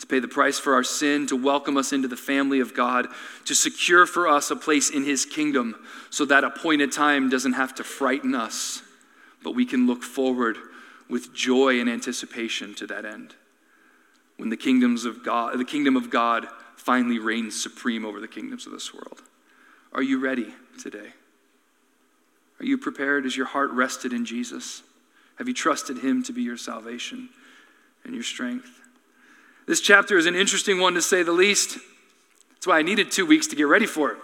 to 0.00 0.06
pay 0.06 0.18
the 0.18 0.28
price 0.28 0.58
for 0.58 0.74
our 0.74 0.82
sin, 0.82 1.26
to 1.26 1.36
welcome 1.36 1.76
us 1.76 1.92
into 1.92 2.08
the 2.08 2.16
family 2.16 2.60
of 2.60 2.74
God, 2.74 3.06
to 3.44 3.54
secure 3.54 4.06
for 4.06 4.26
us 4.26 4.50
a 4.50 4.56
place 4.56 4.90
in 4.90 5.04
His 5.04 5.24
kingdom 5.24 5.76
so 6.08 6.24
that 6.24 6.42
appointed 6.42 6.90
time 6.90 7.28
doesn't 7.28 7.52
have 7.52 7.74
to 7.76 7.84
frighten 7.84 8.34
us, 8.34 8.82
but 9.44 9.54
we 9.54 9.66
can 9.66 9.86
look 9.86 10.02
forward 10.02 10.56
with 11.08 11.34
joy 11.34 11.80
and 11.80 11.88
anticipation 11.88 12.74
to 12.76 12.86
that 12.86 13.04
end. 13.04 13.34
When 14.38 14.48
the 14.48 14.56
kingdoms 14.56 15.04
of 15.04 15.22
God, 15.22 15.58
the 15.58 15.64
kingdom 15.66 15.96
of 15.96 16.08
God 16.08 16.48
finally 16.76 17.18
reigns 17.18 17.60
supreme 17.60 18.06
over 18.06 18.20
the 18.20 18.28
kingdoms 18.28 18.64
of 18.66 18.72
this 18.72 18.94
world. 18.94 19.22
Are 19.92 20.02
you 20.02 20.18
ready 20.18 20.54
today? 20.80 21.12
Are 22.58 22.64
you 22.64 22.78
prepared? 22.78 23.26
Is 23.26 23.36
your 23.36 23.46
heart 23.46 23.70
rested 23.72 24.14
in 24.14 24.24
Jesus? 24.24 24.82
Have 25.36 25.46
you 25.46 25.54
trusted 25.54 25.98
Him 25.98 26.22
to 26.22 26.32
be 26.32 26.42
your 26.42 26.56
salvation 26.56 27.28
and 28.04 28.14
your 28.14 28.22
strength? 28.22 28.80
This 29.70 29.80
chapter 29.80 30.18
is 30.18 30.26
an 30.26 30.34
interesting 30.34 30.80
one 30.80 30.94
to 30.94 31.00
say 31.00 31.22
the 31.22 31.30
least. 31.30 31.78
That's 32.54 32.66
why 32.66 32.80
I 32.80 32.82
needed 32.82 33.12
two 33.12 33.24
weeks 33.24 33.46
to 33.46 33.54
get 33.54 33.68
ready 33.68 33.86
for 33.86 34.10
it. 34.10 34.18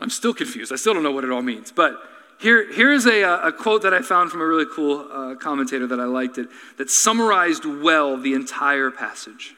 I'm 0.00 0.10
still 0.10 0.34
confused. 0.34 0.72
I 0.72 0.74
still 0.74 0.94
don't 0.94 1.04
know 1.04 1.12
what 1.12 1.22
it 1.22 1.30
all 1.30 1.40
means. 1.40 1.70
But 1.70 1.94
here, 2.40 2.72
here 2.72 2.90
is 2.90 3.06
a, 3.06 3.22
a 3.22 3.52
quote 3.52 3.82
that 3.82 3.94
I 3.94 4.02
found 4.02 4.32
from 4.32 4.40
a 4.40 4.44
really 4.44 4.66
cool 4.74 5.06
uh, 5.08 5.36
commentator 5.36 5.86
that 5.86 6.00
I 6.00 6.04
liked 6.06 6.36
it 6.36 6.48
that 6.78 6.90
summarized 6.90 7.64
well 7.64 8.16
the 8.16 8.34
entire 8.34 8.90
passage. 8.90 9.54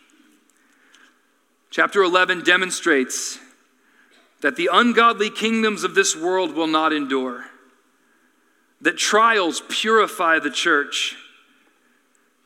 Chapter 1.71 2.03
11 2.03 2.45
demonstrates 2.45 3.39
that 4.43 4.57
the 4.57 4.69
ungodly 4.71 5.31
kingdoms 5.31 5.85
of 5.85 5.95
this 5.95 6.15
world 6.15 6.55
will 6.55 6.67
not 6.67 6.93
endure, 6.93 7.47
that 8.83 8.99
trials 8.99 9.63
purify 9.71 10.39
the 10.39 10.51
church 10.51 11.17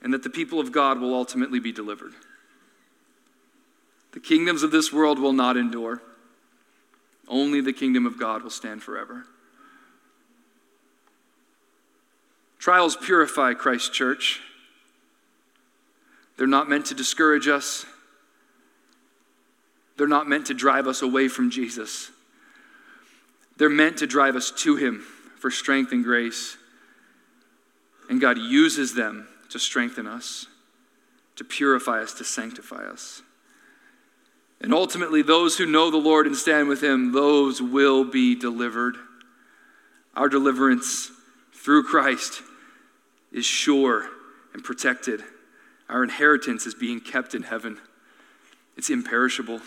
and 0.03 0.13
that 0.13 0.23
the 0.23 0.31
people 0.31 0.61
of 0.61 0.73
God 0.73 1.01
will 1.01 1.15
ultimately 1.15 1.59
be 1.59 1.73
delivered. 1.73 2.13
The 4.13 4.21
kingdoms 4.21 4.63
of 4.63 4.71
this 4.71 4.93
world 4.93 5.19
will 5.19 5.33
not 5.33 5.57
endure, 5.57 6.01
only 7.29 7.61
the 7.61 7.73
kingdom 7.73 8.07
of 8.07 8.19
God 8.19 8.43
will 8.43 8.51
stand 8.51 8.83
forever. 8.83 9.27
Trials 12.59 12.97
purify 12.97 13.55
Christ's 13.55 13.91
church. 13.91 14.41
They're 16.37 16.47
not 16.47 16.69
meant 16.69 16.87
to 16.87 16.95
discourage 16.95 17.49
us. 17.49 17.87
They're 19.97 20.07
not 20.07 20.29
meant 20.29 20.47
to 20.47 20.55
drive 20.55 20.87
us 20.87 21.03
away 21.03 21.29
from 21.29 21.51
Jesus. 21.51 22.11
They're 23.57 23.69
meant 23.69 23.99
to 23.99 24.07
drive 24.07 24.37
us 24.37 24.51
to 24.63 24.77
Him 24.77 25.05
for 25.39 25.51
strength 25.51 25.93
and 25.93 26.05
grace. 26.05 26.57
And 28.09 28.21
God 28.21 28.39
uses 28.39 28.95
them 28.95 29.29
to 29.51 29.59
strengthen 29.59 30.07
us, 30.07 30.47
to 31.37 31.45
purify 31.45 32.03
us, 32.03 32.15
to 32.15 32.25
sanctify 32.25 32.85
us. 32.85 33.23
And 34.61 34.73
ultimately, 34.73 35.23
those 35.23 35.59
who 35.59 35.67
know 35.67 35.91
the 35.91 35.97
Lord 35.99 36.27
and 36.27 36.37
stand 36.37 36.69
with 36.69 36.83
Him, 36.83 37.13
those 37.13 37.61
will 37.61 38.05
be 38.05 38.35
delivered. 38.35 38.97
Our 40.15 40.29
deliverance 40.29 41.11
through 41.53 41.85
Christ 41.85 42.43
is 43.33 43.45
sure 43.45 44.09
and 44.55 44.65
protected. 44.65 45.23
Our 45.89 46.03
inheritance 46.03 46.67
is 46.67 46.75
being 46.75 47.01
kept 47.01 47.35
in 47.35 47.43
heaven, 47.43 47.79
it's 48.77 48.91
imperishable. 48.91 49.61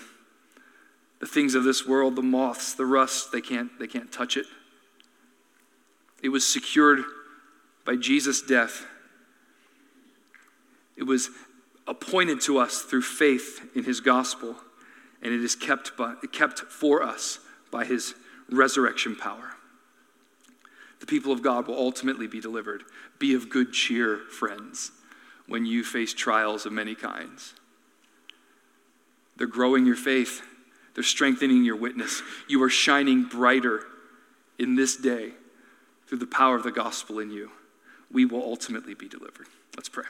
The 1.19 1.27
things 1.27 1.53
of 1.53 1.65
this 1.65 1.85
world, 1.85 2.15
the 2.15 2.21
moths, 2.21 2.73
the 2.73 2.85
rust, 2.85 3.33
they 3.33 3.41
can't, 3.41 3.77
they 3.77 3.87
can't 3.87 4.09
touch 4.09 4.37
it. 4.37 4.45
It 6.23 6.29
was 6.29 6.47
secured 6.47 7.03
by 7.85 7.97
Jesus' 7.97 8.41
death. 8.41 8.85
It 10.99 11.07
was 11.07 11.29
appointed 11.87 12.41
to 12.41 12.59
us 12.59 12.81
through 12.81 13.03
faith 13.03 13.67
in 13.73 13.85
his 13.85 14.01
gospel, 14.01 14.57
and 15.21 15.33
it 15.33 15.41
is 15.41 15.55
kept, 15.55 15.95
by, 15.95 16.15
kept 16.33 16.59
for 16.59 17.01
us 17.01 17.39
by 17.71 17.85
his 17.85 18.13
resurrection 18.51 19.15
power. 19.15 19.53
The 20.99 21.05
people 21.05 21.31
of 21.31 21.41
God 21.41 21.67
will 21.67 21.77
ultimately 21.77 22.27
be 22.27 22.41
delivered. 22.41 22.83
Be 23.17 23.33
of 23.33 23.49
good 23.49 23.71
cheer, 23.71 24.17
friends, 24.29 24.91
when 25.47 25.65
you 25.65 25.85
face 25.85 26.13
trials 26.13 26.65
of 26.65 26.73
many 26.73 26.95
kinds. 26.95 27.53
They're 29.37 29.47
growing 29.47 29.85
your 29.85 29.95
faith, 29.95 30.41
they're 30.95 31.03
strengthening 31.03 31.63
your 31.63 31.77
witness. 31.77 32.21
You 32.49 32.61
are 32.63 32.69
shining 32.69 33.23
brighter 33.23 33.85
in 34.57 34.75
this 34.75 34.97
day 34.97 35.31
through 36.07 36.17
the 36.17 36.27
power 36.27 36.57
of 36.57 36.63
the 36.63 36.71
gospel 36.71 37.19
in 37.19 37.31
you. 37.31 37.51
We 38.11 38.25
will 38.25 38.43
ultimately 38.43 38.95
be 38.95 39.07
delivered. 39.07 39.47
Let's 39.77 39.87
pray. 39.87 40.03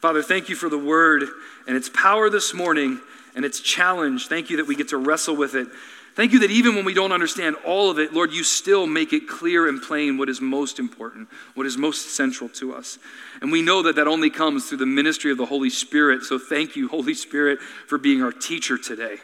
Father, 0.00 0.22
thank 0.22 0.48
you 0.48 0.54
for 0.54 0.68
the 0.68 0.78
word 0.78 1.24
and 1.66 1.76
its 1.76 1.88
power 1.88 2.30
this 2.30 2.54
morning 2.54 3.00
and 3.34 3.44
its 3.44 3.60
challenge. 3.60 4.28
Thank 4.28 4.50
you 4.50 4.58
that 4.58 4.66
we 4.66 4.74
get 4.74 4.88
to 4.88 4.96
wrestle 4.96 5.36
with 5.36 5.54
it. 5.54 5.68
Thank 6.14 6.32
you 6.32 6.38
that 6.38 6.50
even 6.50 6.74
when 6.74 6.86
we 6.86 6.94
don't 6.94 7.12
understand 7.12 7.56
all 7.64 7.90
of 7.90 7.98
it, 7.98 8.14
Lord, 8.14 8.32
you 8.32 8.42
still 8.42 8.86
make 8.86 9.12
it 9.12 9.28
clear 9.28 9.68
and 9.68 9.82
plain 9.82 10.16
what 10.16 10.30
is 10.30 10.40
most 10.40 10.78
important, 10.78 11.28
what 11.54 11.66
is 11.66 11.76
most 11.76 12.16
central 12.16 12.48
to 12.50 12.74
us. 12.74 12.98
And 13.42 13.52
we 13.52 13.60
know 13.60 13.82
that 13.82 13.96
that 13.96 14.08
only 14.08 14.30
comes 14.30 14.66
through 14.66 14.78
the 14.78 14.86
ministry 14.86 15.30
of 15.30 15.36
the 15.36 15.44
Holy 15.44 15.68
Spirit. 15.68 16.22
So 16.22 16.38
thank 16.38 16.74
you, 16.74 16.88
Holy 16.88 17.12
Spirit, 17.12 17.60
for 17.60 17.98
being 17.98 18.22
our 18.22 18.32
teacher 18.32 18.78
today 18.78 19.18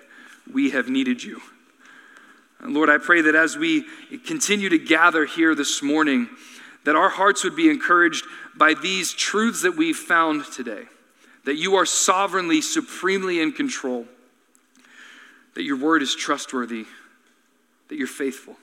we 0.50 0.70
have 0.70 0.88
needed 0.88 1.22
you. 1.22 1.40
And 2.60 2.74
Lord, 2.74 2.90
I 2.90 2.98
pray 2.98 3.22
that 3.22 3.34
as 3.34 3.56
we 3.56 3.84
continue 4.24 4.68
to 4.68 4.78
gather 4.78 5.24
here 5.24 5.54
this 5.54 5.82
morning, 5.82 6.28
that 6.84 6.96
our 6.96 7.08
hearts 7.08 7.44
would 7.44 7.56
be 7.56 7.70
encouraged 7.70 8.24
by 8.56 8.74
these 8.74 9.12
truths 9.12 9.62
that 9.62 9.76
we've 9.76 9.96
found 9.96 10.44
today 10.46 10.84
that 11.44 11.56
you 11.56 11.74
are 11.74 11.86
sovereignly, 11.86 12.60
supremely 12.60 13.40
in 13.40 13.52
control, 13.52 14.06
that 15.54 15.64
your 15.64 15.76
word 15.76 16.02
is 16.02 16.14
trustworthy, 16.14 16.86
that 17.88 17.96
you're 17.96 18.06
faithful, 18.06 18.56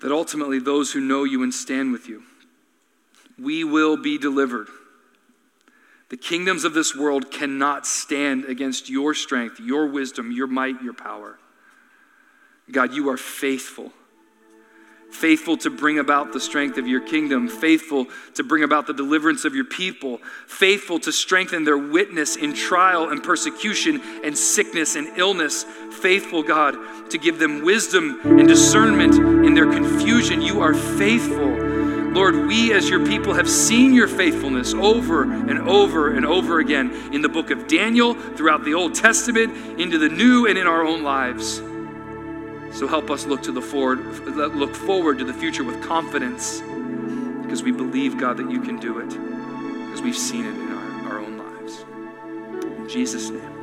that 0.00 0.10
ultimately 0.10 0.58
those 0.58 0.92
who 0.92 1.00
know 1.00 1.24
you 1.24 1.42
and 1.42 1.52
stand 1.52 1.92
with 1.92 2.08
you, 2.08 2.22
we 3.38 3.64
will 3.64 3.96
be 3.96 4.16
delivered. 4.18 4.68
The 6.10 6.16
kingdoms 6.16 6.64
of 6.64 6.74
this 6.74 6.94
world 6.94 7.30
cannot 7.30 7.86
stand 7.86 8.44
against 8.44 8.88
your 8.88 9.14
strength, 9.14 9.58
your 9.60 9.86
wisdom, 9.86 10.30
your 10.30 10.46
might, 10.46 10.82
your 10.82 10.94
power. 10.94 11.38
God, 12.70 12.94
you 12.94 13.10
are 13.10 13.16
faithful. 13.16 13.92
Faithful 15.14 15.56
to 15.58 15.70
bring 15.70 15.98
about 16.00 16.32
the 16.32 16.40
strength 16.40 16.76
of 16.76 16.86
your 16.86 17.00
kingdom, 17.00 17.48
faithful 17.48 18.06
to 18.34 18.42
bring 18.42 18.64
about 18.64 18.86
the 18.86 18.92
deliverance 18.92 19.44
of 19.44 19.54
your 19.54 19.64
people, 19.64 20.20
faithful 20.46 20.98
to 20.98 21.12
strengthen 21.12 21.64
their 21.64 21.78
witness 21.78 22.36
in 22.36 22.52
trial 22.52 23.10
and 23.10 23.22
persecution 23.22 24.02
and 24.24 24.36
sickness 24.36 24.96
and 24.96 25.06
illness, 25.16 25.64
faithful, 26.02 26.42
God, 26.42 26.74
to 27.10 27.18
give 27.18 27.38
them 27.38 27.64
wisdom 27.64 28.20
and 28.24 28.48
discernment 28.48 29.14
in 29.14 29.54
their 29.54 29.70
confusion. 29.70 30.42
You 30.42 30.60
are 30.60 30.74
faithful 30.74 31.64
Lord, 32.14 32.46
we 32.46 32.72
as 32.72 32.88
your 32.88 33.04
people 33.04 33.34
have 33.34 33.50
seen 33.50 33.92
your 33.92 34.06
faithfulness 34.06 34.72
over 34.72 35.24
and 35.24 35.58
over 35.58 36.14
and 36.14 36.24
over 36.24 36.60
again 36.60 36.92
in 37.12 37.22
the 37.22 37.28
book 37.28 37.50
of 37.50 37.66
Daniel, 37.66 38.14
throughout 38.14 38.64
the 38.64 38.72
Old 38.72 38.94
Testament, 38.94 39.80
into 39.80 39.98
the 39.98 40.08
new 40.08 40.46
and 40.46 40.56
in 40.56 40.68
our 40.68 40.84
own 40.84 41.02
lives. 41.02 41.60
So 42.74 42.88
help 42.88 43.10
us 43.10 43.24
look 43.24 43.42
to 43.44 43.52
the 43.52 43.62
forward, 43.62 44.04
look 44.36 44.74
forward 44.74 45.18
to 45.18 45.24
the 45.24 45.32
future 45.32 45.64
with 45.64 45.80
confidence, 45.82 46.60
because 47.42 47.62
we 47.62 47.70
believe, 47.70 48.18
God, 48.18 48.36
that 48.38 48.50
you 48.50 48.60
can 48.60 48.78
do 48.78 48.98
it, 48.98 49.08
because 49.08 50.02
we've 50.02 50.16
seen 50.16 50.44
it 50.44 50.54
in 50.54 50.72
our, 50.72 51.12
our 51.12 51.18
own 51.20 51.38
lives. 51.38 51.84
In 52.78 52.88
Jesus' 52.88 53.30
name. 53.30 53.54